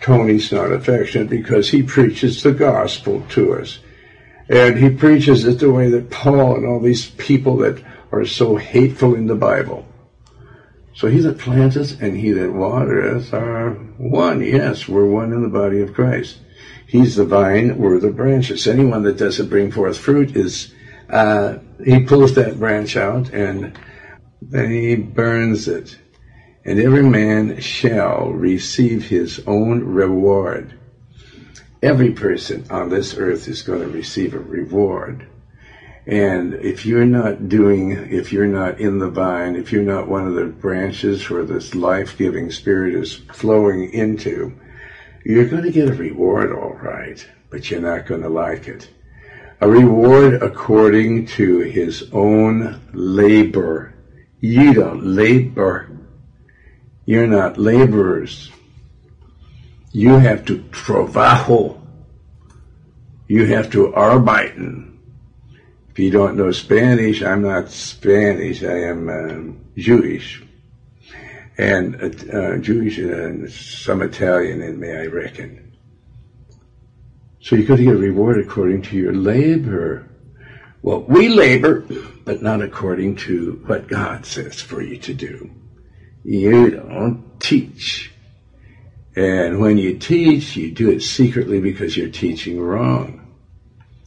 Tony's 0.00 0.52
not 0.52 0.72
affectionate 0.72 1.28
because 1.28 1.70
he 1.70 1.82
preaches 1.82 2.42
the 2.42 2.52
gospel 2.52 3.24
to 3.30 3.54
us. 3.54 3.78
And 4.48 4.78
he 4.78 4.90
preaches 4.90 5.44
it 5.44 5.58
the 5.58 5.72
way 5.72 5.90
that 5.90 6.10
Paul 6.10 6.56
and 6.56 6.66
all 6.66 6.80
these 6.80 7.10
people 7.10 7.58
that 7.58 7.82
are 8.12 8.24
so 8.24 8.56
hateful 8.56 9.14
in 9.14 9.26
the 9.26 9.34
Bible. 9.34 9.86
So 10.94 11.08
he 11.08 11.20
that 11.20 11.38
planteth 11.38 12.00
and 12.00 12.16
he 12.16 12.32
that 12.32 12.52
watereth 12.52 13.32
are 13.32 13.70
one. 13.98 14.42
Yes, 14.42 14.88
we're 14.88 15.06
one 15.06 15.32
in 15.32 15.42
the 15.42 15.48
body 15.48 15.80
of 15.80 15.94
Christ. 15.94 16.38
He's 16.86 17.16
the 17.16 17.24
vine, 17.24 17.78
we're 17.78 17.98
the 17.98 18.10
branches. 18.10 18.66
Anyone 18.66 19.02
that 19.02 19.18
doesn't 19.18 19.48
bring 19.48 19.70
forth 19.70 19.98
fruit 19.98 20.36
is, 20.36 20.72
uh, 21.10 21.58
he 21.84 22.04
pulls 22.04 22.34
that 22.34 22.58
branch 22.58 22.96
out 22.96 23.30
and 23.32 23.78
then 24.40 24.70
he 24.70 24.96
burns 24.96 25.68
it. 25.68 25.98
And 26.64 26.80
every 26.80 27.02
man 27.02 27.60
shall 27.60 28.30
receive 28.30 29.08
his 29.08 29.40
own 29.46 29.84
reward. 29.84 30.78
Every 31.82 32.12
person 32.12 32.66
on 32.70 32.88
this 32.88 33.16
earth 33.16 33.48
is 33.48 33.62
going 33.62 33.80
to 33.80 33.88
receive 33.88 34.34
a 34.34 34.38
reward. 34.38 35.28
And 36.06 36.54
if 36.54 36.86
you're 36.86 37.04
not 37.04 37.50
doing, 37.50 37.92
if 37.92 38.32
you're 38.32 38.46
not 38.46 38.80
in 38.80 38.98
the 38.98 39.10
vine, 39.10 39.56
if 39.56 39.72
you're 39.72 39.82
not 39.82 40.08
one 40.08 40.26
of 40.26 40.34
the 40.34 40.46
branches 40.46 41.28
where 41.28 41.44
this 41.44 41.74
life-giving 41.74 42.50
spirit 42.50 42.94
is 42.94 43.16
flowing 43.32 43.92
into, 43.92 44.58
you're 45.28 45.44
going 45.44 45.62
to 45.62 45.70
get 45.70 45.90
a 45.90 45.92
reward 45.92 46.52
all 46.52 46.72
right, 46.72 47.28
but 47.50 47.70
you're 47.70 47.82
not 47.82 48.06
going 48.06 48.22
to 48.22 48.30
like 48.30 48.66
it. 48.66 48.88
A 49.60 49.68
reward 49.68 50.42
according 50.42 51.26
to 51.36 51.58
his 51.58 52.08
own 52.12 52.80
labor. 52.94 53.92
You 54.40 54.72
don't 54.72 55.04
labor. 55.04 55.90
You're 57.04 57.26
not 57.26 57.58
laborers. 57.58 58.50
You 59.92 60.14
have 60.14 60.46
to 60.46 60.60
trabajo. 60.70 61.78
You 63.26 63.44
have 63.46 63.70
to 63.72 63.92
arbeiten. 63.92 64.96
If 65.90 65.98
you 65.98 66.10
don't 66.10 66.38
know 66.38 66.52
Spanish, 66.52 67.22
I'm 67.22 67.42
not 67.42 67.68
Spanish. 67.68 68.62
I 68.62 68.78
am 68.78 69.10
um, 69.10 69.64
Jewish 69.76 70.42
and 71.58 71.96
uh, 72.32 72.58
Jewish 72.58 72.98
and 72.98 73.50
some 73.50 74.00
Italian 74.00 74.62
in 74.62 74.78
me, 74.78 74.92
I 74.92 75.06
reckon. 75.06 75.76
So 77.40 77.56
you're 77.56 77.66
going 77.66 77.78
to 77.78 77.84
get 77.84 77.94
a 77.94 77.98
reward 77.98 78.38
according 78.38 78.82
to 78.82 78.96
your 78.96 79.12
labor. 79.12 80.08
Well, 80.82 81.00
we 81.02 81.28
labor, 81.28 81.80
but 82.24 82.42
not 82.42 82.62
according 82.62 83.16
to 83.16 83.62
what 83.66 83.88
God 83.88 84.24
says 84.24 84.60
for 84.60 84.80
you 84.80 84.98
to 84.98 85.14
do. 85.14 85.50
You 86.22 86.70
don't 86.70 87.40
teach. 87.40 88.12
And 89.16 89.60
when 89.60 89.78
you 89.78 89.98
teach, 89.98 90.56
you 90.56 90.70
do 90.70 90.90
it 90.90 91.02
secretly 91.02 91.60
because 91.60 91.96
you're 91.96 92.10
teaching 92.10 92.60
wrong. 92.60 93.34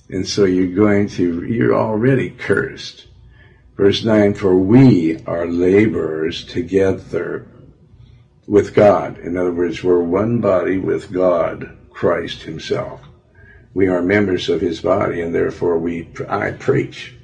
And 0.10 0.26
so 0.28 0.46
you're 0.46 0.76
going 0.76 1.10
to, 1.10 1.46
you're 1.46 1.76
already 1.76 2.30
cursed. 2.30 3.08
Verse 3.82 4.04
9, 4.04 4.36
for 4.36 4.56
we 4.56 5.18
are 5.26 5.48
laborers 5.48 6.44
together 6.44 7.48
with 8.46 8.76
God. 8.76 9.18
In 9.18 9.36
other 9.36 9.52
words, 9.52 9.84
we're 9.84 10.04
one 10.04 10.40
body 10.40 10.78
with 10.78 11.12
God, 11.12 11.76
Christ 11.90 12.44
himself. 12.44 13.02
We 13.74 13.88
are 13.88 14.04
members 14.04 14.50
of 14.50 14.62
his 14.62 14.82
body 14.82 15.20
and 15.20 15.34
therefore 15.34 15.80
we, 15.80 16.08
I 16.30 16.52
preach 16.52 17.16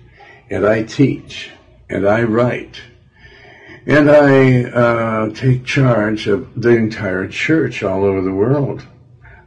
and 0.50 0.66
I 0.66 0.82
teach 0.82 1.52
and 1.92 2.08
I 2.08 2.24
write 2.24 2.82
and 3.86 4.10
I 4.10 4.64
uh, 4.64 5.30
take 5.36 5.64
charge 5.64 6.26
of 6.26 6.60
the 6.60 6.76
entire 6.76 7.28
church 7.28 7.84
all 7.84 8.04
over 8.04 8.24
the 8.24 8.34
world. 8.34 8.84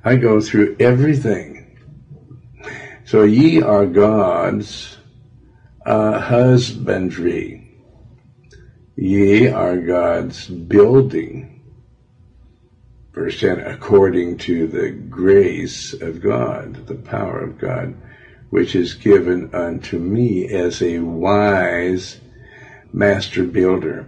I 0.05 0.15
go 0.15 0.41
through 0.41 0.77
everything. 0.79 1.77
So 3.05 3.25
ye 3.25 3.61
are 3.61 3.87
God's 3.87 5.00
husbandry. 5.85 7.66
Ye 8.97 9.49
are 9.49 9.78
God's 9.78 10.47
building. 10.47 11.61
Verse 13.12 13.41
10, 13.41 13.61
according 13.61 14.37
to 14.39 14.66
the 14.66 14.91
grace 14.91 15.93
of 15.95 16.20
God, 16.20 16.87
the 16.87 16.95
power 16.95 17.41
of 17.41 17.59
God, 17.59 17.95
which 18.51 18.74
is 18.74 18.95
given 18.95 19.55
unto 19.55 19.99
me 19.99 20.47
as 20.49 20.83
a 20.83 20.99
wise 20.99 22.18
master 22.93 23.45
builder. 23.45 24.07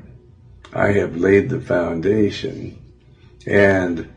I 0.73 0.93
have 0.93 1.17
laid 1.17 1.49
the 1.49 1.61
foundation, 1.61 2.79
and 3.47 4.09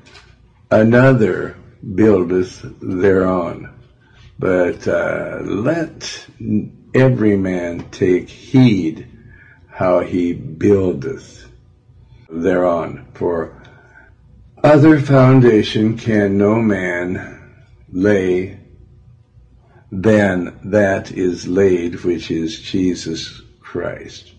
another 0.72 1.58
buildeth 1.94 2.66
thereon. 2.82 3.72
But 4.38 4.88
uh, 4.88 5.40
let 5.44 6.28
every 6.96 7.36
man 7.36 7.90
take 7.92 8.30
heed 8.30 9.08
how 9.68 10.00
he 10.00 10.34
buildeth 10.34 11.48
thereon. 12.30 13.06
For 13.14 13.62
other 14.64 15.00
foundation 15.00 15.98
can 15.98 16.38
no 16.38 16.56
man 16.56 17.54
lay 17.92 18.60
than 19.92 20.58
that 20.64 21.12
is 21.12 21.48
laid, 21.48 22.04
which 22.04 22.32
is 22.32 22.60
Jesus 22.60 23.42
Christ. 23.60 24.32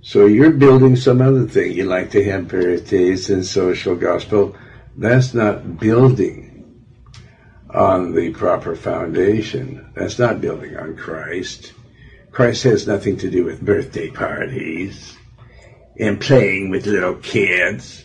So 0.00 0.26
you're 0.26 0.52
building 0.52 0.96
some 0.96 1.20
other 1.20 1.46
thing. 1.46 1.72
You 1.72 1.84
like 1.84 2.10
to 2.10 2.24
have 2.24 2.48
birthdays 2.48 3.28
and 3.28 3.44
social 3.44 3.96
gospel. 3.96 4.56
That's 4.96 5.34
not 5.34 5.78
building 5.78 6.45
on 7.76 8.14
the 8.14 8.30
proper 8.30 8.74
foundation. 8.74 9.92
That's 9.94 10.18
not 10.18 10.40
building 10.40 10.76
on 10.76 10.96
Christ. 10.96 11.74
Christ 12.32 12.64
has 12.64 12.86
nothing 12.86 13.18
to 13.18 13.30
do 13.30 13.44
with 13.44 13.64
birthday 13.64 14.10
parties 14.10 15.16
and 15.98 16.20
playing 16.20 16.70
with 16.70 16.86
little 16.86 17.16
kids. 17.16 18.04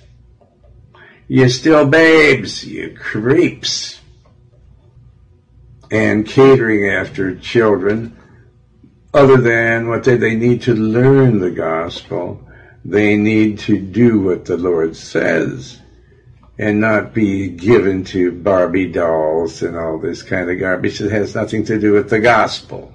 You're 1.28 1.50
still 1.50 1.86
babes, 1.86 2.66
you 2.66 2.96
creeps. 3.00 4.00
And 5.90 6.28
catering 6.28 6.90
after 6.90 7.36
children, 7.36 8.18
other 9.14 9.38
than 9.38 9.88
what 9.88 10.04
they, 10.04 10.18
they 10.18 10.36
need 10.36 10.64
to 10.64 10.74
learn 10.74 11.40
the 11.40 11.52
gospel, 11.52 12.48
they 12.84 13.16
need 13.16 13.60
to 13.60 13.80
do 13.80 14.20
what 14.20 14.46
the 14.46 14.58
Lord 14.58 14.96
says 14.96 15.81
and 16.58 16.80
not 16.80 17.14
be 17.14 17.50
given 17.50 18.04
to 18.04 18.32
Barbie 18.32 18.92
dolls 18.92 19.62
and 19.62 19.78
all 19.78 20.00
this 20.00 20.22
kind 20.22 20.50
of 20.50 20.60
garbage 20.60 21.00
that 21.00 21.12
has 21.12 21.36
nothing 21.36 21.64
to 21.66 21.80
do 21.80 21.94
with 21.94 22.10
the 22.10 22.20
gospel. 22.20 22.94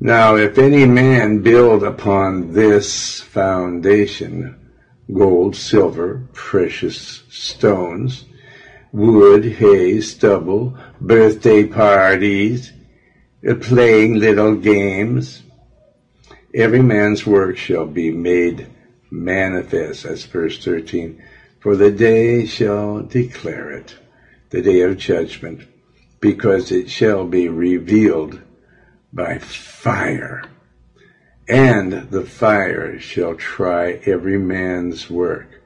Now, 0.00 0.36
if 0.36 0.58
any 0.58 0.86
man 0.86 1.42
build 1.42 1.82
upon 1.82 2.52
this 2.52 3.20
foundation, 3.20 4.72
gold, 5.12 5.56
silver, 5.56 6.26
precious 6.32 7.22
stones, 7.28 8.24
wood, 8.92 9.44
hay, 9.44 10.00
stubble, 10.00 10.78
birthday 11.00 11.64
parties, 11.64 12.72
uh, 13.48 13.54
playing 13.54 14.14
little 14.14 14.54
games, 14.54 15.42
every 16.54 16.82
man's 16.82 17.26
work 17.26 17.56
shall 17.56 17.86
be 17.86 18.10
made 18.10 18.68
manifest. 19.10 20.04
That's 20.04 20.24
verse 20.24 20.62
13 20.62 21.22
for 21.60 21.76
the 21.76 21.90
day 21.90 22.46
shall 22.46 23.02
declare 23.02 23.70
it, 23.70 23.96
the 24.50 24.62
day 24.62 24.80
of 24.82 24.96
judgment, 24.96 25.62
because 26.20 26.70
it 26.70 26.88
shall 26.90 27.26
be 27.26 27.48
revealed 27.48 28.40
by 29.12 29.38
fire. 29.38 30.42
And 31.48 32.10
the 32.10 32.24
fire 32.24 32.98
shall 33.00 33.34
try 33.34 34.00
every 34.04 34.38
man's 34.38 35.10
work. 35.10 35.62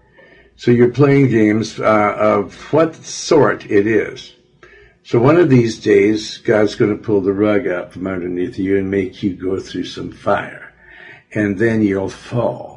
So 0.57 0.71
you're 0.71 0.91
playing 0.91 1.29
games 1.29 1.81
uh, 1.81 2.15
of 2.17 2.55
what 2.73 2.95
sort 2.95 3.67
it 3.67 3.87
is. 3.87 4.35
So 5.03 5.19
one 5.19 5.37
of 5.37 5.51
these 5.51 5.81
days, 5.81 6.39
God's 6.39 6.77
going 6.77 6.97
to 6.97 7.03
pull 7.03 7.21
the 7.21 7.33
rug 7.33 7.67
out 7.67 7.93
from 7.93 8.07
underneath 8.07 8.59
you 8.59 8.79
and 8.79 8.89
make 8.91 9.23
you 9.23 9.35
go 9.35 9.59
through 9.59 9.87
some 9.87 10.13
fire. 10.13 10.73
And 11.35 11.59
then 11.59 11.83
you'll 11.83 12.09
fall 12.09 12.72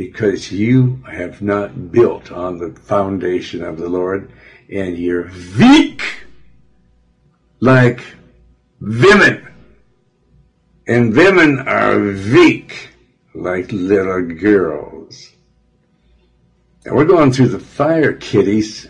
because 0.00 0.50
you 0.50 0.96
have 1.12 1.42
not 1.42 1.92
built 1.92 2.32
on 2.32 2.56
the 2.56 2.70
foundation 2.80 3.62
of 3.62 3.76
the 3.76 3.86
Lord 3.86 4.32
and 4.70 4.96
you're 4.96 5.30
weak 5.58 6.02
like 7.60 8.00
women. 8.80 9.46
And 10.86 11.14
women 11.14 11.68
are 11.68 11.98
weak 11.98 12.88
like 13.34 13.70
little 13.72 14.22
girls. 14.22 15.32
And 16.86 16.96
we're 16.96 17.04
going 17.04 17.30
through 17.30 17.48
the 17.48 17.60
fire, 17.60 18.14
kiddies. 18.14 18.88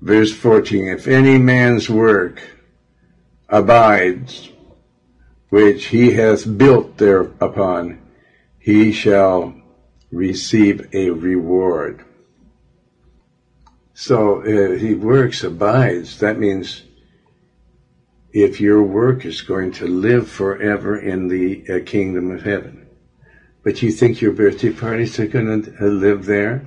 Verse 0.00 0.32
14, 0.32 0.86
if 0.86 1.08
any 1.08 1.38
man's 1.38 1.90
work 1.90 2.40
abides, 3.48 4.48
which 5.48 5.86
he 5.86 6.12
hath 6.12 6.56
built 6.56 6.98
thereupon, 6.98 8.00
he 8.60 8.92
shall 8.92 9.56
receive 10.12 10.94
a 10.94 11.10
reward. 11.10 12.04
So 13.94 14.42
uh, 14.42 14.76
he 14.76 14.94
works, 14.94 15.42
abides. 15.42 16.18
That 16.20 16.38
means 16.38 16.82
if 18.32 18.60
your 18.60 18.82
work 18.82 19.24
is 19.24 19.40
going 19.42 19.72
to 19.72 19.86
live 19.86 20.28
forever 20.28 20.98
in 20.98 21.28
the 21.28 21.64
uh, 21.68 21.84
kingdom 21.84 22.30
of 22.30 22.42
heaven. 22.42 22.86
But 23.62 23.82
you 23.82 23.90
think 23.90 24.20
your 24.20 24.32
birthday 24.32 24.72
parties 24.72 25.18
are 25.18 25.26
going 25.26 25.62
to 25.62 25.76
uh, 25.80 25.88
live 25.88 26.26
there? 26.26 26.66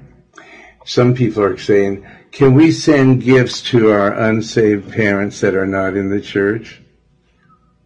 Some 0.85 1.13
people 1.15 1.43
are 1.43 1.57
saying, 1.57 2.05
can 2.31 2.53
we 2.53 2.71
send 2.71 3.23
gifts 3.23 3.61
to 3.63 3.91
our 3.91 4.13
unsaved 4.13 4.91
parents 4.91 5.41
that 5.41 5.55
are 5.55 5.65
not 5.65 5.95
in 5.95 6.09
the 6.09 6.21
church? 6.21 6.81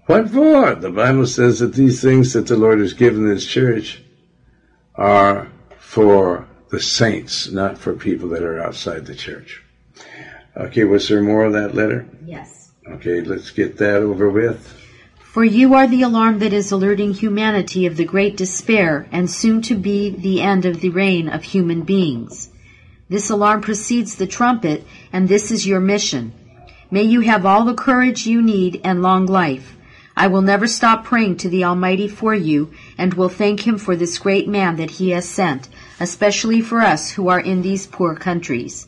What 0.06 0.30
for? 0.30 0.76
The 0.76 0.90
Bible 0.90 1.28
says 1.28 1.60
that 1.60 1.74
these 1.74 2.02
things 2.02 2.34
that 2.34 2.48
the 2.48 2.58
Lord 2.58 2.80
has 2.80 2.94
given 2.94 3.28
this 3.28 3.46
church 3.46 4.02
are 5.00 5.50
for 5.80 6.48
the 6.70 6.80
saints, 6.80 7.50
not 7.50 7.78
for 7.78 7.94
people 7.94 8.30
that 8.30 8.44
are 8.44 8.62
outside 8.62 9.06
the 9.06 9.16
church. 9.16 9.64
Okay, 10.56 10.84
was 10.84 11.08
there 11.08 11.24
more 11.24 11.46
of 11.46 11.54
that 11.54 11.74
letter? 11.74 12.06
Yes. 12.26 12.72
Okay, 12.88 13.22
let's 13.22 13.52
get 13.52 13.78
that 13.78 14.02
over 14.02 14.30
with. 14.30 14.76
For 15.20 15.46
you 15.46 15.74
are 15.74 15.88
the 15.88 16.02
alarm 16.02 16.40
that 16.40 16.54
is 16.54 16.72
alerting 16.72 17.14
humanity 17.14 17.86
of 17.86 17.98
the 17.98 18.04
great 18.04 18.36
despair 18.36 19.08
and 19.12 19.30
soon 19.30 19.62
to 19.64 19.76
be 19.76 20.10
the 20.10 20.42
end 20.42 20.66
of 20.66 20.82
the 20.82 20.90
reign 20.90 21.30
of 21.30 21.44
human 21.44 21.84
beings. 21.84 22.50
This 23.08 23.30
alarm 23.30 23.62
precedes 23.62 24.16
the 24.16 24.28
trumpet, 24.28 24.86
and 25.14 25.30
this 25.30 25.50
is 25.50 25.66
your 25.66 25.80
mission. 25.80 26.34
May 26.92 27.04
you 27.04 27.22
have 27.22 27.46
all 27.46 27.64
the 27.64 27.74
courage 27.74 28.28
you 28.28 28.42
need 28.42 28.82
and 28.84 29.02
long 29.02 29.28
life. 29.28 29.78
I 30.22 30.28
will 30.28 30.42
never 30.42 30.68
stop 30.68 31.06
praying 31.06 31.38
to 31.38 31.50
the 31.50 31.64
Almighty 31.64 32.10
for 32.10 32.36
you, 32.36 32.72
and 32.98 33.14
will 33.14 33.30
thank 33.30 33.66
Him 33.66 33.78
for 33.78 33.96
this 33.96 34.18
great 34.18 34.50
man 34.50 34.76
that 34.76 34.92
He 35.00 35.12
has 35.12 35.24
sent, 35.24 35.70
especially 35.98 36.60
for 36.60 36.82
us 36.82 37.12
who 37.12 37.30
are 37.30 37.40
in 37.40 37.62
these 37.62 37.88
poor 37.88 38.16
countries. 38.16 38.86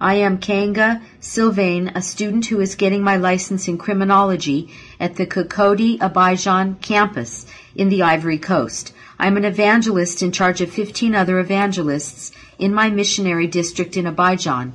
I 0.00 0.14
am 0.14 0.38
Kanga 0.38 1.00
Sylvain, 1.20 1.92
a 1.94 2.02
student 2.02 2.46
who 2.46 2.60
is 2.60 2.74
getting 2.74 3.04
my 3.04 3.16
license 3.16 3.68
in 3.68 3.78
criminology 3.78 4.70
at 4.98 5.14
the 5.14 5.24
Cocody 5.24 5.98
Abidjan 6.00 6.80
campus 6.80 7.46
in 7.76 7.88
the 7.88 8.02
Ivory 8.02 8.38
Coast. 8.38 8.92
I'm 9.20 9.36
an 9.36 9.44
evangelist 9.44 10.20
in 10.20 10.32
charge 10.32 10.60
of 10.60 10.72
15 10.72 11.14
other 11.14 11.38
evangelists 11.38 12.32
in 12.58 12.74
my 12.74 12.90
missionary 12.90 13.46
district 13.46 13.96
in 13.96 14.06
Abidjan. 14.06 14.72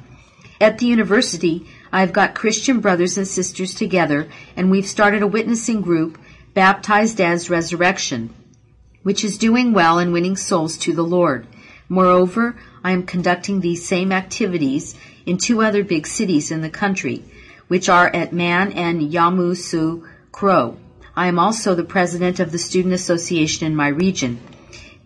At 0.61 0.79
the 0.79 0.85
university, 0.85 1.67
I've 1.91 2.13
got 2.13 2.35
Christian 2.35 2.79
brothers 2.79 3.17
and 3.17 3.27
sisters 3.27 3.73
together, 3.73 4.27
and 4.55 4.69
we've 4.69 4.85
started 4.85 5.21
a 5.21 5.27
witnessing 5.27 5.81
group 5.81 6.17
baptized 6.53 7.21
as 7.21 7.49
Resurrection, 7.49 8.33
which 9.03 9.23
is 9.23 9.37
doing 9.37 9.73
well 9.73 9.99
and 9.99 10.11
winning 10.11 10.35
souls 10.35 10.77
to 10.79 10.93
the 10.93 11.03
Lord. 11.03 11.47
Moreover, 11.89 12.55
I 12.83 12.91
am 12.91 13.03
conducting 13.03 13.59
these 13.59 13.87
same 13.87 14.11
activities 14.11 14.95
in 15.25 15.37
two 15.37 15.61
other 15.61 15.83
big 15.83 16.07
cities 16.07 16.51
in 16.51 16.61
the 16.61 16.69
country, 16.69 17.23
which 17.67 17.89
are 17.89 18.07
at 18.07 18.33
Man 18.33 18.71
and 18.73 19.01
Yamoussoukro. 19.01 20.77
I 21.15 21.27
am 21.27 21.39
also 21.39 21.75
the 21.75 21.83
president 21.83 22.39
of 22.39 22.51
the 22.51 22.57
Student 22.57 22.93
Association 22.93 23.65
in 23.65 23.75
my 23.75 23.87
region. 23.87 24.39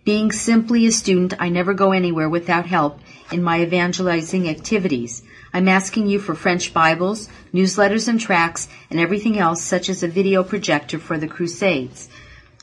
Being 0.03 0.31
simply 0.31 0.87
a 0.87 0.91
student, 0.91 1.35
I 1.39 1.49
never 1.49 1.73
go 1.73 1.91
anywhere 1.91 2.27
without 2.27 2.65
help 2.65 2.99
in 3.31 3.43
my 3.43 3.61
evangelizing 3.61 4.49
activities. 4.49 5.21
I'm 5.53 5.67
asking 5.67 6.07
you 6.07 6.19
for 6.19 6.33
French 6.33 6.73
Bibles, 6.73 7.27
newsletters 7.53 8.07
and 8.07 8.17
tracts, 8.17 8.69
and 8.89 9.01
everything 9.01 9.37
else 9.37 9.61
such 9.61 9.89
as 9.89 10.01
a 10.01 10.07
video 10.07 10.43
projector 10.43 10.97
for 10.97 11.17
the 11.17 11.27
Crusades. 11.27 12.07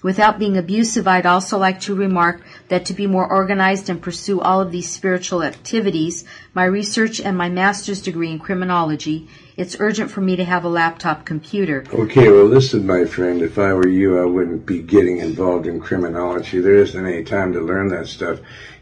Without 0.03 0.39
being 0.39 0.57
abusive, 0.57 1.07
I'd 1.07 1.26
also 1.26 1.59
like 1.59 1.80
to 1.82 1.95
remark 1.95 2.41
that 2.68 2.86
to 2.86 2.95
be 2.95 3.07
more 3.07 3.30
organized 3.30 3.91
and 3.91 4.01
pursue 4.01 4.41
all 4.41 4.61
of 4.61 4.72
these 4.72 4.89
spiritual 4.89 5.43
activities, 5.43 6.24
my 6.55 6.64
research 6.64 7.20
and 7.20 7.36
my 7.36 7.51
master's 7.51 8.01
degree 8.01 8.30
in 8.30 8.39
criminology, 8.39 9.28
it's 9.57 9.76
urgent 9.80 10.11
for 10.11 10.20
me 10.22 10.36
to 10.36 10.45
have 10.45 10.64
a 10.64 10.68
laptop 10.68 11.26
computer. 11.26 11.84
Okay, 11.93 12.30
well 12.30 12.45
listen, 12.45 12.86
my 12.86 13.05
friend, 13.05 13.43
if 13.43 13.59
I 13.59 13.72
were 13.74 13.89
you, 13.89 14.18
I 14.18 14.24
wouldn't 14.24 14.64
be 14.64 14.80
getting 14.80 15.18
involved 15.18 15.66
in 15.66 15.80
criminology. 15.80 16.61
There 16.61 16.76
isn't 16.76 17.07
any 17.07 17.24
time 17.24 17.53
to 17.53 17.61
learn 17.61 17.89
that 17.89 18.07
stuff. 18.07 18.39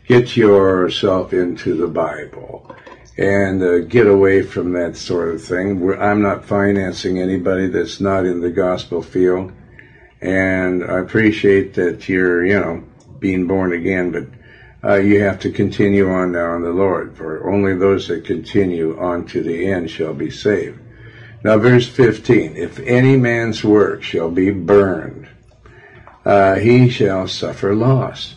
Get 0.07 0.37
yourself 0.37 1.33
into 1.33 1.75
the 1.75 1.89
Bible 1.89 2.77
and 3.19 3.63
uh, 3.63 3.79
get 3.81 4.07
away 4.07 4.43
from 4.43 4.73
that 4.73 4.97
sort 4.97 5.35
of 5.35 5.43
thing. 5.43 5.93
I'm 6.01 6.23
not 6.23 6.45
financing 6.45 7.19
anybody 7.19 7.69
that's 7.69 8.01
not 8.01 8.27
in 8.27 8.41
the 8.41 8.51
gospel 8.51 9.03
field 9.03 9.53
and 10.21 10.83
I 10.85 10.99
appreciate 10.99 11.75
that 11.75 12.09
you're, 12.09 12.45
you 12.45 12.59
know, 12.59 12.85
being 13.19 13.47
born 13.47 13.73
again, 13.73 14.11
but 14.11 14.27
uh, 14.89 14.97
you 14.97 15.21
have 15.23 15.41
to 15.41 15.51
continue 15.51 16.11
on 16.11 16.33
now 16.33 16.55
in 16.57 16.63
the 16.63 16.71
Lord, 16.71 17.17
for 17.17 17.51
only 17.51 17.75
those 17.75 18.09
that 18.09 18.25
continue 18.25 18.99
on 18.99 19.27
to 19.27 19.43
the 19.43 19.67
end 19.67 19.91
shall 19.91 20.15
be 20.15 20.31
saved. 20.31 20.81
Now, 21.45 21.59
verse 21.59 21.89
15, 21.89 22.57
if 22.57 22.79
any 22.81 23.17
man's 23.17 23.63
work 23.63 24.03
shall 24.03 24.31
be 24.31 24.51
burned, 24.51 25.29
uh, 26.25 26.57
he 26.57 26.89
shall 26.89 27.29
suffer 27.29 27.75
loss. 27.75 28.35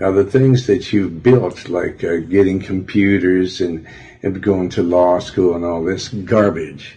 Now, 0.00 0.12
the 0.12 0.24
things 0.24 0.66
that 0.66 0.92
you've 0.92 1.22
built, 1.22 1.68
like 1.68 2.02
uh, 2.02 2.16
getting 2.16 2.60
computers 2.60 3.60
and, 3.60 3.86
and, 4.22 4.42
going 4.42 4.68
to 4.70 4.82
law 4.82 5.18
school 5.18 5.54
and 5.54 5.64
all 5.64 5.84
this 5.84 6.08
garbage, 6.08 6.96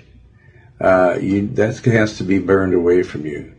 uh, 0.80 1.18
you, 1.22 1.48
that 1.48 1.78
has 1.86 2.18
to 2.18 2.24
be 2.24 2.40
burned 2.40 2.74
away 2.74 3.04
from 3.04 3.26
you. 3.26 3.54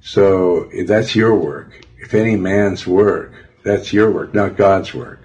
So 0.00 0.70
that's 0.86 1.14
your 1.14 1.34
work. 1.34 1.84
If 1.98 2.14
any 2.14 2.36
man's 2.36 2.86
work, 2.86 3.32
that's 3.64 3.92
your 3.92 4.10
work, 4.10 4.34
not 4.34 4.56
God's 4.56 4.94
work. 4.94 5.20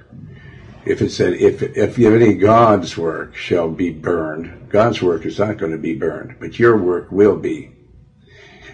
If 0.85 1.01
it 1.01 1.11
said, 1.11 1.33
if, 1.33 1.63
if 1.63 1.97
any 1.97 2.33
God's 2.33 2.97
work 2.97 3.35
shall 3.35 3.69
be 3.69 3.91
burned, 3.91 4.69
God's 4.69 5.01
work 5.01 5.25
is 5.25 5.39
not 5.39 5.57
going 5.57 5.71
to 5.71 5.77
be 5.77 5.95
burned, 5.95 6.35
but 6.39 6.59
your 6.59 6.77
work 6.77 7.11
will 7.11 7.37
be. 7.37 7.71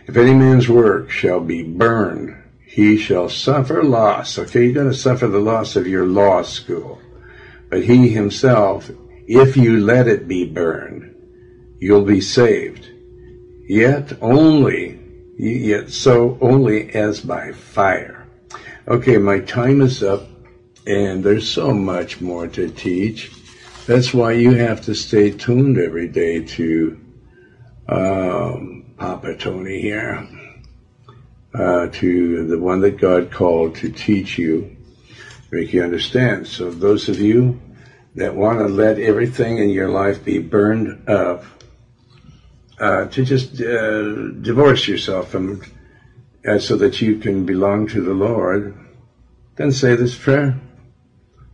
If 0.07 0.17
any 0.17 0.33
man's 0.33 0.67
work 0.67 1.11
shall 1.11 1.39
be 1.39 1.61
burned, 1.61 2.35
he 2.65 2.97
shall 2.97 3.29
suffer 3.29 3.83
loss. 3.83 4.39
Okay, 4.39 4.65
you're 4.65 4.73
going 4.73 4.89
to 4.89 4.97
suffer 4.97 5.27
the 5.27 5.39
loss 5.39 5.75
of 5.75 5.85
your 5.85 6.07
law 6.07 6.41
school. 6.41 6.99
But 7.69 7.83
he 7.83 8.09
himself, 8.09 8.89
if 9.27 9.55
you 9.55 9.79
let 9.79 10.07
it 10.07 10.27
be 10.27 10.45
burned, 10.45 11.15
you'll 11.79 12.05
be 12.05 12.21
saved. 12.21 12.89
Yet 13.67 14.13
only 14.21 14.99
yet 15.39 15.89
so 15.89 16.37
only 16.41 16.93
as 16.93 17.21
by 17.21 17.51
fire. 17.51 18.27
Okay, 18.87 19.17
my 19.17 19.39
time 19.39 19.81
is 19.81 20.03
up, 20.03 20.27
and 20.85 21.23
there's 21.23 21.47
so 21.47 21.73
much 21.73 22.19
more 22.19 22.47
to 22.47 22.69
teach. 22.69 23.31
That's 23.87 24.13
why 24.13 24.33
you 24.33 24.53
have 24.53 24.81
to 24.81 24.93
stay 24.93 25.31
tuned 25.31 25.77
every 25.77 26.07
day 26.07 26.43
to 26.43 26.99
um, 27.87 28.93
Papa 28.97 29.35
Tony 29.35 29.81
here, 29.81 30.27
uh, 31.53 31.87
to 31.87 32.47
the 32.47 32.59
one 32.59 32.81
that 32.81 32.99
God 32.99 33.31
called 33.31 33.75
to 33.75 33.89
teach 33.89 34.37
you, 34.37 34.75
make 35.51 35.73
you 35.73 35.83
understand. 35.83 36.47
So 36.47 36.71
those 36.71 37.09
of 37.09 37.19
you 37.19 37.59
that 38.15 38.35
want 38.35 38.59
to 38.59 38.67
let 38.67 38.99
everything 38.99 39.57
in 39.57 39.69
your 39.69 39.89
life 39.89 40.23
be 40.23 40.39
burned 40.39 41.09
up, 41.09 41.43
uh, 42.79 43.05
to 43.05 43.25
just 43.25 43.61
uh, 43.61 44.29
divorce 44.41 44.87
yourself 44.87 45.31
from, 45.31 45.61
uh, 46.47 46.59
so 46.59 46.77
that 46.77 47.01
you 47.01 47.17
can 47.17 47.45
belong 47.45 47.87
to 47.87 48.01
the 48.01 48.13
Lord, 48.13 48.77
then 49.55 49.71
say 49.71 49.95
this 49.95 50.17
prayer. 50.17 50.59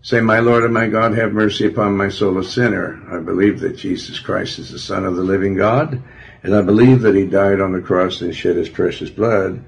Say, 0.01 0.21
My 0.21 0.39
Lord 0.39 0.63
and 0.63 0.73
my 0.73 0.87
God, 0.87 1.17
have 1.17 1.33
mercy 1.33 1.65
upon 1.65 1.97
my 1.97 2.09
soul, 2.09 2.37
a 2.37 2.43
sinner. 2.43 3.01
I 3.11 3.19
believe 3.23 3.59
that 3.61 3.75
Jesus 3.75 4.19
Christ 4.19 4.59
is 4.59 4.71
the 4.71 4.77
Son 4.77 5.03
of 5.03 5.15
the 5.15 5.23
living 5.23 5.55
God, 5.55 5.99
and 6.43 6.55
I 6.55 6.61
believe 6.61 7.01
that 7.01 7.15
he 7.15 7.25
died 7.25 7.59
on 7.59 7.71
the 7.71 7.81
cross 7.81 8.21
and 8.21 8.35
shed 8.35 8.55
his 8.55 8.69
precious 8.69 9.09
blood 9.09 9.63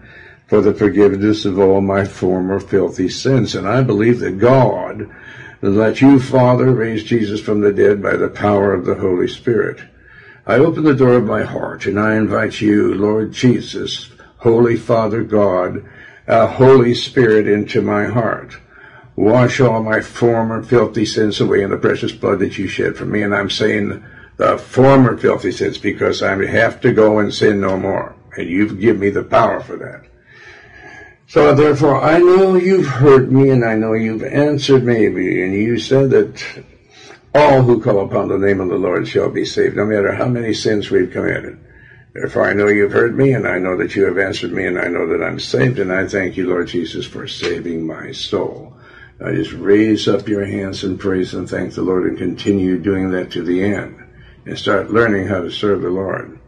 for 0.48 0.62
the 0.62 0.74
forgiveness 0.74 1.46
of 1.46 1.60
all 1.60 1.82
my 1.82 2.06
former 2.06 2.60
filthy 2.60 3.10
sins. 3.10 3.54
And 3.54 3.68
I 3.68 3.84
believe 3.84 4.20
that 4.20 4.40
God, 4.40 5.10
that 5.62 6.02
you, 6.02 6.20
Father, 6.20 6.72
raised 6.72 7.08
Jesus 7.08 7.42
from 7.42 7.62
the 7.62 7.74
dead 7.74 8.02
by 8.02 8.16
the 8.16 8.30
power 8.30 8.74
of 8.74 8.86
the 8.86 8.96
Holy 8.96 9.28
Spirit. 9.28 9.82
I 10.46 10.56
open 10.56 10.86
the 10.86 10.96
door 10.96 11.16
of 11.16 11.26
my 11.26 11.44
heart 11.44 11.86
and 11.86 12.00
I 12.00 12.16
invite 12.16 12.62
you, 12.62 12.94
Lord 12.94 13.34
Jesus, 13.34 14.10
Holy 14.38 14.78
Father 14.78 15.24
God, 15.24 15.84
uh, 16.28 16.48
Holy 16.48 16.96
Spirit 16.96 17.48
into 17.48 17.82
my 17.82 18.06
heart. 18.06 18.58
Wash 19.18 19.60
all 19.60 19.84
my 19.84 20.00
former 20.00 20.64
filthy 20.64 21.06
sins 21.06 21.42
away 21.42 21.64
in 21.64 21.72
the 21.72 21.78
precious 21.78 22.12
blood 22.12 22.40
that 22.40 22.58
you 22.58 22.68
shed 22.68 22.96
for 22.96 23.06
me. 23.06 23.24
And 23.24 23.36
I'm 23.36 23.50
saying 23.50 24.06
the 24.38 24.58
former 24.58 25.18
filthy 25.18 25.52
sins 25.52 25.78
because 25.78 26.22
I 26.22 26.46
have 26.46 26.80
to 26.82 26.94
go 26.94 27.20
and 27.20 27.34
sin 27.34 27.60
no 27.60 27.78
more. 27.78 28.16
And 28.38 28.48
you've 28.48 28.80
given 28.80 29.02
me 29.02 29.10
the 29.10 29.24
power 29.24 29.60
for 29.60 29.76
that. 29.78 30.06
So 31.28 31.54
therefore, 31.54 32.02
I 32.02 32.20
know 32.20 32.56
you've 32.56 32.88
heard 32.88 33.34
me 33.34 33.50
and 33.50 33.66
I 33.66 33.76
know 33.76 33.92
you've 33.92 34.24
answered 34.24 34.86
me, 34.86 35.06
and 35.08 35.54
you 35.54 35.78
said 35.78 36.10
that 36.12 36.64
all 37.36 37.62
who 37.62 37.82
call 37.82 38.00
upon 38.06 38.30
the 38.30 38.38
name 38.38 38.62
of 38.62 38.70
the 38.70 38.78
Lord 38.78 39.06
shall 39.10 39.30
be 39.30 39.44
saved, 39.44 39.76
no 39.76 39.86
matter 39.86 40.14
how 40.14 40.28
many 40.28 40.54
sins 40.54 40.90
we've 40.90 41.12
committed. 41.12 41.60
Therefore, 42.14 42.50
I 42.50 42.54
know 42.54 42.68
you've 42.68 42.94
heard 42.94 43.18
me, 43.18 43.34
and 43.34 43.46
I 43.46 43.60
know 43.60 43.76
that 43.76 43.94
you 43.94 44.06
have 44.06 44.18
answered 44.18 44.54
me, 44.54 44.68
and 44.68 44.80
I 44.80 44.88
know 44.88 45.06
that 45.10 45.22
I'm 45.22 45.38
saved, 45.40 45.80
and 45.80 45.92
I 45.92 46.08
thank 46.08 46.38
you, 46.38 46.48
Lord 46.48 46.70
Jesus, 46.70 47.06
for 47.06 47.28
saving 47.28 47.86
my 47.86 48.14
soul. 48.14 48.78
Now 49.20 49.34
just 49.34 49.52
raise 49.52 50.08
up 50.08 50.30
your 50.30 50.46
hands 50.46 50.86
and 50.86 50.98
praise 50.98 51.34
and 51.34 51.50
thank 51.50 51.74
the 51.74 51.82
Lord 51.82 52.06
and 52.06 52.18
continue 52.18 52.80
doing 52.80 53.12
that 53.12 53.32
to 53.32 53.44
the 53.44 53.64
end 53.64 54.02
and 54.46 54.58
start 54.58 54.92
learning 54.92 55.28
how 55.28 55.42
to 55.42 55.52
serve 55.52 55.82
the 55.82 55.90
Lord. 55.90 56.40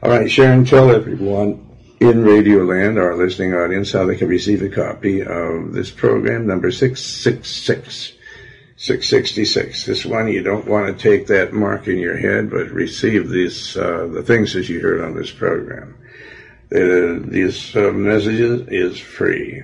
All 0.00 0.10
right, 0.10 0.30
Sharon, 0.30 0.64
tell 0.64 0.90
everyone 0.90 1.71
in 2.02 2.24
Radio 2.24 2.64
Land, 2.64 2.98
our 2.98 3.14
listening 3.14 3.54
audience, 3.54 3.92
how 3.92 4.04
they 4.06 4.16
can 4.16 4.26
receive 4.26 4.60
a 4.60 4.68
copy 4.68 5.22
of 5.22 5.72
this 5.72 5.90
program, 5.90 6.48
number 6.48 6.72
666. 6.72 8.14
666. 8.76 9.86
This 9.86 10.04
one, 10.04 10.26
you 10.26 10.42
don't 10.42 10.66
want 10.66 10.86
to 10.86 11.00
take 11.00 11.28
that 11.28 11.52
mark 11.52 11.86
in 11.86 11.98
your 11.98 12.16
head, 12.16 12.50
but 12.50 12.70
receive 12.70 13.28
these, 13.28 13.76
uh, 13.76 14.08
the 14.12 14.24
things 14.24 14.52
that 14.54 14.68
you 14.68 14.80
heard 14.80 15.00
on 15.00 15.14
this 15.14 15.30
program. 15.30 15.96
Uh, 16.74 17.24
these 17.30 17.76
uh, 17.76 17.92
messages 17.92 18.66
is 18.68 18.98
free. 18.98 19.62